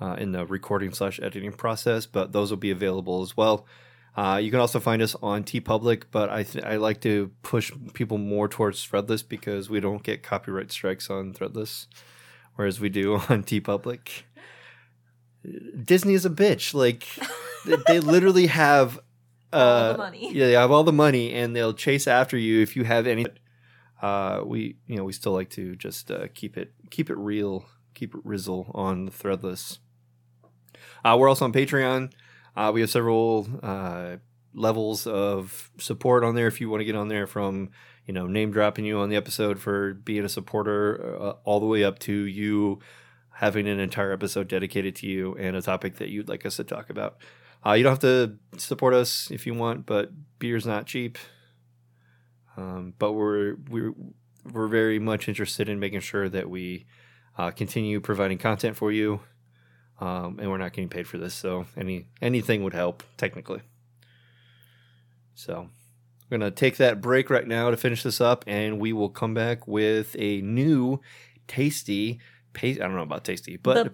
uh, 0.00 0.16
in 0.18 0.32
the 0.32 0.44
recording 0.44 0.92
slash 0.92 1.18
editing 1.22 1.52
process. 1.52 2.04
But 2.04 2.32
those 2.32 2.50
will 2.50 2.58
be 2.58 2.70
available 2.70 3.22
as 3.22 3.36
well. 3.36 3.66
Uh, 4.16 4.36
you 4.36 4.50
can 4.50 4.58
also 4.58 4.80
find 4.80 5.00
us 5.00 5.14
on 5.22 5.44
TeePublic, 5.44 6.04
but 6.10 6.28
I 6.28 6.42
th- 6.42 6.64
I 6.64 6.76
like 6.76 7.00
to 7.02 7.30
push 7.42 7.70
people 7.94 8.18
more 8.18 8.48
towards 8.48 8.84
Threadless 8.84 9.26
because 9.26 9.70
we 9.70 9.78
don't 9.78 10.02
get 10.02 10.22
copyright 10.24 10.72
strikes 10.72 11.08
on 11.08 11.32
Threadless, 11.32 11.86
whereas 12.56 12.80
we 12.80 12.88
do 12.88 13.14
on 13.28 13.44
TeePublic. 13.44 14.22
Disney 15.84 16.14
is 16.14 16.26
a 16.26 16.30
bitch. 16.30 16.74
Like 16.74 17.06
they, 17.86 18.00
literally 18.00 18.48
have 18.48 18.98
uh, 19.52 19.56
All 19.56 19.92
the 19.92 19.98
money. 19.98 20.32
Yeah, 20.32 20.46
they 20.46 20.52
have 20.52 20.70
all 20.70 20.84
the 20.84 20.92
money, 20.92 21.32
and 21.32 21.54
they'll 21.54 21.74
chase 21.74 22.06
after 22.06 22.36
you 22.36 22.60
if 22.60 22.76
you 22.76 22.84
have 22.84 23.06
any. 23.06 23.26
Uh, 24.02 24.42
we 24.44 24.76
you 24.86 24.96
know 24.96 25.04
we 25.04 25.12
still 25.12 25.32
like 25.32 25.50
to 25.50 25.76
just 25.76 26.10
uh, 26.10 26.26
keep 26.34 26.56
it 26.56 26.72
keep 26.90 27.08
it 27.08 27.16
real, 27.16 27.66
keep 27.94 28.14
it 28.14 28.20
rizzle 28.24 28.70
on 28.74 29.08
Threadless. 29.08 29.78
Uh, 31.04 31.16
we're 31.18 31.28
also 31.28 31.44
on 31.44 31.52
Patreon. 31.52 32.10
Uh, 32.58 32.72
we 32.72 32.80
have 32.80 32.90
several 32.90 33.46
uh, 33.62 34.16
levels 34.52 35.06
of 35.06 35.70
support 35.78 36.24
on 36.24 36.34
there. 36.34 36.48
If 36.48 36.60
you 36.60 36.68
want 36.68 36.80
to 36.80 36.84
get 36.84 36.96
on 36.96 37.06
there, 37.06 37.28
from 37.28 37.70
you 38.04 38.12
know 38.12 38.26
name 38.26 38.50
dropping 38.50 38.84
you 38.84 38.98
on 38.98 39.10
the 39.10 39.14
episode 39.14 39.60
for 39.60 39.94
being 39.94 40.24
a 40.24 40.28
supporter, 40.28 41.16
uh, 41.20 41.34
all 41.44 41.60
the 41.60 41.66
way 41.66 41.84
up 41.84 42.00
to 42.00 42.12
you 42.12 42.80
having 43.30 43.68
an 43.68 43.78
entire 43.78 44.10
episode 44.10 44.48
dedicated 44.48 44.96
to 44.96 45.06
you 45.06 45.36
and 45.36 45.54
a 45.54 45.62
topic 45.62 45.98
that 45.98 46.08
you'd 46.08 46.28
like 46.28 46.44
us 46.44 46.56
to 46.56 46.64
talk 46.64 46.90
about. 46.90 47.18
Uh, 47.64 47.74
you 47.74 47.84
don't 47.84 47.92
have 47.92 48.00
to 48.00 48.36
support 48.56 48.92
us 48.92 49.30
if 49.30 49.46
you 49.46 49.54
want, 49.54 49.86
but 49.86 50.10
beer's 50.40 50.66
not 50.66 50.84
cheap. 50.84 51.16
Um, 52.56 52.92
but 52.98 53.12
we're 53.12 53.54
we're 53.70 53.94
we're 54.52 54.66
very 54.66 54.98
much 54.98 55.28
interested 55.28 55.68
in 55.68 55.78
making 55.78 56.00
sure 56.00 56.28
that 56.28 56.50
we 56.50 56.86
uh, 57.36 57.52
continue 57.52 58.00
providing 58.00 58.38
content 58.38 58.76
for 58.76 58.90
you 58.90 59.20
um, 60.00 60.38
and 60.40 60.50
we're 60.50 60.58
not 60.58 60.72
getting 60.72 60.88
paid 60.88 61.06
for 61.08 61.18
this, 61.18 61.34
so 61.34 61.66
any 61.76 62.06
anything 62.22 62.62
would 62.64 62.74
help 62.74 63.02
technically. 63.16 63.60
So 65.34 65.56
I'm 65.60 65.70
gonna 66.30 66.50
take 66.50 66.76
that 66.78 67.00
break 67.00 67.30
right 67.30 67.46
now 67.46 67.70
to 67.70 67.76
finish 67.76 68.02
this 68.02 68.20
up, 68.20 68.44
and 68.46 68.80
we 68.80 68.92
will 68.92 69.08
come 69.08 69.34
back 69.34 69.66
with 69.66 70.14
a 70.18 70.40
new 70.40 71.00
tasty. 71.46 72.20
I 72.60 72.72
don't 72.72 72.96
know 72.96 73.02
about 73.02 73.22
tasty, 73.24 73.56
but 73.56 73.92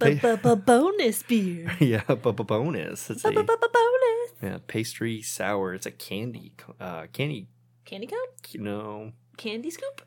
bonus 0.64 1.23
beer. 1.23 1.71
yeah, 1.81 2.01
bonus. 2.09 3.11
It's 3.11 3.23
a 3.25 3.31
Bonus. 3.31 3.49
yeah, 4.43 4.59
pastry 4.67 5.21
sour. 5.21 5.75
It's 5.75 5.85
a 5.85 5.90
candy, 5.90 6.53
uh, 6.81 7.07
candy, 7.12 7.49
Candy 7.85 8.07
cone? 8.07 8.19
you 8.53 8.61
know, 8.61 9.12
Candy 9.37 9.71
scoop? 9.71 10.01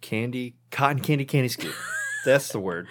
candy, 0.00 0.56
cotton 0.72 1.00
candy, 1.00 1.24
candy 1.24 1.48
scoop. 1.48 1.74
That's 2.24 2.48
the 2.48 2.58
word. 2.58 2.88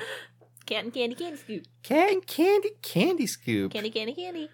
Candy, 0.69 0.91
candy, 0.91 1.15
candy 1.15 1.38
scoop. 1.38 1.65
Can 1.82 2.21
candy, 2.21 2.69
candy 2.84 3.25
scoop. 3.25 3.73
Candy, 3.73 3.89
candy, 3.89 4.13
candy. 4.13 4.49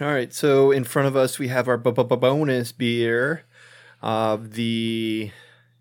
All 0.00 0.06
right, 0.06 0.32
so 0.32 0.70
in 0.70 0.84
front 0.84 1.08
of 1.08 1.16
us 1.16 1.40
we 1.40 1.48
have 1.48 1.66
our 1.66 1.76
bu- 1.76 1.90
bu- 1.90 2.04
bonus 2.04 2.70
beer 2.70 3.44
of 4.00 4.52
the 4.52 5.32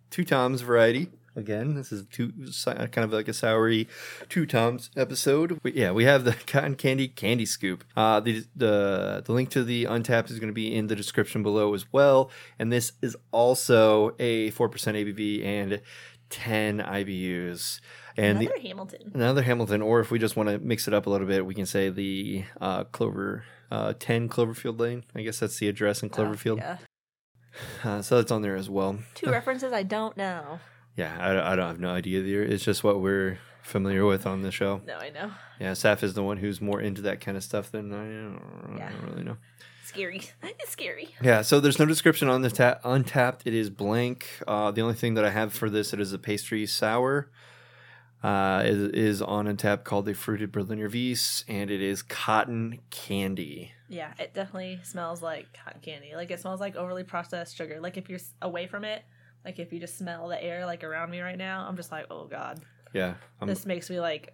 two 0.10 0.24
toms 0.26 0.62
variety. 0.62 1.12
Again, 1.36 1.76
this 1.76 1.92
is 1.92 2.08
two 2.12 2.32
kind 2.66 2.98
of 2.98 3.14
like 3.14 3.28
a 3.28 3.32
soury 3.32 3.86
two 4.30 4.48
toms 4.48 4.90
episode. 4.98 5.60
Yeah, 5.64 5.92
we 5.92 6.06
have 6.06 6.24
the 6.24 6.34
cotton 6.48 6.74
candy 6.74 7.08
candy 7.08 7.46
scoop. 7.46 7.84
Uh, 7.96 8.20
the 8.20 8.46
the 8.56 9.22
the 9.24 9.32
link 9.32 9.50
to 9.50 9.64
the 9.64 9.84
Untappd 9.84 10.32
is 10.32 10.40
going 10.40 10.50
to 10.50 10.54
be 10.54 10.74
in 10.74 10.88
the 10.88 10.96
description 10.96 11.44
below 11.44 11.76
as 11.76 11.86
well. 11.94 12.32
And 12.58 12.74
this 12.74 12.94
is 13.04 13.16
also 13.32 14.16
a 14.18 14.50
four 14.50 14.70
percent 14.70 14.98
ABV 14.98 15.46
and 15.46 15.82
ten 16.30 16.80
IBUs. 16.80 17.80
And 18.20 18.40
the, 18.40 18.46
Another 18.48 18.60
Hamilton. 18.62 19.12
another 19.14 19.42
Hamilton, 19.44 19.82
or 19.84 20.00
if 20.00 20.10
we 20.10 20.18
just 20.18 20.36
want 20.36 20.50
to 20.50 20.58
mix 20.58 20.88
it 20.88 20.94
up 20.94 21.06
a 21.06 21.10
little 21.10 21.28
bit, 21.28 21.46
we 21.46 21.54
can 21.54 21.68
say 21.68 21.90
the 21.90 22.46
uh, 22.60 22.84
Clover 22.86 23.44
uh, 23.70 23.94
10 24.00 24.28
Cloverfield 24.30 24.80
Lane. 24.80 25.04
I 25.16 25.22
guess 25.22 25.40
that's 25.40 25.58
the 25.60 25.68
address 25.68 26.02
in 26.02 26.10
Cloverfield. 26.10 26.64
Oh, 26.64 26.78
yeah. 27.84 27.90
uh, 27.98 28.02
so 28.02 28.18
that's 28.18 28.32
on 28.32 28.42
there 28.42 28.56
as 28.56 28.70
well. 28.72 28.98
Two 29.14 29.30
references 29.30 29.72
I 29.72 29.84
don't 29.84 30.18
know. 30.18 30.60
Yeah, 30.96 31.16
I, 31.20 31.54
I 31.54 31.56
don't 31.56 31.68
have 31.68 31.80
no 31.80 31.92
idea 31.92 32.22
either. 32.22 32.42
It's 32.44 32.64
just 32.64 32.84
what 32.84 33.02
we're 33.02 33.38
familiar 33.62 34.04
with 34.06 34.26
on 34.26 34.42
the 34.42 34.52
show. 34.52 34.82
No, 34.88 34.96
I 34.98 35.12
know. 35.12 35.30
Yeah, 35.60 35.74
Saf 35.74 36.02
is 36.02 36.16
the 36.16 36.24
one 36.24 36.38
who's 36.38 36.60
more 36.60 36.82
into 36.82 37.04
that 37.04 37.22
kind 37.22 37.38
of 37.38 37.44
stuff 37.44 37.70
than 37.72 37.94
I. 37.94 37.98
I 38.74 38.78
Yeah. 38.80 38.90
don't 38.92 39.12
really 39.12 39.24
know. 39.24 39.38
Scary. 39.98 40.22
It's 40.44 40.72
scary. 40.72 41.10
Yeah, 41.24 41.42
so 41.42 41.60
there's 41.60 41.80
no 41.80 41.86
description 41.86 42.30
on 42.30 42.42
the 42.42 42.52
ta- 42.52 42.80
Untappd. 42.84 43.42
It 43.46 43.54
is 43.56 43.70
blank. 43.70 44.28
Uh, 44.48 44.70
the 44.72 44.82
only 44.82 44.94
thing 44.94 45.16
that 45.16 45.26
I 45.26 45.30
have 45.32 45.54
for 45.54 45.70
this, 45.70 45.92
it 45.94 46.00
is 46.00 46.14
a 46.14 46.20
pastry 46.20 46.66
sour. 46.68 47.30
Uh, 48.24 48.62
it 48.66 48.96
is 48.96 49.22
on 49.22 49.46
Untappd 49.46 49.84
called 49.84 50.06
the 50.06 50.14
Fruited 50.14 50.52
Berliner 50.52 50.90
Weisse, 50.90 51.44
and 51.48 51.72
it 51.72 51.82
is 51.82 52.02
cotton 52.04 52.80
candy. 52.90 53.72
Yeah, 53.90 54.12
it 54.20 54.34
definitely 54.34 54.80
smells 54.84 55.22
like 55.22 55.48
cotton 55.64 55.82
candy. 55.82 56.14
Like 56.16 56.30
it 56.32 56.40
smells 56.40 56.60
like 56.60 56.76
overly 56.76 57.04
processed 57.04 57.56
sugar. 57.56 57.80
Like 57.80 57.98
if 57.98 58.10
you're 58.10 58.20
away 58.42 58.68
from 58.68 58.84
it, 58.84 59.04
like 59.46 59.60
if 59.60 59.72
you 59.72 59.80
just 59.80 59.98
smell 59.98 60.28
the 60.28 60.44
air 60.44 60.66
like 60.66 60.84
around 60.84 61.10
me 61.10 61.22
right 61.22 61.38
now, 61.38 61.66
I'm 61.68 61.76
just 61.76 61.92
like, 61.92 62.06
oh 62.12 62.26
god, 62.26 62.60
Yeah, 62.94 63.16
I'm, 63.40 63.48
this 63.48 63.66
makes 63.66 63.90
me 63.90 64.00
like 64.00 64.34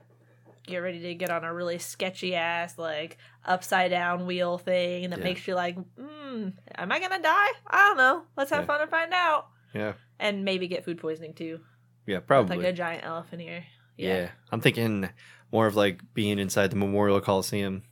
get 0.65 0.77
ready 0.77 0.99
to 1.01 1.15
get 1.15 1.29
on 1.29 1.43
a 1.43 1.53
really 1.53 1.77
sketchy 1.77 2.35
ass 2.35 2.77
like 2.77 3.17
upside 3.45 3.91
down 3.91 4.25
wheel 4.25 4.57
thing 4.57 5.09
that 5.09 5.19
Yeah. 5.19 5.23
makes 5.25 5.47
you 5.47 5.55
like, 5.55 5.75
mm, 5.77 6.53
am 6.75 6.91
I 6.91 6.99
gonna 6.99 7.21
die? 7.21 7.47
I 7.67 7.77
don't 7.89 7.97
know. 7.97 8.23
Let's 8.37 8.51
have 8.51 8.61
Yeah. 8.61 8.67
fun 8.67 8.81
and 8.81 8.89
find 8.89 9.13
out. 9.13 9.47
yeah, 9.73 9.93
And 10.19 10.45
maybe 10.45 10.67
get 10.67 10.85
food 10.85 10.99
poisoning 10.99 11.33
too. 11.33 11.59
yeah, 12.05 12.17
With, 12.17 12.27
probably. 12.27 12.57
Like 12.57 12.67
a 12.67 12.73
giant 12.73 13.03
elephant 13.05 13.41
ear. 13.41 13.65
Yeah. 13.97 14.29
I'm 14.51 14.61
thinking 14.61 15.09
more 15.51 15.67
of 15.67 15.75
like 15.75 16.01
being 16.13 16.39
inside 16.39 16.69
the 16.71 16.75
Memorial 16.77 17.19
Coliseum 17.21 17.83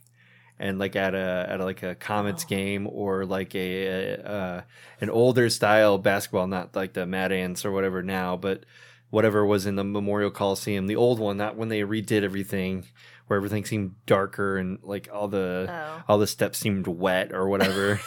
and 0.58 0.78
like 0.78 0.94
at 0.96 1.14
a 1.14 1.46
at 1.48 1.60
a, 1.60 1.64
like 1.64 1.82
a 1.82 1.94
Comets 1.94 2.44
Oh. 2.44 2.48
game 2.48 2.86
or 2.86 3.24
like 3.26 3.54
a 3.54 4.16
uh, 4.16 4.60
an 5.00 5.10
older 5.10 5.48
style 5.50 5.98
basketball, 5.98 6.46
not 6.46 6.74
like 6.76 6.92
the 6.92 7.04
Mad 7.06 7.32
Ants 7.32 7.64
or 7.64 7.72
whatever 7.72 8.02
now, 8.02 8.36
but 8.36 8.64
whatever 9.12 9.44
was 9.44 9.66
in 9.66 9.76
the 9.76 9.84
Memorial 9.84 10.30
Coliseum, 10.30 10.86
the 10.86 10.96
old 10.96 11.18
one, 11.20 11.36
not 11.36 11.54
when 11.54 11.68
they 11.68 11.82
redid 11.82 12.22
everything, 12.22 12.86
where 13.26 13.36
everything 13.36 13.62
seemed 13.62 13.94
darker 14.06 14.56
and 14.56 14.78
like 14.82 15.06
all 15.12 15.28
the 15.28 15.66
Oh. 15.68 16.02
all 16.08 16.18
the 16.18 16.26
steps 16.26 16.58
seemed 16.58 16.86
wet 16.86 17.30
or 17.30 17.46
whatever. 17.46 18.00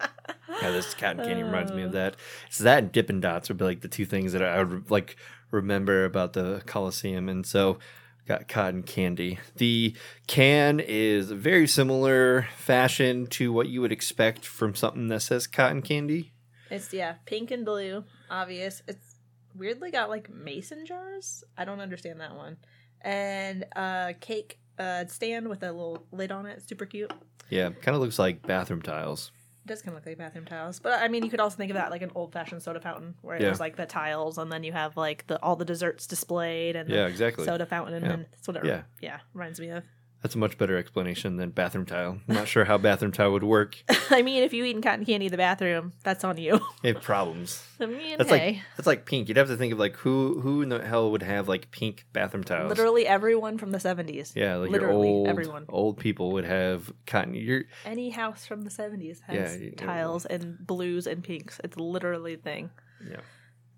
yeah, 0.61 0.71
this 0.71 0.93
cotton 0.93 1.25
candy 1.25 1.43
reminds 1.43 1.73
me 1.73 1.83
of 1.83 1.91
that. 1.91 2.15
Oh. 2.17 2.23
So 2.49 2.63
that 2.63 2.77
and 2.79 2.91
Dippin' 2.93 3.19
Dots 3.19 3.49
would 3.49 3.57
be 3.57 3.65
like 3.65 3.81
the 3.81 3.89
two 3.89 4.05
things 4.05 4.31
that 4.31 4.41
I 4.41 4.63
would 4.63 4.89
like 4.89 5.17
remember 5.51 6.05
about 6.05 6.31
the 6.31 6.61
Coliseum, 6.65 7.27
and 7.27 7.45
so 7.45 7.77
got 8.25 8.47
cotton 8.47 8.83
candy. 8.83 9.37
The 9.57 9.93
can 10.27 10.79
is 10.79 11.29
very 11.31 11.67
similar 11.67 12.47
fashion 12.55 13.27
to 13.31 13.51
what 13.51 13.67
you 13.67 13.81
would 13.81 13.91
expect 13.91 14.45
from 14.45 14.75
something 14.75 15.07
that 15.07 15.23
says 15.23 15.45
cotton 15.45 15.81
candy. 15.81 16.31
It's 16.69 16.93
yeah, 16.93 17.15
pink 17.25 17.51
and 17.51 17.65
blue, 17.65 18.05
obvious. 18.29 18.81
It's 18.87 19.10
weirdly 19.55 19.91
got 19.91 20.09
like 20.09 20.29
mason 20.29 20.85
jars. 20.85 21.43
I 21.57 21.65
don't 21.65 21.79
understand 21.79 22.19
that 22.21 22.35
one. 22.35 22.57
And 23.01 23.65
uh 23.75 24.13
cake 24.19 24.59
uh 24.77 25.05
stand 25.07 25.47
with 25.47 25.63
a 25.63 25.71
little 25.71 26.05
lid 26.11 26.31
on 26.31 26.45
it. 26.45 26.67
Super 26.67 26.85
cute. 26.85 27.11
Yeah, 27.49 27.69
kind 27.69 27.95
of 27.95 28.01
looks 28.01 28.17
like 28.19 28.41
bathroom 28.41 28.81
tiles. 28.81 29.31
It 29.63 29.67
does 29.67 29.81
kind 29.81 29.89
of 29.95 30.01
look 30.01 30.07
like 30.07 30.17
bathroom 30.17 30.45
tiles, 30.45 30.79
but 30.79 30.99
I 31.01 31.07
mean, 31.07 31.23
you 31.23 31.29
could 31.29 31.39
also 31.39 31.55
think 31.57 31.69
of 31.69 31.75
that 31.75 31.91
like 31.91 32.01
an 32.01 32.11
old 32.15 32.33
fashioned 32.33 32.63
soda 32.63 32.79
fountain, 32.79 33.13
where 33.21 33.35
Yeah. 33.37 33.45
there's 33.45 33.59
like 33.59 33.75
the 33.75 33.85
tiles, 33.85 34.37
and 34.39 34.51
then 34.51 34.63
you 34.63 34.71
have 34.71 34.97
like 34.97 35.27
the 35.27 35.39
all 35.43 35.55
the 35.55 35.65
desserts 35.65 36.07
displayed, 36.07 36.75
and 36.75 36.89
Yeah, 36.89 37.03
the 37.03 37.09
exactly. 37.09 37.45
soda 37.45 37.65
fountain, 37.67 37.93
and 37.95 38.03
Yeah. 38.05 38.09
then 38.11 38.25
that's 38.31 38.47
what 38.47 38.57
it 38.57 38.65
Yeah. 38.65 38.81
yeah 39.01 39.19
reminds 39.33 39.59
me 39.59 39.69
of. 39.69 39.83
That's 40.21 40.35
a 40.35 40.37
much 40.37 40.57
better 40.59 40.77
explanation 40.77 41.37
than 41.37 41.49
bathroom 41.49 41.85
tile. 41.87 42.19
I'm 42.29 42.35
not 42.35 42.47
sure 42.47 42.63
how 42.63 42.77
bathroom 42.77 43.11
tile 43.11 43.31
would 43.31 43.43
work. 43.43 43.75
I 44.11 44.21
mean, 44.21 44.43
if 44.43 44.53
you 44.53 44.63
eating 44.63 44.83
cotton 44.83 45.03
candy 45.03 45.25
in 45.25 45.31
the 45.31 45.37
bathroom, 45.37 45.93
that's 46.03 46.23
on 46.23 46.37
you. 46.37 46.59
It 46.83 46.95
have 46.95 47.03
problems. 47.03 47.63
I 47.79 47.87
mean, 47.87 48.17
That's 48.19 48.29
hey, 48.29 48.51
like 48.53 48.61
that's 48.77 48.85
like 48.87 49.05
pink. 49.05 49.27
You'd 49.29 49.37
have 49.37 49.47
to 49.47 49.57
think 49.57 49.73
of 49.73 49.79
like 49.79 49.95
who 49.95 50.39
who 50.41 50.61
in 50.61 50.69
the 50.69 50.85
hell 50.85 51.09
would 51.11 51.23
have 51.23 51.47
like 51.47 51.71
pink 51.71 52.05
bathroom 52.13 52.43
tiles. 52.43 52.69
literally 52.69 53.07
everyone 53.07 53.57
from 53.57 53.71
the 53.71 53.79
'70s. 53.79 54.35
Yeah, 54.35 54.57
like 54.57 54.69
literally 54.69 55.07
your 55.09 55.17
old 55.17 55.27
everyone. 55.27 55.65
old 55.69 55.97
people 55.97 56.31
would 56.33 56.45
have 56.45 56.91
cotton. 57.07 57.33
You're 57.33 57.63
Any 57.85 58.11
house 58.11 58.45
from 58.45 58.61
the 58.61 58.69
70s 58.69 59.21
has 59.27 59.59
Yeah, 59.59 59.69
tiles 59.75 60.25
and 60.27 60.57
blues 60.65 61.07
and 61.07 61.23
pinks. 61.23 61.59
It's 61.63 61.77
literally 61.77 62.35
a 62.35 62.37
thing. 62.37 62.69
yeah. 63.09 63.21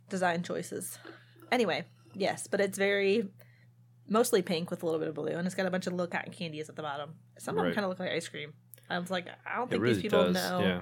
Design 0.09 0.43
choices. 0.43 0.97
Anyway, 1.51 1.85
yes, 2.13 2.47
but 2.47 2.59
it's 2.59 2.77
very 2.77 3.29
mostly 4.07 4.41
pink 4.41 4.69
with 4.71 4.83
a 4.83 4.85
little 4.85 4.99
bit 4.99 5.07
of 5.09 5.15
blue, 5.15 5.31
and 5.31 5.45
it's 5.45 5.55
got 5.55 5.65
a 5.65 5.71
bunch 5.71 5.87
of 5.87 5.93
little 5.93 6.07
cotton 6.07 6.31
candies 6.33 6.69
at 6.69 6.75
the 6.75 6.81
bottom. 6.83 7.15
Some 7.37 7.57
of 7.57 7.63
them 7.65 7.73
kind 7.73 7.85
of 7.85 7.89
look 7.89 7.99
like 7.99 8.11
ice 8.11 8.27
cream. 8.27 8.53
I 8.89 8.99
was 8.99 9.09
like, 9.11 9.27
I 9.45 9.55
don't 9.57 9.69
think 9.69 9.81
really 9.81 9.93
these 9.95 10.01
people 10.03 10.31
does. 10.31 10.33
know 10.35 10.59
Yeah. 10.59 10.81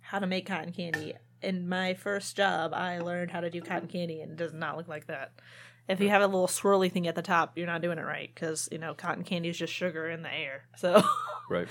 how 0.00 0.18
to 0.18 0.26
make 0.26 0.46
cotton 0.46 0.72
candy. 0.72 1.14
In 1.42 1.68
my 1.68 1.94
first 1.94 2.36
job, 2.36 2.72
I 2.72 2.98
learned 3.00 3.30
how 3.30 3.40
to 3.40 3.50
do 3.50 3.60
cotton 3.60 3.88
candy, 3.88 4.20
and 4.20 4.32
it 4.32 4.36
does 4.36 4.52
not 4.52 4.76
look 4.76 4.88
like 4.88 5.06
that. 5.08 5.32
If 5.88 6.00
you 6.00 6.08
have 6.10 6.22
a 6.22 6.26
little 6.26 6.46
swirly 6.46 6.90
thing 6.90 7.08
at 7.08 7.16
the 7.16 7.22
top, 7.22 7.58
you're 7.58 7.66
not 7.66 7.82
doing 7.82 7.98
it 7.98 8.04
right 8.06 8.30
because 8.32 8.68
you 8.70 8.78
know 8.78 8.94
cotton 8.94 9.24
candy 9.24 9.48
is 9.48 9.58
just 9.58 9.72
sugar 9.72 10.08
in 10.08 10.22
the 10.22 10.32
air, 10.32 10.64
so 10.76 11.02
Right. 11.50 11.66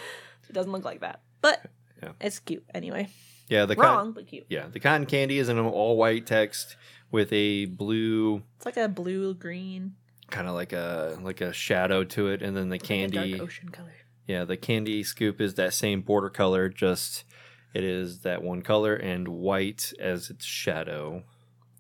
it 0.49 0.53
doesn't 0.53 0.71
look 0.71 0.83
like 0.83 0.99
that. 0.99 1.21
But 1.39 1.65
Yeah. 2.03 2.11
it's 2.19 2.39
cute 2.39 2.65
anyway. 2.73 3.07
Yeah. 3.47 3.65
The 3.65 3.75
Wrong, 3.75 4.11
but 4.11 4.27
cute. 4.27 4.45
yeah 4.49 4.67
the 4.67 4.79
cotton 4.81 5.05
candy 5.05 5.37
is 5.39 5.47
in 5.49 5.57
an 5.57 5.65
all 5.65 5.95
white 5.97 6.25
text 6.27 6.75
with 7.09 7.31
a 7.31 7.65
blue 7.65 8.43
It's 8.57 8.65
like 8.65 8.77
a 8.77 8.89
blue 8.89 9.33
green, 9.33 9.95
kind 10.32 10.47
of 10.47 10.55
like 10.55 10.73
a 10.73 11.17
like 11.21 11.41
a 11.41 11.53
shadow 11.53 12.03
to 12.05 12.27
it, 12.29 12.41
and 12.41 12.55
then 12.57 12.69
the 12.69 12.75
a 12.75 12.79
candy. 12.79 13.32
dark 13.34 13.41
ocean 13.43 13.69
color. 13.69 13.93
Yeah, 14.27 14.45
the 14.45 14.57
candy 14.57 15.03
scoop 15.03 15.41
is 15.41 15.55
that 15.55 15.73
same 15.73 16.01
border 16.01 16.29
color, 16.29 16.69
just 16.69 17.25
it 17.73 17.84
is 17.84 18.21
that 18.21 18.41
one 18.43 18.61
color 18.61 18.95
and 18.95 19.27
white 19.27 19.93
as 19.99 20.29
its 20.29 20.45
shadow. 20.45 21.23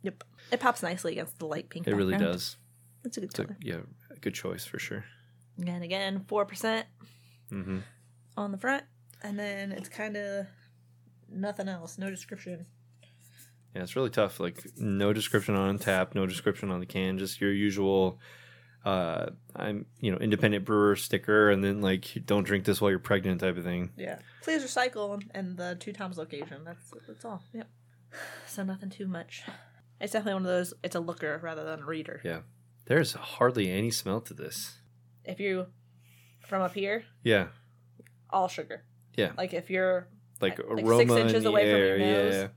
Yep, 0.03 0.23
it 0.51 0.59
pops 0.59 0.83
nicely 0.83 1.13
against 1.13 1.39
the 1.39 1.45
light 1.45 1.69
pink. 1.69 1.87
It 1.87 1.95
really 1.95 2.13
background. 2.13 2.33
does. 2.33 2.57
It's 3.03 3.17
a 3.17 3.21
good 3.21 3.29
It's 3.29 3.39
a, 3.39 3.45
color. 3.45 3.57
yeah, 3.61 3.77
a 4.11 4.19
good 4.19 4.33
choice 4.33 4.65
for 4.65 4.79
sure. 4.79 5.05
And 5.65 5.83
again, 5.83 6.25
four 6.27 6.45
percent 6.45 6.87
hmm 7.49 7.79
on 8.37 8.51
the 8.51 8.57
front, 8.57 8.83
and 9.23 9.37
then 9.37 9.71
it's 9.71 9.89
kind 9.89 10.15
of 10.17 10.47
nothing 11.29 11.67
else. 11.67 11.97
No 11.97 12.09
description. 12.09 12.65
Yeah, 13.75 13.83
it's 13.83 13.95
really 13.95 14.09
tough. 14.09 14.39
Like 14.39 14.65
no 14.77 15.13
description 15.13 15.55
on 15.55 15.77
tap, 15.79 16.15
no 16.15 16.25
description 16.25 16.71
on 16.71 16.79
the 16.79 16.85
can, 16.85 17.17
just 17.17 17.39
your 17.39 17.53
usual 17.53 18.19
uh 18.85 19.27
I'm 19.55 19.85
you 19.99 20.11
know, 20.11 20.17
independent 20.17 20.65
brewer 20.65 20.95
sticker 20.95 21.51
and 21.51 21.63
then 21.63 21.81
like 21.81 22.07
don't 22.25 22.43
drink 22.43 22.65
this 22.65 22.81
while 22.81 22.89
you're 22.89 22.99
pregnant 22.99 23.41
type 23.41 23.57
of 23.57 23.63
thing. 23.63 23.91
Yeah. 23.97 24.19
Please 24.43 24.63
recycle 24.63 25.21
and 25.35 25.55
the 25.57 25.75
Two 25.79 25.93
Toms 25.93 26.17
location. 26.17 26.63
That's 26.65 26.91
that's 27.07 27.25
all. 27.25 27.41
Yep. 27.53 27.67
So 28.47 28.63
nothing 28.63 28.89
too 28.89 29.07
much. 29.07 29.43
It's 30.01 30.11
definitely 30.13 30.33
one 30.33 30.41
of 30.43 30.47
those. 30.51 30.73
It's 30.83 30.95
a 30.95 30.99
looker 30.99 31.39
rather 31.41 31.63
than 31.63 31.81
a 31.81 31.85
reader. 31.85 32.19
Yeah. 32.25 32.39
There's 32.85 33.13
hardly 33.13 33.69
any 33.71 33.91
smell 33.91 34.19
to 34.21 34.33
this. 34.33 34.79
If 35.23 35.39
you 35.39 35.67
from 36.45 36.61
up 36.61 36.73
here, 36.73 37.03
Yeah. 37.23 37.47
all 38.29 38.47
sugar. 38.49 38.83
Yeah. 39.15 39.31
Like 39.37 39.53
if 39.53 39.69
you're 39.69 40.07
Like, 40.41 40.57
Like 40.57 40.79
six 40.79 40.89
aroma 40.89 41.15
in 41.15 41.27
inches 41.27 41.43
the 41.43 41.49
away 41.49 41.71
from 41.71 41.79
your 41.81 41.97
nose. 41.99 42.33
yeah. 42.33 42.47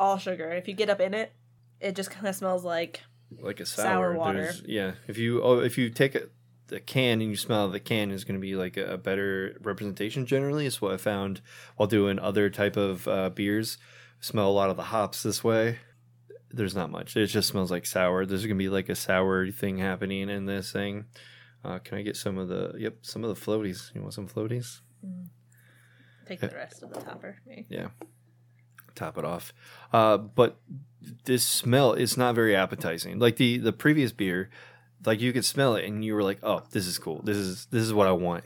all 0.00 0.18
sugar. 0.18 0.50
If 0.50 0.66
you 0.68 0.74
get 0.74 0.90
up 0.90 1.00
in 1.00 1.14
it, 1.14 1.32
it 1.80 1.94
just 1.96 2.10
kind 2.10 2.26
of 2.26 2.34
smells 2.34 2.64
like 2.64 3.00
Like 3.40 3.60
a 3.60 3.66
Sour 3.66 3.84
sour, 3.84 4.14
water. 4.14 4.52
Yeah. 4.64 4.92
If 5.08 5.18
you 5.18 5.42
oh 5.42 5.58
if 5.58 5.76
you 5.76 5.90
take 5.90 6.14
a 6.14 6.28
the 6.68 6.80
can 6.80 7.20
and 7.20 7.30
you 7.30 7.36
smell 7.36 7.68
the 7.68 7.80
can 7.80 8.10
is 8.10 8.24
going 8.24 8.40
to 8.40 8.40
be 8.40 8.56
like 8.56 8.76
a, 8.76 8.94
a 8.94 8.98
better 8.98 9.56
representation 9.62 10.26
generally 10.26 10.66
is 10.66 10.80
what 10.80 10.92
i 10.92 10.96
found 10.96 11.40
while 11.76 11.86
doing 11.86 12.18
other 12.18 12.48
type 12.48 12.76
of 12.76 13.06
uh, 13.06 13.30
beers 13.30 13.78
smell 14.20 14.48
a 14.48 14.52
lot 14.52 14.70
of 14.70 14.76
the 14.76 14.84
hops 14.84 15.22
this 15.22 15.44
way 15.44 15.78
there's 16.50 16.74
not 16.74 16.90
much 16.90 17.16
it 17.16 17.26
just 17.26 17.48
smells 17.48 17.70
like 17.70 17.84
sour 17.84 18.24
there's 18.24 18.46
going 18.46 18.56
to 18.56 18.62
be 18.62 18.68
like 18.68 18.88
a 18.88 18.94
sour 18.94 19.50
thing 19.50 19.78
happening 19.78 20.28
in 20.30 20.46
this 20.46 20.72
thing 20.72 21.04
uh, 21.64 21.78
can 21.78 21.98
i 21.98 22.02
get 22.02 22.16
some 22.16 22.38
of 22.38 22.48
the 22.48 22.74
yep 22.78 22.96
some 23.02 23.24
of 23.24 23.28
the 23.28 23.40
floaties 23.40 23.94
you 23.94 24.00
want 24.00 24.14
some 24.14 24.28
floaties 24.28 24.80
take 26.26 26.40
the 26.40 26.48
rest 26.48 26.82
of 26.82 26.90
the 26.90 27.00
topper. 27.00 27.36
maybe. 27.46 27.66
yeah 27.68 27.88
top 28.94 29.18
it 29.18 29.24
off. 29.24 29.52
Uh, 29.92 30.16
but 30.18 30.56
this 31.24 31.46
smell 31.46 31.92
is 31.92 32.16
not 32.16 32.34
very 32.34 32.54
appetizing. 32.56 33.18
Like 33.18 33.36
the 33.36 33.58
the 33.58 33.72
previous 33.72 34.12
beer 34.12 34.50
like 35.06 35.20
you 35.20 35.32
could 35.34 35.44
smell 35.44 35.74
it 35.76 35.84
and 35.84 36.02
you 36.04 36.14
were 36.14 36.22
like 36.22 36.38
oh 36.42 36.62
this 36.70 36.86
is 36.86 36.98
cool. 36.98 37.20
This 37.22 37.36
is 37.36 37.66
this 37.66 37.82
is 37.82 37.92
what 37.92 38.06
i 38.06 38.12
want. 38.12 38.44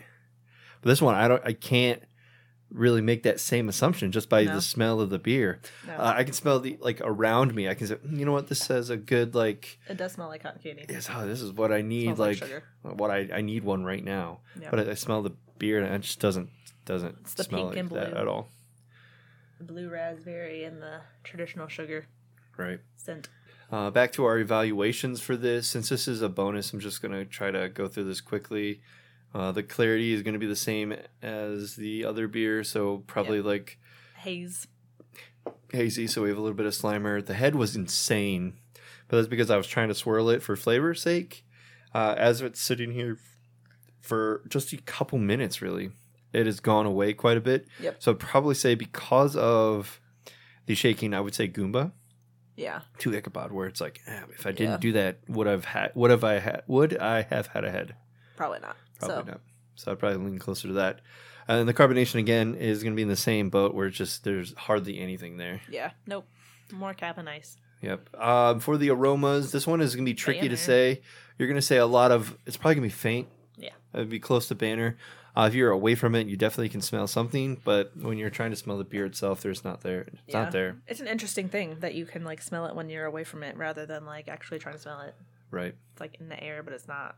But 0.82 0.88
this 0.90 1.00
one 1.02 1.14
i 1.14 1.28
don't 1.28 1.42
i 1.44 1.52
can't 1.52 2.02
really 2.70 3.00
make 3.00 3.22
that 3.22 3.40
same 3.40 3.66
assumption 3.68 4.12
just 4.12 4.28
by 4.28 4.44
No. 4.44 4.54
the 4.56 4.60
smell 4.60 5.00
of 5.00 5.08
the 5.08 5.18
beer. 5.18 5.60
No, 5.86 5.94
uh, 5.94 6.14
i 6.16 6.24
can 6.24 6.34
smell 6.34 6.58
the 6.60 6.76
like 6.80 7.00
around 7.02 7.54
me. 7.54 7.68
I 7.68 7.74
can 7.74 7.86
say 7.86 7.94
"Mm, 7.94 8.18
you 8.18 8.24
know 8.26 8.32
what? 8.32 8.48
This 8.48 8.58
says 8.58 8.90
a 8.90 8.96
good 8.96 9.34
like 9.34 9.78
it 9.88 9.96
does 9.96 10.12
smell 10.12 10.28
like 10.28 10.42
cotton 10.42 10.60
candy. 10.62 10.84
yes, 10.88 11.08
oh, 11.14 11.26
this 11.26 11.40
is 11.40 11.52
what 11.52 11.72
i 11.72 11.80
need 11.80 12.18
like 12.18 12.40
like, 12.40 12.62
what 12.82 13.10
I, 13.10 13.28
I 13.32 13.40
need 13.40 13.64
one 13.64 13.84
right 13.84 14.04
now. 14.04 14.40
Yeah. 14.60 14.68
but 14.70 14.80
I, 14.80 14.90
I 14.90 14.94
smell 14.94 15.22
the 15.22 15.32
beer 15.58 15.82
and 15.82 15.94
it 15.94 16.00
just 16.02 16.20
doesn't 16.20 16.50
doesn't 16.84 17.28
smell 17.28 17.66
like 17.66 17.74
that 17.76 17.88
blue. 17.88 17.98
at 17.98 18.26
all 18.28 18.48
The 19.58 19.64
blue 19.64 19.88
raspberry 19.88 20.64
and 20.64 20.80
the 20.80 21.00
traditional 21.24 21.68
sugar 21.68 22.06
right 22.56 22.80
scent. 22.96 23.28
Uh, 23.70 23.90
back 23.90 24.12
to 24.12 24.24
our 24.24 24.38
evaluations 24.38 25.20
for 25.20 25.36
this. 25.36 25.68
Since 25.68 25.88
this 25.90 26.08
is 26.08 26.22
a 26.22 26.28
bonus, 26.28 26.72
I'm 26.72 26.80
just 26.80 27.02
going 27.02 27.12
to 27.12 27.24
try 27.24 27.50
to 27.50 27.68
go 27.68 27.86
through 27.86 28.04
this 28.04 28.20
quickly. 28.20 28.80
Uh, 29.34 29.52
the 29.52 29.62
clarity 29.62 30.14
is 30.14 30.22
going 30.22 30.32
to 30.32 30.38
be 30.38 30.46
the 30.46 30.56
same 30.56 30.94
as 31.22 31.76
the 31.76 32.04
other 32.04 32.28
beer, 32.28 32.64
so 32.64 32.98
probably 33.06 33.42
like 33.42 33.78
Haze. 34.16 34.66
hazy. 35.70 36.06
So 36.06 36.22
we 36.22 36.30
have 36.30 36.38
a 36.38 36.40
little 36.40 36.56
bit 36.56 36.64
of 36.66 36.72
Slimer. 36.72 37.24
The 37.24 37.34
head 37.34 37.54
was 37.54 37.76
insane, 37.76 38.54
but 39.08 39.18
that's 39.18 39.28
because 39.28 39.50
I 39.50 39.58
was 39.58 39.66
trying 39.66 39.88
to 39.88 39.94
swirl 39.94 40.30
it 40.30 40.42
for 40.42 40.56
flavor's 40.56 41.02
sake. 41.02 41.44
Uh, 41.94 42.14
as 42.16 42.40
it's 42.40 42.60
sitting 42.60 42.92
here 42.92 43.18
for 44.00 44.42
just 44.48 44.72
a 44.72 44.78
couple 44.78 45.18
minutes, 45.18 45.60
really, 45.60 45.90
it 46.32 46.46
has 46.46 46.60
gone 46.60 46.86
away 46.86 47.12
quite 47.14 47.36
a 47.36 47.40
bit. 47.40 47.66
Yep. 47.80 47.96
So 48.02 48.12
I'd 48.12 48.18
probably 48.18 48.54
say 48.54 48.74
because 48.74 49.36
of 49.36 50.00
the 50.66 50.74
shaking, 50.74 51.14
I 51.14 51.20
would 51.20 51.34
say 51.34 51.48
Goomba 51.48 51.92
Yeah. 52.56 52.80
to 52.98 53.14
Ichabod, 53.16 53.52
where 53.52 53.66
it's 53.66 53.80
like, 53.80 54.00
eh, 54.06 54.20
if 54.34 54.46
I 54.46 54.52
didn't 54.52 54.72
Yeah. 54.72 54.76
do 54.78 54.92
that, 54.92 55.18
would 55.28 55.46
I've 55.48 55.64
had? 55.64 55.92
Would 55.94 56.10
have 56.10 56.24
I 56.24 56.38
had? 56.40 56.62
Would 56.66 56.98
I 56.98 57.22
have 57.22 57.46
had 57.48 57.64
a 57.64 57.70
head? 57.70 57.94
Probably 58.36 58.58
not. 58.60 58.76
Probably 58.98 59.16
so 59.16 59.22
not. 59.30 59.40
So 59.76 59.92
I'd 59.92 59.98
probably 59.98 60.18
lean 60.18 60.38
closer 60.38 60.68
to 60.68 60.74
that. 60.74 61.00
And 61.46 61.66
the 61.68 61.72
carbonation 61.72 62.16
again 62.16 62.54
is 62.56 62.82
going 62.82 62.92
to 62.92 62.96
be 62.96 63.02
in 63.02 63.08
the 63.08 63.16
same 63.16 63.48
boat 63.48 63.74
where 63.74 63.86
it's 63.86 63.96
just 63.96 64.24
there's 64.24 64.52
hardly 64.54 64.98
anything 65.00 65.36
there. 65.38 65.60
yeah. 65.70 65.92
Nope. 66.06 66.26
More 66.70 66.92
cap 66.92 67.16
and 67.16 67.28
ice. 67.28 67.56
Yep. 67.80 68.14
Um, 68.20 68.60
for 68.60 68.76
the 68.76 68.90
aromas, 68.90 69.52
this 69.52 69.66
one 69.66 69.80
is 69.80 69.94
going 69.94 70.04
to 70.04 70.10
be 70.10 70.14
tricky 70.14 70.48
to 70.48 70.56
say. 70.56 71.00
You're 71.38 71.48
going 71.48 71.54
to 71.60 71.62
say 71.62 71.76
a 71.78 71.86
lot 71.86 72.10
of. 72.10 72.36
It's 72.44 72.56
probably 72.58 72.74
going 72.74 72.90
to 72.90 72.94
be 72.94 72.98
faint. 73.00 73.28
Yeah. 73.56 73.70
It'd 73.94 74.10
be 74.10 74.18
close 74.20 74.48
to 74.48 74.54
banner. 74.56 74.98
Uh, 75.38 75.46
if 75.46 75.54
you're 75.54 75.70
away 75.70 75.94
from 75.94 76.14
it, 76.16 76.26
you 76.26 76.36
definitely 76.36 76.68
can 76.68 76.80
smell 76.80 77.06
something. 77.06 77.60
But 77.64 77.96
when 77.96 78.18
you're 78.18 78.28
trying 78.30 78.50
to 78.50 78.56
smell 78.56 78.76
the 78.76 78.84
beer 78.84 79.06
itself, 79.06 79.40
there's 79.40 79.62
not 79.62 79.82
there. 79.82 80.00
It's 80.00 80.22
Yeah. 80.34 80.42
not 80.42 80.52
there. 80.52 80.76
It's 80.88 81.00
an 81.00 81.06
interesting 81.06 81.48
thing 81.48 81.76
that 81.80 81.94
you 81.94 82.06
can 82.06 82.24
like 82.24 82.42
smell 82.42 82.66
it 82.66 82.74
when 82.74 82.90
you're 82.90 83.04
away 83.04 83.22
from 83.24 83.42
it 83.44 83.56
rather 83.56 83.86
than 83.86 84.04
like 84.04 84.26
actually 84.28 84.58
trying 84.58 84.74
to 84.74 84.80
smell 84.80 85.00
it. 85.02 85.14
Right. 85.50 85.74
It's 85.92 86.00
like 86.00 86.16
in 86.20 86.28
the 86.28 86.42
air, 86.42 86.62
but 86.64 86.72
it's 86.72 86.88
not 86.88 87.16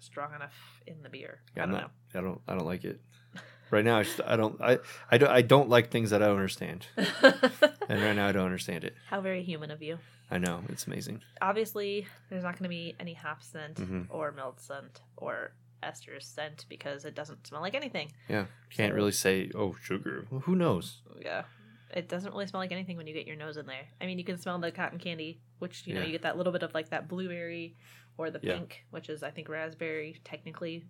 strong 0.00 0.34
enough 0.34 0.54
in 0.86 1.02
the 1.02 1.10
beer. 1.10 1.40
Yeah, 1.56 1.64
I 1.64 1.66
don't 1.66 1.74
not. 1.74 1.90
I 2.14 2.20
don't. 2.22 2.40
I 2.48 2.54
don't 2.54 2.66
like 2.66 2.84
it. 2.84 3.00
Right 3.70 3.84
now, 3.84 3.98
I, 3.98 4.02
just, 4.04 4.22
I 4.26 4.36
don't. 4.36 4.58
I, 4.62 4.78
I 5.10 5.18
don't. 5.18 5.28
I 5.30 5.42
don't 5.42 5.68
like 5.68 5.90
things 5.90 6.08
that 6.08 6.22
I 6.22 6.26
don't 6.28 6.36
understand. 6.36 6.86
And 6.96 8.02
right 8.02 8.16
now, 8.16 8.26
I 8.26 8.32
don't 8.32 8.44
understand 8.46 8.82
it. 8.84 8.94
How 9.10 9.20
very 9.20 9.42
human 9.42 9.70
of 9.70 9.82
you. 9.82 9.98
I 10.30 10.38
know 10.38 10.62
it's 10.70 10.86
amazing. 10.86 11.20
Obviously, 11.42 12.06
there's 12.30 12.44
not 12.44 12.52
going 12.54 12.62
to 12.64 12.68
be 12.70 12.94
any 12.98 13.12
hop 13.12 13.42
scent 13.42 13.74
Mhm. 13.76 14.06
or 14.08 14.32
milled 14.32 14.58
scent 14.60 15.00
or 15.18 15.52
ester 15.82 16.18
scent 16.20 16.66
because 16.68 17.04
it 17.04 17.14
doesn't 17.14 17.46
smell 17.46 17.60
like 17.60 17.74
anything. 17.74 18.12
Yeah. 18.28 18.46
Can't 18.70 18.92
So- 18.92 18.96
really 18.96 19.12
say. 19.12 19.50
Oh, 19.54 19.74
sugar. 19.82 20.26
Well, 20.30 20.40
who 20.40 20.54
knows? 20.56 21.02
Yeah. 21.20 21.44
It 21.94 22.08
doesn't 22.08 22.32
really 22.32 22.46
smell 22.46 22.60
like 22.60 22.72
anything 22.72 22.96
when 22.96 23.06
you 23.06 23.14
get 23.14 23.26
your 23.26 23.36
nose 23.36 23.56
in 23.56 23.66
there. 23.66 23.86
I 24.00 24.06
mean, 24.06 24.18
you 24.18 24.24
can 24.24 24.36
smell 24.38 24.58
the 24.58 24.70
cotton 24.70 24.98
candy, 24.98 25.40
which, 25.58 25.86
you 25.86 25.94
know, 25.94 26.02
you 26.02 26.12
get 26.12 26.22
that 26.22 26.36
little 26.36 26.52
bit 26.52 26.62
of 26.62 26.74
like 26.74 26.90
that 26.90 27.08
blueberry 27.08 27.76
or 28.18 28.30
the 28.30 28.40
Yeah. 28.42 28.56
pink, 28.58 28.84
which 28.90 29.08
is, 29.08 29.22
I 29.22 29.30
think, 29.30 29.48
raspberry 29.48 30.20
technically. 30.24 30.84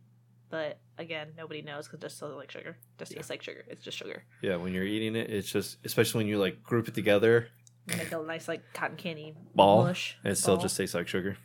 But 0.51 0.80
again, 0.97 1.34
nobody 1.36 1.62
knows 1.62 1.86
because 1.86 1.99
it 2.01 2.03
just 2.03 2.18
smells 2.18 2.34
like 2.36 2.51
sugar. 2.51 2.78
Just 2.99 3.12
tastes 3.12 3.30
like 3.30 3.43
sugar. 3.43 3.64
It's 3.68 3.84
just 3.84 3.97
sugar. 3.99 4.24
Yeah. 4.43 4.57
When 4.57 4.72
you're 4.74 4.84
eating 4.84 5.14
it, 5.14 5.30
it's 5.30 5.51
just 5.53 5.76
especially 5.84 6.18
when 6.20 6.26
you 6.26 6.39
like 6.39 6.62
group 6.64 6.89
it 6.89 6.95
together. 6.95 7.49
You 7.89 7.97
make 7.97 8.12
a 8.12 8.18
nice, 8.22 8.49
like, 8.49 8.62
cotton 8.74 8.97
candy 8.99 9.34
Ball. 9.55 9.84
mush. 9.84 10.18
It 10.24 10.34
still 10.34 10.57
ball. 10.57 10.62
just 10.62 10.76
tastes 10.76 10.95
like 10.95 11.07
sugar. 11.09 11.36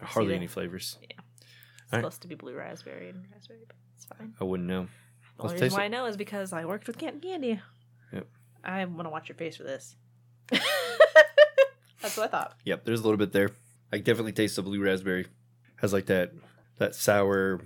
Hardly 0.00 0.34
any 0.34 0.48
flavors. 0.48 0.98
It's 1.92 1.96
Alright. 1.98 2.04
supposed 2.04 2.22
to 2.22 2.28
be 2.28 2.36
blue 2.36 2.54
raspberry 2.54 3.10
and 3.10 3.26
raspberry, 3.30 3.60
but 3.66 3.76
it's 3.94 4.06
fine. 4.06 4.32
I 4.40 4.44
wouldn't 4.44 4.66
know. 4.66 4.86
The 5.36 5.42
Let's 5.42 5.52
only 5.52 5.62
reason 5.64 5.76
why 5.76 5.82
it. 5.82 5.86
I 5.86 5.88
know 5.88 6.06
is 6.06 6.16
because 6.16 6.50
I 6.54 6.64
worked 6.64 6.86
with 6.86 6.96
cotton 6.98 7.20
candy. 7.20 7.60
Yep. 8.14 8.26
I 8.64 8.82
want 8.86 9.04
to 9.04 9.10
watch 9.10 9.28
your 9.28 9.36
face 9.36 9.56
for 9.56 9.64
this. 9.64 9.94
That's 10.50 12.16
what 12.16 12.24
I 12.24 12.28
thought. 12.28 12.56
Yep. 12.64 12.86
There's 12.86 13.00
a 13.00 13.02
little 13.02 13.18
bit 13.18 13.32
there. 13.32 13.50
I 13.92 13.98
definitely 13.98 14.32
taste 14.32 14.56
the 14.56 14.62
blue 14.62 14.82
raspberry. 14.82 15.26
Has 15.82 15.92
like 15.92 16.06
that 16.06 16.32
that 16.78 16.94
sour, 16.94 17.60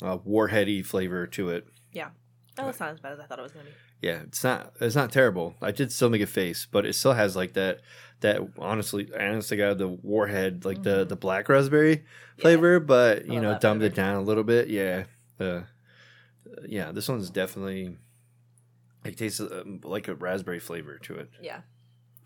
uh, 0.00 0.18
warheady 0.18 0.86
flavor 0.86 1.26
to 1.28 1.48
it. 1.50 1.66
Yeah. 1.92 2.10
Oh, 2.58 2.68
it's 2.68 2.78
not 2.78 2.90
as 2.90 3.00
bad 3.00 3.14
as 3.14 3.18
I 3.18 3.24
thought 3.26 3.40
it 3.40 3.42
was 3.42 3.50
going 3.50 3.66
to 3.66 3.72
be. 3.72 3.76
Yeah, 4.02 4.20
it's 4.22 4.44
not 4.44 4.74
it's 4.80 4.94
not 4.96 5.12
terrible. 5.12 5.54
I 5.62 5.70
did 5.70 5.90
still 5.92 6.10
make 6.10 6.20
a 6.22 6.26
face, 6.26 6.66
but 6.70 6.84
it 6.84 6.94
still 6.94 7.14
has 7.14 7.34
like 7.36 7.54
that 7.54 7.80
that 8.20 8.40
honestly 8.58 9.10
I 9.18 9.26
honestly 9.28 9.56
got 9.56 9.78
the 9.78 9.88
warhead 9.88 10.64
like 10.64 10.82
the 10.82 11.04
Mhm. 11.04 11.08
the 11.08 11.16
black 11.16 11.48
raspberry 11.48 12.04
Yeah. 12.36 12.42
flavor, 12.42 12.80
but 12.80 13.26
you 13.26 13.40
know 13.40 13.58
dumbed 13.58 13.82
it 13.82 13.94
down 13.94 14.16
a 14.16 14.20
little 14.22 14.44
bit. 14.44 14.68
Yeah, 14.68 15.04
uh, 15.40 15.62
yeah. 16.66 16.92
This 16.92 17.08
one's 17.08 17.30
definitely 17.30 17.96
it 19.04 19.16
tastes 19.18 19.40
um, 19.40 19.80
like 19.84 20.08
a 20.08 20.14
raspberry 20.14 20.60
flavor 20.60 20.98
to 20.98 21.14
it. 21.16 21.30
Yeah. 21.40 21.60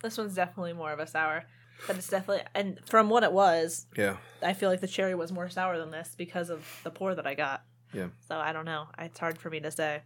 This 0.03 0.17
one's 0.17 0.35
definitely 0.35 0.73
more 0.75 0.93
of 0.93 1.01
a 1.01 1.07
sour. 1.07 1.45
But 1.87 1.97
it's 1.97 2.09
definitely, 2.09 2.45
and 2.57 2.81
from 2.89 3.09
what 3.09 3.23
it 3.23 3.33
was, 3.33 3.87
Yeah, 3.97 4.17
I 4.43 4.53
feel 4.53 4.69
like 4.69 4.81
the 4.81 4.89
cherry 4.89 5.15
was 5.15 5.31
more 5.31 5.49
sour 5.49 5.79
than 5.79 5.93
this 5.93 6.15
because 6.17 6.51
of 6.51 6.67
the 6.83 6.91
pour 6.91 7.15
that 7.15 7.25
I 7.27 7.35
got. 7.35 7.65
Yeah. 7.93 8.09
So 8.29 8.37
I 8.37 8.53
don't 8.53 8.65
know. 8.65 8.87
It's 8.99 9.19
hard 9.21 9.39
for 9.39 9.49
me 9.49 9.61
to 9.61 9.71
say. 9.71 10.03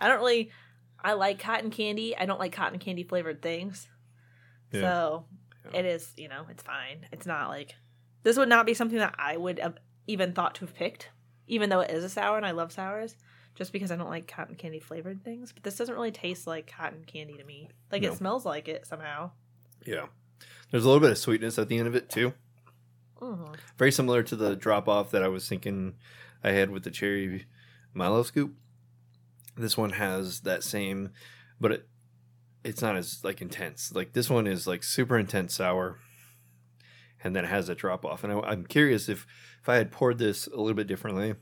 I 0.00 0.08
don't 0.08 0.18
really, 0.18 0.50
I 1.02 1.12
like 1.12 1.38
cotton 1.38 1.70
candy. 1.70 2.16
I 2.16 2.26
don't 2.26 2.40
like 2.40 2.52
cotton 2.52 2.78
candy 2.78 3.04
flavored 3.04 3.42
things. 3.42 3.88
Yeah. 4.72 4.80
So 4.80 5.24
Yeah. 5.72 5.80
it 5.80 5.84
is, 5.86 6.12
you 6.16 6.28
know, 6.28 6.46
it's 6.50 6.62
fine. 6.62 7.06
It's 7.12 7.26
not 7.26 7.48
like, 7.48 7.74
this 8.22 8.36
would 8.36 8.48
not 8.48 8.66
be 8.66 8.74
something 8.74 8.98
that 8.98 9.14
I 9.18 9.36
would 9.36 9.58
have 9.58 9.76
even 10.06 10.32
thought 10.32 10.54
to 10.56 10.60
have 10.66 10.74
picked, 10.74 11.10
even 11.46 11.68
though 11.70 11.80
it 11.80 11.90
is 11.90 12.02
a 12.04 12.08
sour 12.08 12.36
and 12.36 12.46
I 12.46 12.50
love 12.52 12.72
sours, 12.72 13.14
just 13.54 13.72
because 13.72 13.90
I 13.90 13.96
don't 13.96 14.08
like 14.08 14.26
cotton 14.26 14.54
candy 14.56 14.80
flavored 14.80 15.22
things. 15.22 15.52
But 15.52 15.62
this 15.64 15.76
doesn't 15.76 15.94
really 15.94 16.10
taste 16.12 16.46
like 16.46 16.70
cotton 16.74 17.04
candy 17.06 17.34
to 17.36 17.44
me. 17.44 17.68
Like 17.92 18.02
No. 18.02 18.12
it 18.12 18.16
smells 18.16 18.44
like 18.46 18.68
it 18.68 18.86
somehow. 18.86 19.32
yeah. 19.86 20.06
There's 20.70 20.84
a 20.84 20.86
little 20.86 21.00
bit 21.00 21.10
of 21.10 21.18
sweetness 21.18 21.58
at 21.58 21.68
the 21.68 21.76
end 21.78 21.88
of 21.88 21.94
it 21.96 22.08
too. 22.08 22.32
Mm. 23.20 23.54
Very 23.76 23.92
similar 23.92 24.22
to 24.22 24.36
the 24.36 24.54
drop 24.56 24.88
off 24.88 25.10
that 25.10 25.22
I 25.22 25.28
was 25.28 25.46
thinking 25.48 25.96
I 26.44 26.52
had 26.52 26.70
with 26.70 26.84
the 26.84 26.90
cherry 26.90 27.46
mallow 27.92 28.22
scoop. 28.22 28.54
This 29.60 29.76
one 29.76 29.90
has 29.90 30.40
that 30.40 30.64
same, 30.64 31.10
but 31.60 31.72
it 31.72 31.88
it's 32.64 32.82
not 32.82 32.96
as 32.96 33.24
like 33.24 33.40
intense. 33.40 33.92
Like 33.94 34.12
this 34.12 34.28
one 34.28 34.46
is 34.46 34.66
like 34.66 34.82
super 34.82 35.18
intense 35.18 35.54
sour, 35.54 35.98
and 37.22 37.34
then 37.34 37.44
it 37.44 37.48
has 37.48 37.68
a 37.68 37.74
drop 37.74 38.04
off. 38.04 38.24
And 38.24 38.32
I, 38.32 38.40
I'm 38.40 38.66
curious 38.66 39.08
if 39.08 39.26
if 39.62 39.68
I 39.68 39.76
had 39.76 39.92
poured 39.92 40.18
this 40.18 40.46
a 40.46 40.56
little 40.56 40.74
bit 40.74 40.86
differently, 40.86 41.34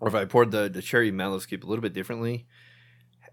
or 0.00 0.08
if 0.08 0.14
I 0.14 0.24
poured 0.24 0.50
the 0.50 0.68
the 0.68 0.82
cherry 0.82 1.10
scoop 1.40 1.64
a 1.64 1.66
little 1.66 1.82
bit 1.82 1.92
differently, 1.92 2.46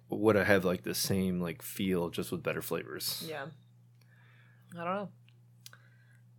would 0.09 0.37
I 0.37 0.43
have 0.43 0.65
like 0.65 0.83
the 0.83 0.95
same 0.95 1.39
like 1.39 1.61
feel 1.61 2.09
just 2.09 2.31
with 2.31 2.43
better 2.43 2.61
flavors? 2.61 3.25
Yeah. 3.27 3.45
I 4.77 4.83
don't 4.83 4.95
know. 4.95 5.09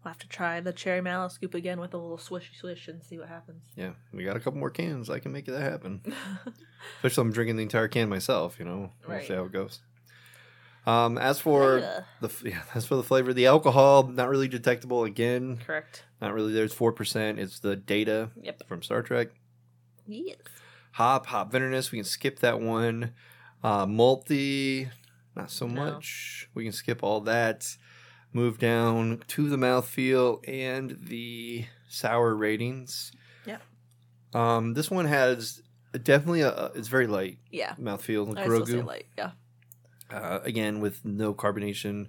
We'll 0.07 0.12
have 0.12 0.18
to 0.20 0.28
try 0.28 0.61
the 0.61 0.72
cherry 0.72 1.00
mallow 1.00 1.26
scoop 1.26 1.52
again 1.52 1.80
with 1.80 1.92
a 1.92 1.96
little 1.96 2.16
swishy 2.16 2.54
swish 2.57 2.86
and 2.86 3.02
see 3.02 3.18
what 3.18 3.26
happens. 3.26 3.64
Yeah, 3.74 3.90
we 4.12 4.22
got 4.22 4.36
a 4.36 4.38
couple 4.38 4.61
more 4.61 4.70
cans. 4.70 5.11
I 5.11 5.18
can 5.18 5.32
make 5.32 5.46
that 5.46 5.61
happen. 5.61 6.00
Especially 7.02 7.22
I'm 7.22 7.32
drinking 7.32 7.57
the 7.57 7.64
entire 7.64 7.88
can 7.88 8.09
myself. 8.09 8.57
You 8.61 8.66
know, 8.66 8.92
we'll 9.09 9.20
see 9.22 9.34
how 9.34 9.42
it 9.46 9.52
goes. 9.52 9.80
Um, 10.86 11.18
as 11.18 11.40
for 11.40 11.80
Yeah. 11.80 12.00
the 12.20 12.30
yeah, 12.44 12.62
as 12.72 12.86
for 12.86 12.94
the 12.94 13.02
flavor, 13.02 13.32
the 13.32 13.46
alcohol 13.46 14.04
not 14.07 14.28
really 14.28 14.46
detectable. 14.46 15.02
Again, 15.02 15.57
Correct. 15.66 16.04
not 16.20 16.32
really. 16.32 16.52
There's 16.52 16.72
four 16.72 16.92
percent. 16.92 17.40
It's 17.40 17.59
the 17.59 17.74
data 17.74 18.30
Yep. 18.40 18.68
from 18.68 18.82
Star 18.82 19.02
Trek. 19.02 19.30
Yes. 20.07 20.36
Hop, 20.92 21.26
hop 21.26 21.50
bitterness. 21.50 21.90
We 21.90 21.98
can 21.98 22.04
skip 22.04 22.38
that 22.38 22.61
one. 22.61 23.12
Uh, 23.64 23.86
malty, 23.86 24.88
not 25.34 25.50
so 25.50 25.66
No. 25.66 25.94
much. 25.94 26.48
We 26.54 26.62
can 26.62 26.72
skip 26.72 27.02
all 27.02 27.22
that. 27.22 27.76
Move 28.37 28.59
down 28.59 29.22
to 29.28 29.49
the 29.49 29.57
mouthfeel 29.57 30.47
and 30.47 30.99
the 31.09 31.64
sour 31.89 32.34
ratings. 32.34 33.11
Yeah. 33.47 33.57
Um, 34.34 34.74
this 34.74 34.91
one 34.91 35.07
has 35.07 35.62
definitely 36.03 36.43
a. 36.43 36.70
It's 36.74 36.89
very 36.89 37.07
light 37.07 37.39
Yeah. 37.51 37.74
mouthfeel. 37.80 38.37
I 38.37 38.45
still 38.45 38.66
say 38.66 38.72
Grogu. 38.74 38.84
light. 38.84 39.07
Yeah. 39.16 39.30
Uh, 40.11 40.41
again, 40.45 40.80
with 40.80 41.03
no 41.03 41.32
carbonation. 41.32 42.09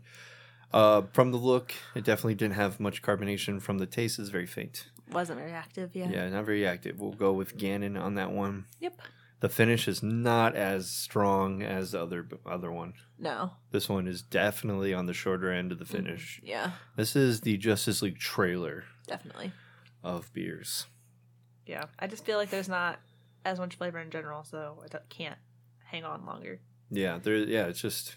Uh, 0.73 1.03
from 1.13 1.31
the 1.31 1.37
look, 1.37 1.73
it 1.95 2.03
definitely 2.03 2.35
didn't 2.35 2.55
have 2.55 2.77
much 2.81 3.01
carbonation. 3.01 3.61
From 3.61 3.77
the 3.77 3.85
taste, 3.85 4.19
is 4.19 4.27
very 4.27 4.45
faint. 4.45 4.89
Wasn't 5.09 5.39
very 5.39 5.53
active. 5.53 5.95
Yeah. 5.95 6.09
Yeah, 6.09 6.27
not 6.29 6.43
very 6.43 6.67
active. 6.67 6.99
We'll 6.99 7.13
go 7.13 7.31
with 7.31 7.57
Ganon 7.57 7.97
on 7.97 8.15
that 8.15 8.31
one. 8.33 8.65
Yep. 8.81 9.01
The 9.39 9.49
finish 9.49 9.87
is 9.87 10.01
not 10.01 10.55
as 10.55 10.89
strong 10.89 11.61
as 11.61 11.91
the 11.91 12.01
other 12.01 12.27
other 12.45 12.71
one. 12.71 12.93
No. 13.19 13.51
This 13.71 13.87
one 13.87 14.07
is 14.07 14.21
definitely 14.23 14.93
on 14.93 15.05
the 15.05 15.13
shorter 15.13 15.51
end 15.51 15.71
of 15.71 15.77
the 15.79 15.85
finish. 15.85 16.41
Yeah. 16.43 16.71
This 16.95 17.15
is 17.15 17.41
the 17.41 17.55
Justice 17.57 18.01
League 18.01 18.17
trailer 18.17 18.83
Definitely. 19.07 19.51
of 20.03 20.33
beers. 20.33 20.87
Yeah. 21.67 21.85
I 21.99 22.07
just 22.07 22.25
feel 22.25 22.37
like 22.37 22.49
there's 22.49 22.69
not 22.69 22.99
as 23.45 23.59
much 23.59 23.75
flavor 23.75 23.99
in 23.99 24.09
general, 24.09 24.43
so 24.43 24.83
I 24.83 24.97
can't 25.09 25.37
hang 25.85 26.03
on 26.03 26.25
longer. 26.25 26.59
Yeah, 26.89 27.19
there. 27.21 27.35
Yeah, 27.35 27.67
it's 27.67 27.81
just. 27.81 28.15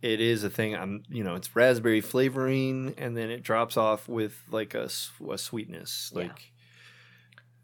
It 0.00 0.20
is 0.20 0.42
a 0.42 0.50
thing. 0.50 0.74
I'm, 0.74 1.04
you 1.08 1.22
know, 1.22 1.36
it's 1.36 1.54
raspberry 1.54 2.00
flavoring, 2.00 2.94
and 2.98 3.16
then 3.16 3.30
it 3.30 3.44
drops 3.44 3.76
off 3.76 4.08
with 4.08 4.42
like 4.50 4.74
a 4.74 4.88
sweetness, 4.88 6.10
Yeah. 6.12 6.22
like, 6.22 6.52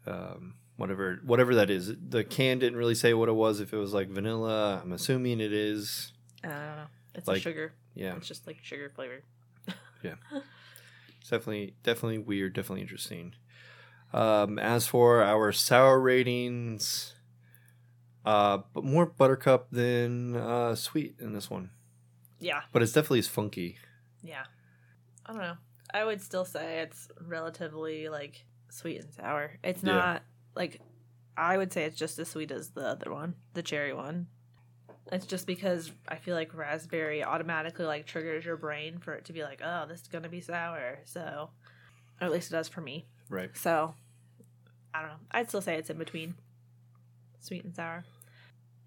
um, 0.07 0.55
whatever, 0.79 1.19
whatever 1.23 1.53
that 1.55 1.69
is. 1.69 1.93
The 2.09 2.23
can 2.23 2.57
didn't 2.59 2.77
really 2.77 2.95
say 2.95 3.13
what 3.13 3.29
it 3.29 3.33
was. 3.33 3.59
If 3.59 3.73
it 3.73 3.77
was 3.77 3.93
like 3.93 4.09
vanilla, 4.09 4.79
I'm 4.83 4.91
assuming 4.93 5.39
it 5.39 5.53
is. 5.53 6.13
I 6.43 6.47
don't 6.47 6.57
know. 6.57 6.83
It's 7.15 7.27
Like- 7.27 7.37
a 7.37 7.41
sugar. 7.41 7.73
Yeah, 7.95 8.15
It's 8.15 8.27
just 8.27 8.47
like 8.47 8.57
sugar 8.63 8.89
flavor. 8.95 9.23
Yeah, 10.03 10.15
it's 11.19 11.29
definitely, 11.29 11.75
definitely 11.83 12.19
weird. 12.19 12.53
Definitely 12.53 12.81
interesting. 12.83 13.33
Um, 14.13 14.57
as 14.57 14.87
for 14.87 15.21
our 15.21 15.51
sour 15.51 15.99
ratings, 15.99 17.13
uh, 18.25 18.59
but 18.73 18.83
more 18.85 19.05
buttercup 19.05 19.67
than 19.71 20.35
uh, 20.37 20.75
sweet 20.75 21.15
in 21.19 21.33
this 21.33 21.49
one, 21.49 21.71
Yeah. 22.39 22.61
but 22.71 22.81
it's 22.81 22.93
definitely 22.93 23.19
as 23.19 23.27
funky. 23.27 23.77
Yeah. 24.23 24.45
I 25.25 25.33
don't 25.33 25.41
know. 25.41 25.57
I 25.93 26.05
would 26.05 26.21
still 26.21 26.45
say 26.45 26.79
it's 26.79 27.09
relatively 27.19 28.07
like 28.09 28.45
sweet 28.69 29.01
and 29.01 29.13
sour. 29.13 29.57
It's 29.63 29.83
Yeah. 29.83 29.93
not 29.93 30.23
like 30.55 30.81
I 31.37 31.57
would 31.57 31.71
say 31.71 31.85
it's 31.85 31.97
just 31.97 32.19
as 32.19 32.29
sweet 32.29 32.51
as 32.51 32.69
the 32.71 32.85
other 32.85 33.11
one, 33.11 33.35
the 33.53 33.63
cherry 33.63 33.93
one. 33.93 34.27
It's 35.11 35.25
just 35.25 35.47
because 35.47 35.91
I 36.07 36.17
feel 36.17 36.35
like 36.35 36.53
raspberry 36.53 37.23
automatically 37.23 37.85
like 37.85 38.05
triggers 38.05 38.45
your 38.45 38.57
brain 38.57 38.99
for 38.99 39.13
it 39.13 39.25
to 39.25 39.33
be 39.33 39.41
like, 39.41 39.61
oh, 39.63 39.85
this 39.87 40.01
is 40.01 40.07
gonna 40.07 40.29
be 40.29 40.41
sour. 40.41 40.99
So, 41.05 41.49
or 42.21 42.25
at 42.25 42.31
least 42.31 42.51
it 42.51 42.55
does 42.55 42.67
for 42.67 42.81
me. 42.81 43.07
Right. 43.29 43.49
So, 43.55 43.95
I 44.93 45.01
don't 45.01 45.09
know. 45.09 45.17
I'd 45.31 45.47
still 45.47 45.61
say 45.61 45.75
it's 45.75 45.89
in 45.89 45.97
between 45.97 46.35
sweet 47.39 47.63
and 47.63 47.75
sour. 47.75 48.05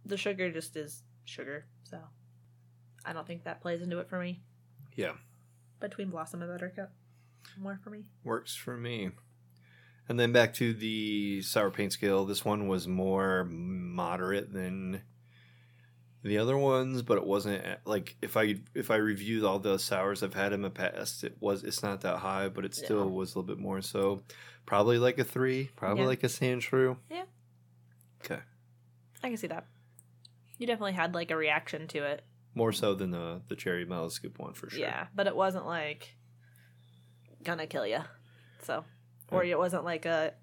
The 0.04 0.16
sugar 0.16 0.50
just 0.50 0.76
is 0.76 1.02
sugar, 1.24 1.64
so 1.84 1.98
I 3.04 3.12
don't 3.12 3.26
think 3.26 3.44
that 3.44 3.60
plays 3.60 3.80
into 3.80 3.98
it 3.98 4.08
for 4.08 4.18
me. 4.18 4.42
Yeah. 4.94 5.12
Between 5.80 6.10
Blossom 6.10 6.42
and 6.42 6.50
Buttercup, 6.50 6.92
more 7.58 7.80
for 7.82 7.90
me. 7.90 8.04
Works 8.24 8.54
for 8.54 8.76
me. 8.76 9.10
And 10.12 10.20
then 10.20 10.30
back 10.30 10.52
to 10.56 10.74
the 10.74 11.40
sour 11.40 11.70
paint 11.70 11.90
scale. 11.94 12.26
This 12.26 12.44
one 12.44 12.68
was 12.68 12.86
more 12.86 13.44
moderate 13.48 14.52
than 14.52 15.00
the 16.22 16.36
other 16.36 16.54
ones, 16.58 17.00
but 17.00 17.16
it 17.16 17.24
wasn't 17.26 17.64
eh, 17.64 17.76
like 17.86 18.14
if 18.20 18.36
I 18.36 18.56
if 18.74 18.90
I 18.90 18.96
reviewed 18.96 19.42
all 19.42 19.58
the 19.58 19.78
sours 19.78 20.22
I've 20.22 20.34
had 20.34 20.52
in 20.52 20.60
the 20.60 20.68
past, 20.68 21.24
it 21.24 21.38
was 21.40 21.64
it's 21.64 21.82
not 21.82 22.02
that 22.02 22.18
high, 22.18 22.50
but 22.50 22.66
it 22.66 22.74
still 22.74 23.06
Yeah. 23.06 23.10
was 23.10 23.34
a 23.34 23.38
little 23.38 23.54
bit 23.54 23.58
more. 23.58 23.80
So 23.80 24.20
probably 24.66 24.98
like 24.98 25.18
a 25.18 25.24
three, 25.24 25.70
probably 25.76 26.02
Yeah. 26.02 26.08
like 26.08 26.24
a 26.24 26.28
Sandshrew. 26.28 26.98
Yeah. 27.10 27.24
Okay. 28.22 28.40
I 29.24 29.28
can 29.28 29.38
see 29.38 29.46
that. 29.46 29.66
You 30.58 30.66
definitely 30.66 30.92
had 30.92 31.14
like 31.14 31.30
a 31.30 31.36
reaction 31.38 31.88
to 31.88 32.04
it. 32.04 32.22
More 32.54 32.72
so 32.72 32.92
than 32.94 33.12
the 33.12 33.40
the 33.48 33.56
cherry 33.56 33.86
mallow 33.86 34.10
scoop 34.10 34.38
one 34.38 34.52
for 34.52 34.68
sure. 34.68 34.78
Yeah, 34.80 35.06
but 35.14 35.26
it 35.26 35.34
wasn't 35.34 35.64
like 35.64 36.16
gonna 37.42 37.66
kill 37.66 37.86
you. 37.86 38.00
So, 38.60 38.84
or 39.32 39.44
it 39.44 39.58
wasn't 39.58 39.84
like 39.84 40.06
a. 40.06 40.34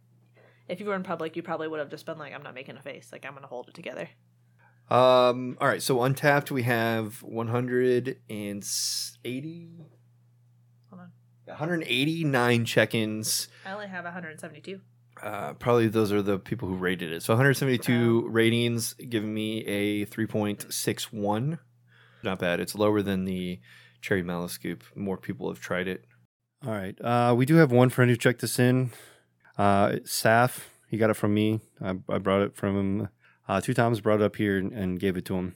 If 0.68 0.80
you 0.80 0.86
were 0.86 0.96
in 0.96 1.04
public, 1.04 1.36
you 1.36 1.44
probably 1.44 1.68
would 1.68 1.80
have 1.80 1.90
just 1.90 2.06
been 2.06 2.18
like, 2.18 2.34
"I'm 2.34 2.44
not 2.44 2.54
making 2.54 2.78
a 2.78 2.82
face. 2.82 3.10
Like 3.12 3.26
I'm 3.26 3.34
gonna 3.34 3.48
hold 3.48 3.70
it 3.70 3.74
together." 3.74 4.10
Um. 4.90 5.58
All 5.62 5.68
right. 5.68 5.82
So 5.82 5.98
Untappd, 5.98 6.52
we 6.52 6.64
have 6.64 7.24
180, 7.24 9.70
Hold 10.90 11.02
on, 11.02 11.12
189 11.46 12.66
check-ins. 12.66 13.48
I 13.66 13.72
only 13.72 13.88
have 13.88 14.04
172. 14.04 14.82
Uh, 15.22 15.54
probably 15.54 15.88
those 15.88 16.12
are 16.12 16.22
the 16.22 16.40
people 16.40 16.68
who 16.68 16.76
rated 16.76 17.12
it. 17.12 17.24
So 17.24 17.34
172 17.34 18.28
ratings, 18.30 18.94
giving 18.94 19.34
me 19.34 19.66
a 19.66 20.06
3.61. 20.06 21.60
Not 22.24 22.40
bad. 22.40 22.60
It's 22.60 22.76
lower 22.76 23.02
than 23.02 23.26
the 23.26 23.60
cherry 24.02 24.24
mallow 24.24 24.48
scoop. 24.48 24.84
More 24.96 25.18
people 25.18 25.50
have 25.50 25.60
tried 25.60 25.88
it. 25.88 26.06
All 26.66 26.74
right. 26.74 26.99
Uh, 26.99 27.34
we 27.38 27.45
do 27.45 27.55
have 27.55 27.72
one 27.72 27.89
friend 27.89 28.12
who 28.12 28.18
checked 28.18 28.41
this 28.41 28.60
in. 28.60 28.91
Uh, 29.57 29.97
Saf. 30.03 30.62
He 30.89 30.97
got 30.97 31.10
it 31.10 31.16
from 31.16 31.34
me. 31.34 31.62
I, 31.82 31.95
I 32.10 32.18
brought 32.18 32.41
it 32.41 32.55
from 32.55 32.78
him. 32.78 33.10
Uh, 33.47 33.62
Two 33.62 33.74
Toms 33.74 34.01
brought 34.01 34.22
it 34.22 34.26
up 34.26 34.36
here 34.36 34.57
and, 34.57 34.72
and 34.74 34.99
gave 34.99 35.16
it 35.16 35.26
to 35.26 35.36
him. 35.36 35.55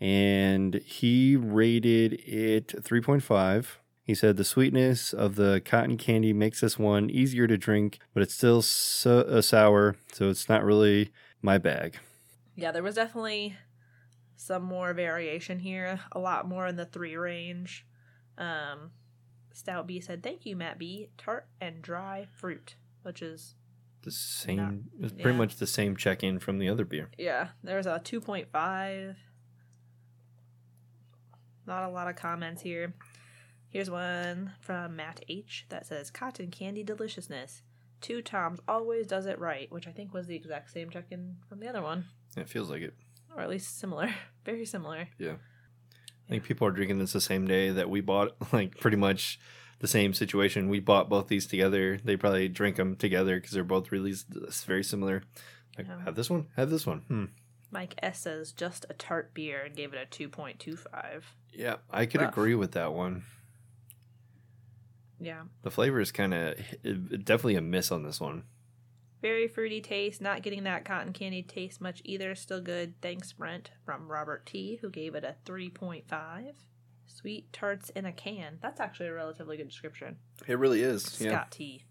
And 0.00 0.74
he 0.76 1.36
rated 1.36 2.14
it 2.24 2.68
3.5. 2.68 3.66
He 4.04 4.14
said 4.14 4.36
the 4.36 4.44
sweetness 4.44 5.12
of 5.12 5.34
the 5.34 5.60
cotton 5.64 5.98
candy 5.98 6.32
makes 6.32 6.60
this 6.60 6.78
one 6.78 7.10
easier 7.10 7.46
to 7.46 7.58
drink, 7.58 7.98
but 8.14 8.22
it's 8.22 8.34
still 8.34 8.62
so, 8.62 9.20
uh, 9.20 9.42
sour, 9.42 9.96
so 10.12 10.30
it's 10.30 10.48
not 10.48 10.64
really 10.64 11.10
my 11.42 11.58
bag. 11.58 11.98
Yeah, 12.54 12.72
there 12.72 12.82
was 12.82 12.94
definitely 12.94 13.56
some 14.36 14.62
more 14.62 14.94
variation 14.94 15.58
here. 15.58 16.00
A 16.12 16.18
lot 16.18 16.48
more 16.48 16.66
in 16.66 16.76
the 16.76 16.86
three 16.86 17.16
range. 17.16 17.84
Um, 18.38 18.92
Stout 19.58 19.88
B 19.88 20.00
said, 20.00 20.22
"Thank 20.22 20.46
you, 20.46 20.54
Matt 20.54 20.78
B. 20.78 21.08
Tart 21.18 21.48
and 21.60 21.82
dry 21.82 22.28
fruit," 22.30 22.76
which 23.02 23.20
is 23.20 23.56
The 24.02 24.12
same, 24.12 24.56
Not- 24.56 25.04
it's 25.06 25.12
pretty 25.12 25.30
yeah. 25.30 25.36
much 25.36 25.56
the 25.56 25.66
same 25.66 25.96
check 25.96 26.22
in 26.22 26.38
from 26.38 26.58
the 26.60 26.68
other 26.68 26.84
beer. 26.84 27.10
Yeah, 27.18 27.48
there's 27.64 27.84
a 27.86 27.98
2.5. 27.98 29.16
Not 31.66 31.82
a 31.82 31.88
lot 31.88 32.08
of 32.08 32.14
comments 32.16 32.62
here. 32.62 32.94
Here's 33.68 33.90
one 33.90 34.52
from 34.60 34.94
Matt 34.96 35.22
H 35.28 35.66
that 35.68 35.84
says 35.86 36.10
cotton 36.10 36.50
candy 36.52 36.82
deliciousness. 36.84 37.62
Two 38.00 38.22
Toms 38.22 38.60
always 38.68 39.06
does 39.08 39.26
it 39.26 39.38
right, 39.40 39.70
which 39.72 39.88
I 39.88 39.92
think 39.92 40.14
was 40.14 40.28
the 40.28 40.36
exact 40.36 40.70
same 40.70 40.88
check 40.90 41.06
in 41.10 41.36
from 41.48 41.58
the 41.58 41.68
other 41.68 41.82
one, 41.82 42.04
It 42.36 42.48
feels 42.48 42.70
like 42.70 42.82
it. 42.82 42.94
or 43.34 43.42
at 43.42 43.50
least 43.50 43.76
similar, 43.78 44.14
very 44.44 44.64
similar. 44.64 45.08
I 45.20 45.36
think 46.28 46.44
people 46.44 46.66
are 46.66 46.70
drinking 46.72 46.98
this 46.98 47.12
the 47.12 47.20
same 47.20 47.46
day 47.46 47.70
that 47.70 47.88
we 47.90 48.00
bought, 48.00 48.36
like 48.52 48.78
pretty 48.78 48.96
much 48.96 49.38
the 49.80 49.88
same 49.88 50.12
situation. 50.14 50.68
We 50.68 50.80
bought 50.80 51.08
both 51.08 51.28
these 51.28 51.46
together. 51.46 51.98
They 52.02 52.16
probably 52.16 52.48
drink 52.48 52.76
them 52.76 52.96
together 52.96 53.36
because 53.36 53.52
they're 53.52 53.64
both 53.64 53.92
really 53.92 54.12
s- 54.12 54.64
very 54.64 54.82
similar. 54.84 55.22
Like, 55.76 55.86
Yeah. 55.86 56.02
have 56.04 56.14
this 56.16 56.28
one, 56.28 56.48
have 56.56 56.70
this 56.70 56.86
one. 56.86 57.00
Hmm. 57.08 57.24
Mike 57.70 57.94
S 58.02 58.20
says 58.20 58.52
just 58.52 58.86
a 58.90 58.94
tart 58.94 59.34
beer 59.34 59.62
and 59.66 59.76
gave 59.76 59.92
it 59.92 59.98
a 60.02 60.06
2.25. 60.06 61.22
Yeah, 61.52 61.76
I 61.90 62.06
could 62.06 62.20
Rough. 62.22 62.32
agree 62.32 62.54
with 62.54 62.72
that 62.72 62.92
one. 62.94 63.24
Yeah, 65.20 65.42
The 65.62 65.70
flavor 65.70 66.00
is 66.00 66.12
kind 66.12 66.32
of 66.32 66.54
definitely 67.24 67.56
a 67.56 67.60
miss 67.60 67.90
on 67.90 68.04
this 68.04 68.20
one. 68.20 68.44
Very 69.20 69.48
fruity 69.48 69.80
taste. 69.80 70.20
Not 70.20 70.42
getting 70.42 70.64
that 70.64 70.84
cotton 70.84 71.12
candy 71.12 71.42
taste 71.42 71.80
much 71.80 72.00
either. 72.04 72.34
Still 72.34 72.60
good. 72.60 72.94
Thanks, 73.00 73.32
Brent 73.32 73.70
from 73.84 74.10
Robert 74.10 74.46
T, 74.46 74.78
who 74.80 74.90
gave 74.90 75.14
it 75.14 75.24
a 75.24 75.36
3.5. 75.44 76.52
Sweet 77.06 77.52
tarts 77.52 77.90
in 77.90 78.04
a 78.04 78.12
can. 78.12 78.58
That's 78.60 78.80
actually 78.80 79.08
a 79.08 79.14
relatively 79.14 79.56
good 79.56 79.68
description. 79.68 80.16
It 80.46 80.58
really 80.58 80.82
is. 80.82 81.02
Scott 81.04 81.50
T. 81.50 81.84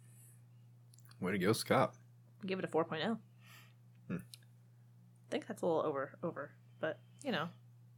Way 1.20 1.32
to 1.32 1.40
go, 1.40 1.54
Scott. 1.54 1.96
Give 2.46 2.60
it 2.60 2.66
a 2.66 2.68
4.0. 2.68 3.18
Hmm. 4.08 4.16
I 4.16 4.20
think 5.32 5.48
that's 5.48 5.62
a 5.62 5.66
little 5.66 5.82
over, 5.82 6.18
over, 6.24 6.52
but 6.80 7.00
you 7.24 7.32
know, 7.32 7.50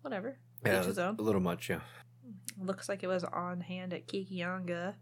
whatever. 0.02 0.40
Yeah, 0.66 0.82
a 0.82 1.12
little 1.22 1.42
much. 1.42 1.70
Yeah, 1.70 1.82
Looks 2.58 2.90
like 2.90 3.04
it 3.04 3.08
was 3.08 3.24
on 3.24 3.62
hand 3.62 3.94
at 3.94 4.08
Kikiyanga, 4.08 4.96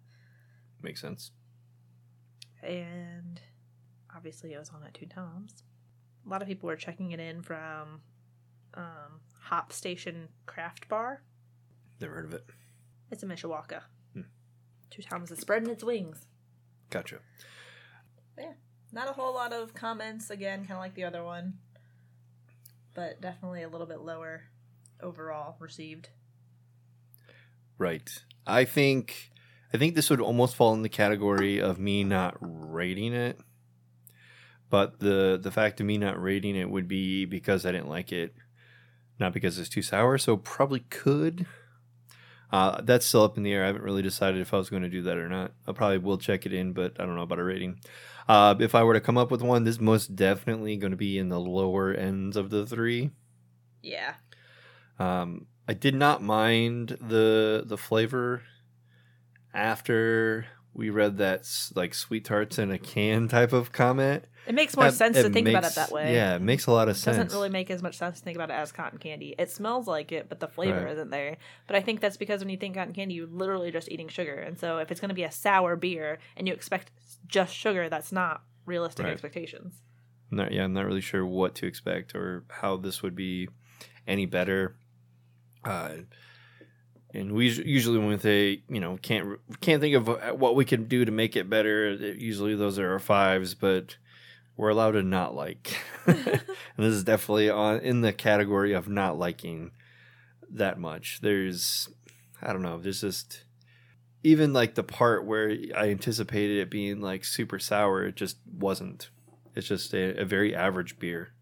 makes 0.82 1.02
sense. 1.02 1.32
and 2.62 3.40
obviously 4.18 4.54
it 4.54 4.60
was 4.60 4.70
on 4.70 4.84
at 4.84 4.94
Two 4.96 5.06
Toms. 5.06 5.64
A 6.26 6.30
lot 6.30 6.42
of 6.42 6.48
people 6.48 6.68
were 6.68 6.76
checking 6.76 7.12
it 7.12 7.20
in 7.20 7.42
from 7.42 8.02
um, 8.74 9.22
Hop 9.44 9.72
Station 9.72 10.28
Craft 10.48 10.90
Bar. 10.90 11.22
Never 12.02 12.16
heard 12.16 12.26
of 12.26 12.34
it. 12.34 12.44
It's 13.12 13.24
in 13.24 13.30
Mishawaka. 13.30 13.82
Hmm. 14.14 14.22
Two 14.90 15.04
Toms 15.04 15.32
is 15.32 15.40
spreading 15.40 15.70
its 15.70 15.84
wings. 15.84 16.26
Gotcha. 16.90 17.20
Yeah. 18.38 18.54
Not 18.92 19.10
a 19.10 19.14
whole 19.14 19.34
lot 19.34 19.54
of 19.54 19.74
comments 19.74 20.30
again, 20.30 20.60
kind 20.60 20.72
of 20.72 20.80
like 20.80 20.96
the 20.96 21.04
other 21.04 21.24
one, 21.24 21.56
but 22.94 23.22
definitely 23.22 23.64
a 23.64 23.70
little 23.70 23.88
bit 23.88 24.00
lower 24.00 24.44
overall 25.02 25.58
received. 25.60 26.10
Right. 27.78 28.10
I 28.46 28.66
think 28.66 29.32
I 29.74 29.78
think 29.78 29.96
this 29.96 30.10
would 30.10 30.22
almost 30.22 30.56
fall 30.56 30.74
in 30.74 30.82
the 30.82 30.90
category 30.90 31.60
of 31.60 31.78
me 31.78 32.04
not 32.04 32.38
rating 32.40 33.14
it. 33.14 33.40
But 34.70 35.00
the 35.00 35.40
the 35.42 35.52
fact 35.52 35.80
of 35.80 35.86
me 35.86 35.98
not 35.98 36.22
rating 36.22 36.56
it 36.56 36.70
would 36.70 36.88
be 36.88 37.26
because 37.26 37.66
I 37.66 37.72
didn't 37.72 37.90
like 37.90 38.12
it, 38.12 38.34
not 39.20 39.34
because 39.34 39.58
it's 39.60 39.70
too 39.70 39.82
sour. 39.82 40.18
So 40.18 40.38
probably 40.38 40.82
could. 40.82 41.46
Uh, 42.52 42.82
that's 42.82 43.06
still 43.06 43.24
up 43.24 43.38
in 43.38 43.44
the 43.44 43.52
air. 43.52 43.64
I 43.64 43.68
haven't 43.68 43.84
really 43.84 44.02
decided 44.02 44.40
if 44.40 44.54
I 44.54 44.58
was 44.58 44.70
going 44.70 44.84
to 44.84 44.90
do 44.90 45.02
that 45.04 45.18
or 45.18 45.28
not. 45.28 45.52
I 45.68 45.74
probably 45.74 45.98
will 45.98 46.18
check 46.18 46.46
it 46.46 46.54
in, 46.54 46.72
but 46.72 46.94
I 47.00 47.06
don't 47.06 47.16
know 47.16 47.22
about 47.22 47.40
a 47.40 47.44
rating. 47.44 47.80
Uh, 48.28 48.56
if 48.60 48.74
I 48.74 48.84
were 48.84 48.94
to 48.94 49.02
come 49.02 49.18
up 49.18 49.32
with 49.32 49.42
one, 49.42 49.64
this 49.64 49.76
is 49.76 49.82
most 49.82 50.16
definitely 50.16 50.78
going 50.78 50.92
to 50.92 50.98
be 50.98 51.18
in 51.18 51.30
the 51.30 51.40
lower 51.40 51.94
ends 51.94 52.38
of 52.38 52.50
the 52.50 52.66
three. 52.66 53.12
Yeah. 53.82 54.16
Um, 55.00 55.48
I 55.68 55.74
did 55.74 55.96
not 55.96 56.24
mind 56.24 56.98
the 57.02 57.64
the 57.66 57.78
flavor 57.78 58.44
after 59.54 60.46
we 60.78 60.90
read 60.92 61.18
that 61.18 61.50
like 61.76 61.94
sweet 61.94 62.24
tarts 62.24 62.58
in 62.60 62.72
a 62.72 62.78
can 62.78 63.28
type 63.28 63.52
of 63.52 63.72
comment. 63.72 64.24
It 64.48 64.54
makes 64.56 64.78
more 64.78 64.86
That- 64.86 64.94
sense 64.94 65.18
to 65.18 65.30
think 65.30 65.48
about 65.50 65.66
it 65.66 65.74
that 65.76 65.92
way. 65.92 66.14
Yeah, 66.14 66.36
it 66.36 66.42
makes 66.42 66.68
a 66.68 66.72
lot 66.72 66.88
of 66.88 66.96
It 66.96 67.00
sense. 67.00 67.18
doesn't 67.18 67.36
really 67.38 67.50
make 67.50 67.70
as 67.70 67.82
much 67.84 67.98
sense 67.98 68.20
to 68.20 68.24
think 68.24 68.36
about 68.38 68.50
it 68.50 68.54
as 68.54 68.72
cotton 68.72 68.98
candy. 69.00 69.36
It 69.38 69.50
smells 69.50 69.88
like 69.88 70.12
it, 70.14 70.30
but 70.30 70.40
the 70.40 70.48
flavor 70.48 70.84
Right. 70.86 70.94
isn't 70.94 71.10
there. 71.10 71.36
But 71.66 71.76
I 71.76 71.82
think 71.82 72.00
that's 72.00 72.16
because 72.16 72.40
when 72.40 72.50
you 72.50 72.56
think 72.58 72.76
cotton 72.76 72.94
candy, 72.94 73.16
you're 73.16 73.28
literally 73.28 73.72
just 73.72 73.90
eating 73.92 74.08
sugar. 74.08 74.36
And 74.36 74.58
so 74.58 74.78
if 74.78 74.90
it's 74.92 75.02
going 75.02 75.10
to 75.10 75.16
be 75.16 75.24
a 75.24 75.32
sour 75.32 75.76
beer 75.76 76.20
and 76.38 76.48
you 76.48 76.54
expect 76.54 76.92
just 77.26 77.54
sugar, 77.54 77.90
that's 77.90 78.12
not 78.14 78.44
realistic 78.66 79.04
Right. 79.06 79.12
expectations. 79.14 79.82
Not, 80.32 80.52
yeah, 80.54 80.64
I'm 80.64 80.74
not 80.74 80.86
really 80.86 81.02
sure 81.02 81.26
what 81.26 81.56
to 81.56 81.66
expect 81.66 82.14
or 82.16 82.44
how 82.50 82.78
this 82.78 83.02
would 83.02 83.16
be 83.16 83.50
any 84.08 84.26
better. 84.28 84.76
Uh, 85.66 85.96
and 87.18 87.34
we 87.34 87.50
usually 87.50 87.98
when 87.98 88.20
say 88.20 88.62
you 88.70 88.80
know 88.80 88.98
can't 89.02 89.40
can't 89.60 89.82
think 89.82 89.96
of 89.96 90.40
what 90.40 90.56
we 90.56 90.66
can 90.66 90.86
do 90.86 91.04
to 91.04 91.12
make 91.12 91.36
it 91.36 91.50
better. 91.50 91.94
Usually 91.94 92.56
those 92.56 92.78
are 92.78 92.92
our 92.92 93.00
fives, 93.00 93.56
but 93.56 93.98
we're 94.56 94.70
allowed 94.70 94.92
to 94.92 95.04
not 95.04 95.36
like. 95.36 95.78
and 96.06 96.42
this 96.78 96.94
is 96.94 97.04
definitely 97.04 97.50
on 97.50 97.80
in 97.80 98.02
the 98.02 98.14
category 98.14 98.74
of 98.74 98.88
not 98.88 99.18
liking 99.18 99.72
that 100.50 100.80
much. 100.80 101.20
There's 101.22 101.90
I 102.42 102.54
don't 102.54 102.62
know. 102.62 102.78
There's 102.80 103.02
just 103.02 103.44
even 104.24 104.54
like 104.54 104.76
the 104.76 104.84
part 104.84 105.26
where 105.26 105.56
I 105.76 105.90
anticipated 105.90 106.60
it 106.60 106.70
being 106.70 107.02
like 107.02 107.26
super 107.26 107.60
sour, 107.60 108.06
it 108.06 108.16
just 108.16 108.38
wasn't. 108.52 109.10
It's 109.56 109.68
just 109.68 109.94
a, 109.94 110.22
a 110.22 110.26
very 110.26 110.56
average 110.56 111.00
beer, 111.00 111.34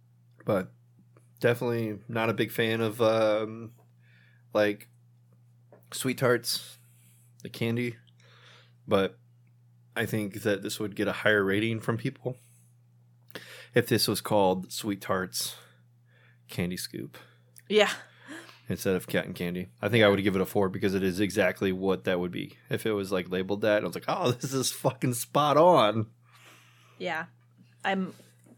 but 0.45 0.71
definitely 1.41 1.99
not 2.07 2.29
a 2.29 2.33
big 2.33 2.51
fan 2.51 2.79
of 2.79 3.01
um, 3.01 3.71
like 4.53 4.87
sweet 5.95 6.17
tarts, 6.17 6.77
the 7.43 7.49
candy. 7.49 7.95
But 8.87 9.17
I 9.95 10.05
think 10.05 10.43
that 10.43 10.61
this 10.61 10.79
would 10.79 10.95
get 10.95 11.07
a 11.07 11.11
higher 11.11 11.43
rating 11.43 11.79
from 11.79 11.97
people 11.97 12.37
if 13.73 13.87
this 13.87 14.07
was 14.07 14.21
called 14.21 14.71
sweet 14.71 15.01
tarts 15.01 15.55
candy 16.47 16.77
scoop 16.77 17.17
Yeah. 17.67 17.89
instead 18.69 18.95
of 18.95 19.07
cotton 19.07 19.33
candy. 19.33 19.69
I 19.81 19.89
think 19.89 20.03
I 20.03 20.07
would 20.07 20.21
give 20.23 20.35
it 20.35 20.41
a 20.41 20.45
four 20.45 20.69
because 20.69 20.93
it 20.93 21.03
is 21.03 21.19
exactly 21.19 21.71
what 21.71 22.03
that 22.03 22.19
would 22.19 22.31
be. 22.31 22.57
If 22.69 22.85
it 22.85 22.91
was 22.91 23.11
like 23.11 23.29
labeled 23.31 23.61
that, 23.61 23.83
I 23.83 23.85
was 23.87 23.95
like, 23.95 24.05
oh, 24.07 24.31
this 24.39 24.53
is 24.53 24.71
fucking 24.71 25.15
spot 25.15 25.57
on. 25.57 26.07
Yeah. 26.99 27.25
I'm 27.83 28.13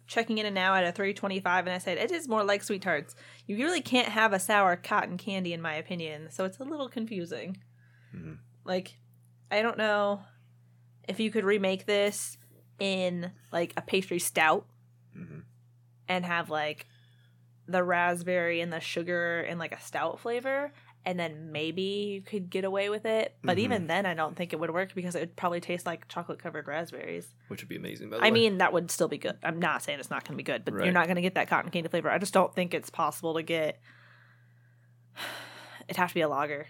checking 0.08 0.38
in 0.38 0.45
and 0.45 0.55
now 0.55 0.74
at 0.74 0.84
a 0.86 0.91
325 0.91 1.68
and 1.68 1.76
I 1.76 1.78
said 1.78 1.97
it 1.97 2.12
is 2.12 2.28
more 2.28 2.43
like 2.43 2.64
sweet 2.64 2.82
tarts. 2.82 3.14
You 3.45 3.58
really 3.58 3.82
can't 3.82 4.08
have 4.08 4.34
a 4.34 4.39
sour 4.39 4.76
cotton 4.76 5.18
candy 5.18 5.53
in 5.53 5.62
my 5.62 5.76
opinion, 5.76 6.30
so 6.32 6.45
it's 6.45 6.60
a 6.60 6.64
little 6.64 6.89
confusing. 6.89 7.58
Mhm. 8.16 8.38
Like 8.64 8.97
I 9.51 9.62
don't 9.62 9.78
know 9.78 10.22
if 11.08 11.20
you 11.20 11.32
could 11.32 11.45
remake 11.45 11.86
this 11.86 12.38
in 12.80 13.32
like 13.51 13.74
a 13.78 13.82
pastry 13.82 14.20
stout 14.20 14.66
Mhm. 15.16 15.43
and 16.08 16.26
have 16.26 16.49
like 16.49 16.86
the 17.68 17.84
raspberry 17.84 18.62
and 18.62 18.72
the 18.72 18.80
sugar 18.80 19.41
and 19.41 19.60
like 19.60 19.74
a 19.74 19.80
stout 19.82 20.20
flavor 20.22 20.72
and 21.06 21.18
then 21.20 21.52
maybe 21.52 21.82
you 21.82 22.22
could 22.22 22.50
get 22.50 22.66
away 22.66 22.89
with 22.89 23.06
it. 23.06 23.36
But 23.41 23.58
Mhm. 23.58 23.62
even 23.62 23.88
then 23.88 24.06
I 24.06 24.14
don't 24.14 24.36
think 24.36 24.52
it 24.54 24.60
would 24.60 24.72
work 24.72 24.93
because 24.93 25.16
it 25.16 25.20
would 25.22 25.36
probably 25.38 25.62
taste 25.62 25.86
like 25.86 26.08
chocolate 26.10 26.39
covered 26.39 26.68
raspberries. 26.68 27.34
Which 27.48 27.62
would 27.62 27.70
be 27.70 27.78
amazing. 27.78 28.10
By 28.10 28.18
the 28.18 28.24
I 28.24 28.26
way. 28.28 28.32
mean, 28.32 28.58
that 28.58 28.74
would 28.74 28.91
still 28.91 29.08
be 29.08 29.18
good. 29.18 29.38
I'm 29.43 29.60
not 29.60 29.84
saying 29.84 30.00
it's 30.00 30.10
not 30.10 30.24
going 30.26 30.34
to 30.34 30.38
be 30.38 30.43
good, 30.43 30.66
but 30.66 30.74
Right. 30.74 30.84
you're 30.86 30.93
not 30.93 31.06
going 31.06 31.16
to 31.16 31.22
get 31.22 31.36
that 31.36 31.48
cotton 31.48 31.72
candy 31.72 31.88
flavor. 31.89 32.10
I 32.12 32.18
just 32.18 32.34
don't 32.34 32.54
think 32.54 32.74
it's 32.74 32.89
possible 32.89 33.34
to 33.36 33.41
get. 33.43 33.80
It'd 35.88 35.98
have 35.98 36.10
to 36.10 36.16
be 36.16 36.22
a 36.22 36.28
lager. 36.30 36.68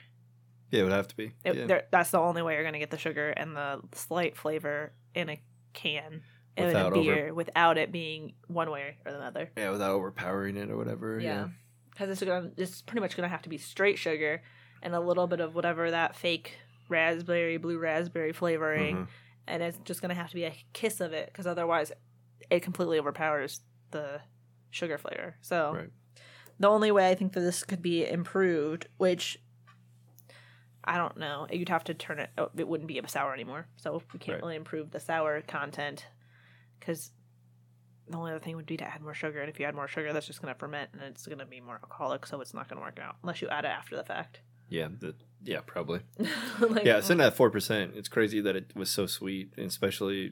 yeah, 0.69 0.82
it 0.82 0.84
would 0.84 0.91
have 0.91 1.07
to 1.07 1.15
be. 1.17 1.34
It, 1.43 1.55
yeah. 1.55 1.82
that's 1.91 2.11
the 2.11 2.19
only 2.19 2.41
way 2.41 2.53
you're 2.53 2.63
going 2.63 2.73
to 2.73 2.80
get 2.80 2.91
the 2.91 2.97
sugar 2.97 3.30
and 3.30 3.55
the 3.55 3.82
slight 3.93 4.38
flavor 4.38 4.93
in 5.15 5.30
a 5.30 5.41
can 5.73 6.21
in 6.55 6.63
a 6.63 6.67
Without 6.67 6.93
over- 6.93 7.01
beer 7.01 7.34
without 7.34 7.78
it 7.78 7.91
being 7.91 8.34
one 8.47 8.69
way 8.69 8.97
or 9.05 9.11
the 9.11 9.19
other. 9.19 9.51
yeah, 9.57 9.69
without 9.71 9.91
overpowering 9.91 10.57
it 10.57 10.69
or 10.69 10.78
whatever. 10.78 11.19
Yeah. 11.19 11.28
Yeah, 11.34 11.47
because 11.97 12.09
it's 12.09 12.19
to 12.19 12.51
it's 12.57 12.81
pretty 12.83 13.01
much 13.01 13.15
going 13.17 13.27
to 13.27 13.31
have 13.31 13.41
to 13.41 13.49
be 13.49 13.57
straight 13.57 13.97
sugar 13.97 14.41
and 14.83 14.93
a 14.93 14.99
little 14.99 15.25
bit 15.27 15.39
of 15.39 15.55
whatever 15.55 15.89
that 15.89 16.15
fake 16.15 16.57
raspberry, 16.89 17.57
blue 17.57 17.79
raspberry 17.79 18.31
flavoring, 18.33 18.97
Mhm. 18.97 19.07
and 19.47 19.63
it's 19.63 19.77
just 19.79 20.01
going 20.01 20.09
to 20.09 20.15
have 20.15 20.29
to 20.29 20.35
be 20.35 20.43
a 20.43 20.53
kiss 20.73 21.01
of 21.01 21.13
it 21.13 21.27
because 21.27 21.47
otherwise 21.47 21.91
it 22.49 22.61
completely 22.61 22.99
overpowers 22.99 23.61
the 23.91 24.21
sugar 24.69 24.97
flavor. 24.97 25.37
So 25.41 25.73
Right. 25.73 25.89
the 26.59 26.67
only 26.69 26.91
way 26.91 27.09
I 27.09 27.15
think 27.15 27.33
that 27.33 27.39
this 27.41 27.63
could 27.63 27.81
be 27.81 28.07
improved, 28.07 28.87
which 28.97 29.39
I 30.83 30.97
don't 30.97 31.17
know, 31.17 31.47
you'd 31.51 31.67
have 31.69 31.83
to 31.85 31.93
turn 31.93 32.19
it. 32.19 32.29
It 32.55 32.67
wouldn't 32.67 32.87
be 32.87 32.99
a 32.99 33.07
sour 33.09 33.33
anymore, 33.33 33.67
so 33.75 34.01
we 34.13 34.19
can't 34.19 34.35
Right. 34.35 34.41
really 34.43 34.55
improve 34.55 34.91
the 34.91 34.99
sour 35.01 35.41
content 35.41 36.05
because 36.79 37.11
the 38.10 38.18
only 38.18 38.32
other 38.32 38.39
thing 38.39 38.55
would 38.55 38.66
be 38.66 38.78
to 38.78 38.86
add 38.86 39.01
more 39.01 39.14
sugar, 39.14 39.41
and 39.41 39.49
if 39.49 39.60
you 39.60 39.66
add 39.66 39.76
more 39.76 39.88
sugar, 39.88 40.14
that's 40.14 40.28
just 40.28 40.41
going 40.41 40.53
to 40.53 40.60
ferment 40.60 40.89
and 40.93 41.01
it's 41.03 41.26
going 41.26 41.39
to 41.39 41.45
be 41.45 41.60
more 41.62 41.76
alcoholic, 41.76 42.26
so 42.26 42.39
it's 42.41 42.53
not 42.53 42.68
going 42.70 42.78
to 42.80 42.84
work 42.86 42.99
out 42.99 43.16
unless 43.24 43.41
you 43.41 43.47
add 43.49 43.66
it 43.66 43.70
after 43.70 43.95
the 43.95 44.03
fact. 44.03 44.41
Yeah. 44.70 44.88
The, 44.99 45.16
yeah. 45.43 45.62
Probably. 45.66 46.01
Like, 46.60 46.84
Yeah. 46.86 46.99
Sitting 47.01 47.22
at 47.22 47.36
four 47.36 47.49
percent, 47.49 47.93
it's 47.95 48.10
crazy 48.10 48.41
that 48.41 48.55
it 48.55 48.76
was 48.76 48.89
so 48.89 49.05
sweet, 49.08 49.53
and 49.58 49.68
especially 49.68 50.32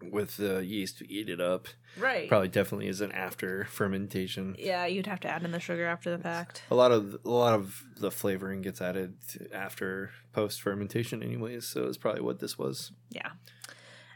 with 0.00 0.36
the 0.36 0.64
yeast 0.64 0.98
to 0.98 1.12
eat 1.12 1.28
it 1.28 1.40
up. 1.40 1.66
right. 1.98 2.28
Probably 2.28 2.48
definitely 2.48 2.86
is 2.86 3.00
an 3.00 3.10
after 3.12 3.64
fermentation. 3.64 4.54
Yeah, 4.58 4.86
you'd 4.86 5.06
have 5.08 5.18
to 5.20 5.28
add 5.28 5.42
in 5.42 5.50
the 5.50 5.58
sugar 5.58 5.86
after 5.86 6.16
the 6.16 6.22
fact. 6.22 6.62
A 6.70 6.74
lot 6.76 6.92
of 6.92 7.16
a 7.24 7.28
lot 7.30 7.54
of 7.54 7.82
the 7.96 8.10
flavoring 8.10 8.62
gets 8.62 8.80
added 8.80 9.14
after 9.52 10.10
post 10.32 10.62
fermentation, 10.62 11.22
anyways. 11.22 11.66
So 11.66 11.86
it's 11.86 11.96
probably 11.98 12.22
what 12.22 12.38
this 12.38 12.56
was. 12.56 12.92
Yeah. 13.10 13.30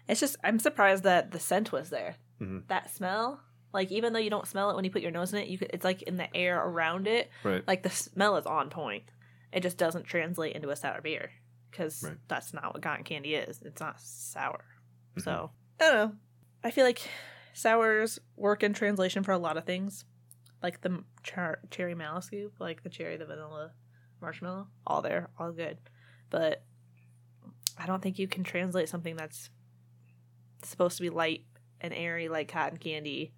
It's 0.08 0.20
just 0.20 0.36
I'm 0.44 0.58
surprised 0.58 1.02
that 1.04 1.32
the 1.32 1.40
scent 1.40 1.72
was 1.72 1.90
there. 1.90 2.16
Mhm. 2.42 2.66
That 2.68 2.90
smell, 2.90 3.40
like 3.72 3.90
even 3.92 4.12
though 4.12 4.18
you 4.18 4.30
don't 4.30 4.46
smell 4.46 4.70
it 4.70 4.74
when 4.76 4.84
you 4.84 4.90
put 4.90 5.02
your 5.02 5.10
nose 5.10 5.32
in 5.32 5.38
it, 5.38 5.48
you 5.48 5.56
could, 5.58 5.70
it's 5.72 5.84
like 5.84 6.02
in 6.02 6.16
the 6.16 6.34
air 6.36 6.62
around 6.62 7.06
it. 7.06 7.30
Right. 7.44 7.66
Like 7.66 7.82
the 7.82 7.90
smell 7.90 8.36
is 8.36 8.46
on 8.46 8.68
point. 8.70 9.04
It 9.52 9.60
just 9.62 9.78
doesn't 9.78 10.04
translate 10.04 10.54
into 10.56 10.70
a 10.70 10.76
sour 10.76 11.00
beer 11.00 11.30
because 11.70 12.02
Right. 12.02 12.16
that's 12.28 12.52
not 12.52 12.74
what 12.74 12.82
cotton 12.82 13.04
candy 13.04 13.34
is. 13.34 13.62
It's 13.62 13.80
not 13.80 14.00
sour. 14.00 14.64
Mhm. 15.16 15.22
So 15.22 15.50
I 15.80 15.84
don't 15.84 15.94
know. 15.94 16.16
I 16.64 16.70
feel 16.70 16.84
like 16.84 17.00
sours 17.54 18.18
work 18.36 18.62
in 18.62 18.72
translation 18.72 19.22
for 19.22 19.32
a 19.32 19.38
lot 19.38 19.56
of 19.56 19.64
things, 19.64 20.04
like 20.62 20.80
the 20.80 21.04
char- 21.22 21.60
cherry 21.70 21.94
mallow 21.94 22.20
scoop, 22.20 22.54
like 22.58 22.82
the 22.82 22.88
cherry, 22.90 23.16
the 23.16 23.26
vanilla, 23.26 23.72
marshmallow, 24.20 24.68
all 24.86 25.02
there, 25.02 25.28
all 25.38 25.52
good. 25.52 25.78
But 26.30 26.64
I 27.78 27.86
don't 27.86 28.02
think 28.02 28.18
you 28.18 28.28
can 28.28 28.44
translate 28.44 28.88
something 28.88 29.16
that's 29.16 29.50
supposed 30.62 30.96
to 30.98 31.02
be 31.02 31.10
light 31.10 31.44
and 31.82 31.92
airy 31.92 32.28
like 32.28 32.48
cotton 32.48 32.78
candy 32.78 33.34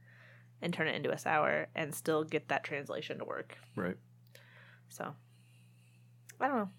and 0.62 0.72
turn 0.72 0.86
it 0.86 0.94
into 0.94 1.10
a 1.10 1.18
sour 1.18 1.66
and 1.74 1.94
still 1.94 2.22
get 2.22 2.48
that 2.48 2.62
translation 2.62 3.18
to 3.18 3.24
work. 3.24 3.58
Right. 3.74 3.96
So 4.88 5.14
I 6.40 6.48
don't 6.48 6.56
know. 6.56 6.70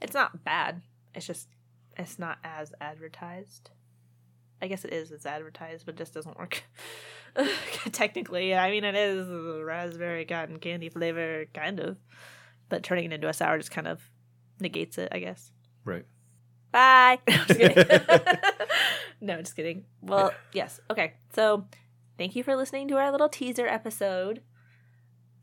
It's 0.00 0.14
not 0.14 0.44
bad. 0.44 0.82
It's 1.14 1.26
just 1.26 1.48
it's 1.96 2.18
not 2.18 2.38
as 2.44 2.72
advertised. 2.80 3.70
I 4.62 4.68
guess 4.68 4.84
it 4.84 4.92
is. 4.92 5.10
It's 5.10 5.26
advertised, 5.26 5.84
but 5.86 5.94
it 5.94 5.98
just 5.98 6.14
doesn't 6.14 6.38
work. 6.38 6.62
Technically, 7.92 8.54
I 8.54 8.70
mean, 8.70 8.84
it 8.84 8.94
is 8.94 9.28
a 9.28 9.64
raspberry 9.64 10.24
cotton 10.24 10.58
candy 10.58 10.88
flavor, 10.88 11.46
kind 11.52 11.80
of, 11.80 11.98
but 12.68 12.82
turning 12.82 13.06
it 13.06 13.12
into 13.12 13.28
a 13.28 13.32
sour 13.32 13.58
just 13.58 13.70
kind 13.70 13.88
of 13.88 14.00
negates 14.60 14.98
it. 14.98 15.08
I 15.12 15.18
guess. 15.18 15.50
Right. 15.84 16.06
Bye. 16.72 17.18
No, 19.24 19.40
just 19.40 19.56
kidding. 19.56 19.86
Well, 20.02 20.34
yes. 20.52 20.80
Okay. 20.90 21.14
So, 21.32 21.64
thank 22.18 22.36
you 22.36 22.44
for 22.44 22.56
listening 22.56 22.88
to 22.88 22.98
our 22.98 23.10
little 23.10 23.30
teaser 23.30 23.66
episode. 23.66 24.42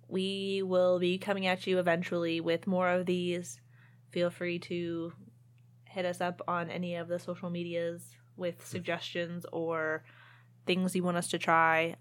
We 0.07 0.61
will 0.63 0.99
be 0.99 1.17
coming 1.17 1.47
at 1.47 1.65
you 1.65 1.79
eventually 1.79 2.39
with 2.39 2.67
more 2.67 2.89
of 2.89 3.07
these. 3.07 3.59
Feel 4.11 4.29
free 4.29 4.59
to 4.59 5.13
hit 5.85 6.05
us 6.05 6.21
up 6.21 6.43
on 6.47 6.69
any 6.69 6.93
of 6.93 7.07
the 7.07 7.17
social 7.17 7.49
medias 7.49 8.03
with 8.37 8.63
suggestions 8.63 9.47
or 9.51 10.03
things 10.67 10.95
you 10.95 11.01
want 11.01 11.17
us 11.17 11.29
to 11.29 11.39
try. 11.39 11.95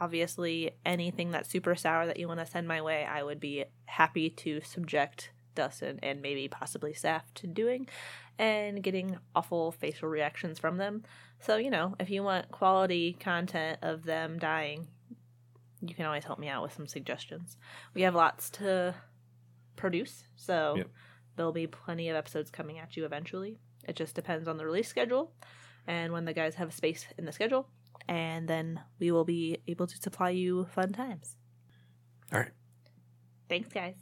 Obviously, 0.00 0.72
anything 0.84 1.30
that's 1.30 1.48
super 1.48 1.76
sour 1.76 2.06
that 2.06 2.18
you 2.18 2.26
want 2.26 2.40
to 2.40 2.46
send 2.46 2.66
my 2.66 2.82
way, 2.82 3.04
I 3.04 3.22
would 3.22 3.38
be 3.38 3.66
happy 3.84 4.30
to 4.30 4.60
subject 4.62 5.30
Dustin 5.54 5.98
and 6.02 6.20
maybe 6.22 6.48
possibly 6.48 6.92
Saf 6.92 7.22
to 7.36 7.46
doing 7.46 7.88
and 8.38 8.82
getting 8.82 9.16
awful 9.34 9.72
facial 9.72 10.08
reactions 10.08 10.58
from 10.58 10.76
them. 10.76 11.04
So, 11.40 11.56
you 11.56 11.70
know, 11.70 11.94
if 12.00 12.10
you 12.10 12.22
want 12.22 12.50
quality 12.50 13.16
content 13.18 13.78
of 13.82 14.04
them 14.04 14.38
dying, 14.38 14.88
you 15.80 15.94
can 15.94 16.06
always 16.06 16.24
help 16.24 16.38
me 16.38 16.48
out 16.48 16.62
with 16.62 16.72
some 16.72 16.86
suggestions. 16.86 17.56
We 17.94 18.02
have 18.02 18.14
lots 18.14 18.50
to 18.50 18.94
produce, 19.76 20.24
so 20.36 20.74
Yep. 20.76 20.88
there'll 21.36 21.52
be 21.52 21.66
plenty 21.66 22.08
of 22.08 22.16
episodes 22.16 22.50
coming 22.50 22.78
at 22.78 22.96
you 22.96 23.04
eventually. 23.04 23.58
It 23.86 23.96
just 23.96 24.14
depends 24.14 24.48
on 24.48 24.56
the 24.56 24.64
release 24.64 24.88
schedule 24.88 25.32
and 25.86 26.12
when 26.12 26.24
the 26.24 26.32
guys 26.32 26.54
have 26.54 26.70
a 26.70 26.72
space 26.72 27.06
in 27.18 27.26
the 27.26 27.32
schedule, 27.32 27.68
and 28.08 28.48
then 28.48 28.80
we 28.98 29.10
will 29.10 29.24
be 29.26 29.58
able 29.68 29.86
to 29.86 29.96
supply 29.98 30.30
you 30.30 30.64
fun 30.64 30.92
times. 30.92 31.36
All 32.32 32.40
right. 32.40 32.52
Thanks, 33.48 33.68
guys. 33.68 33.96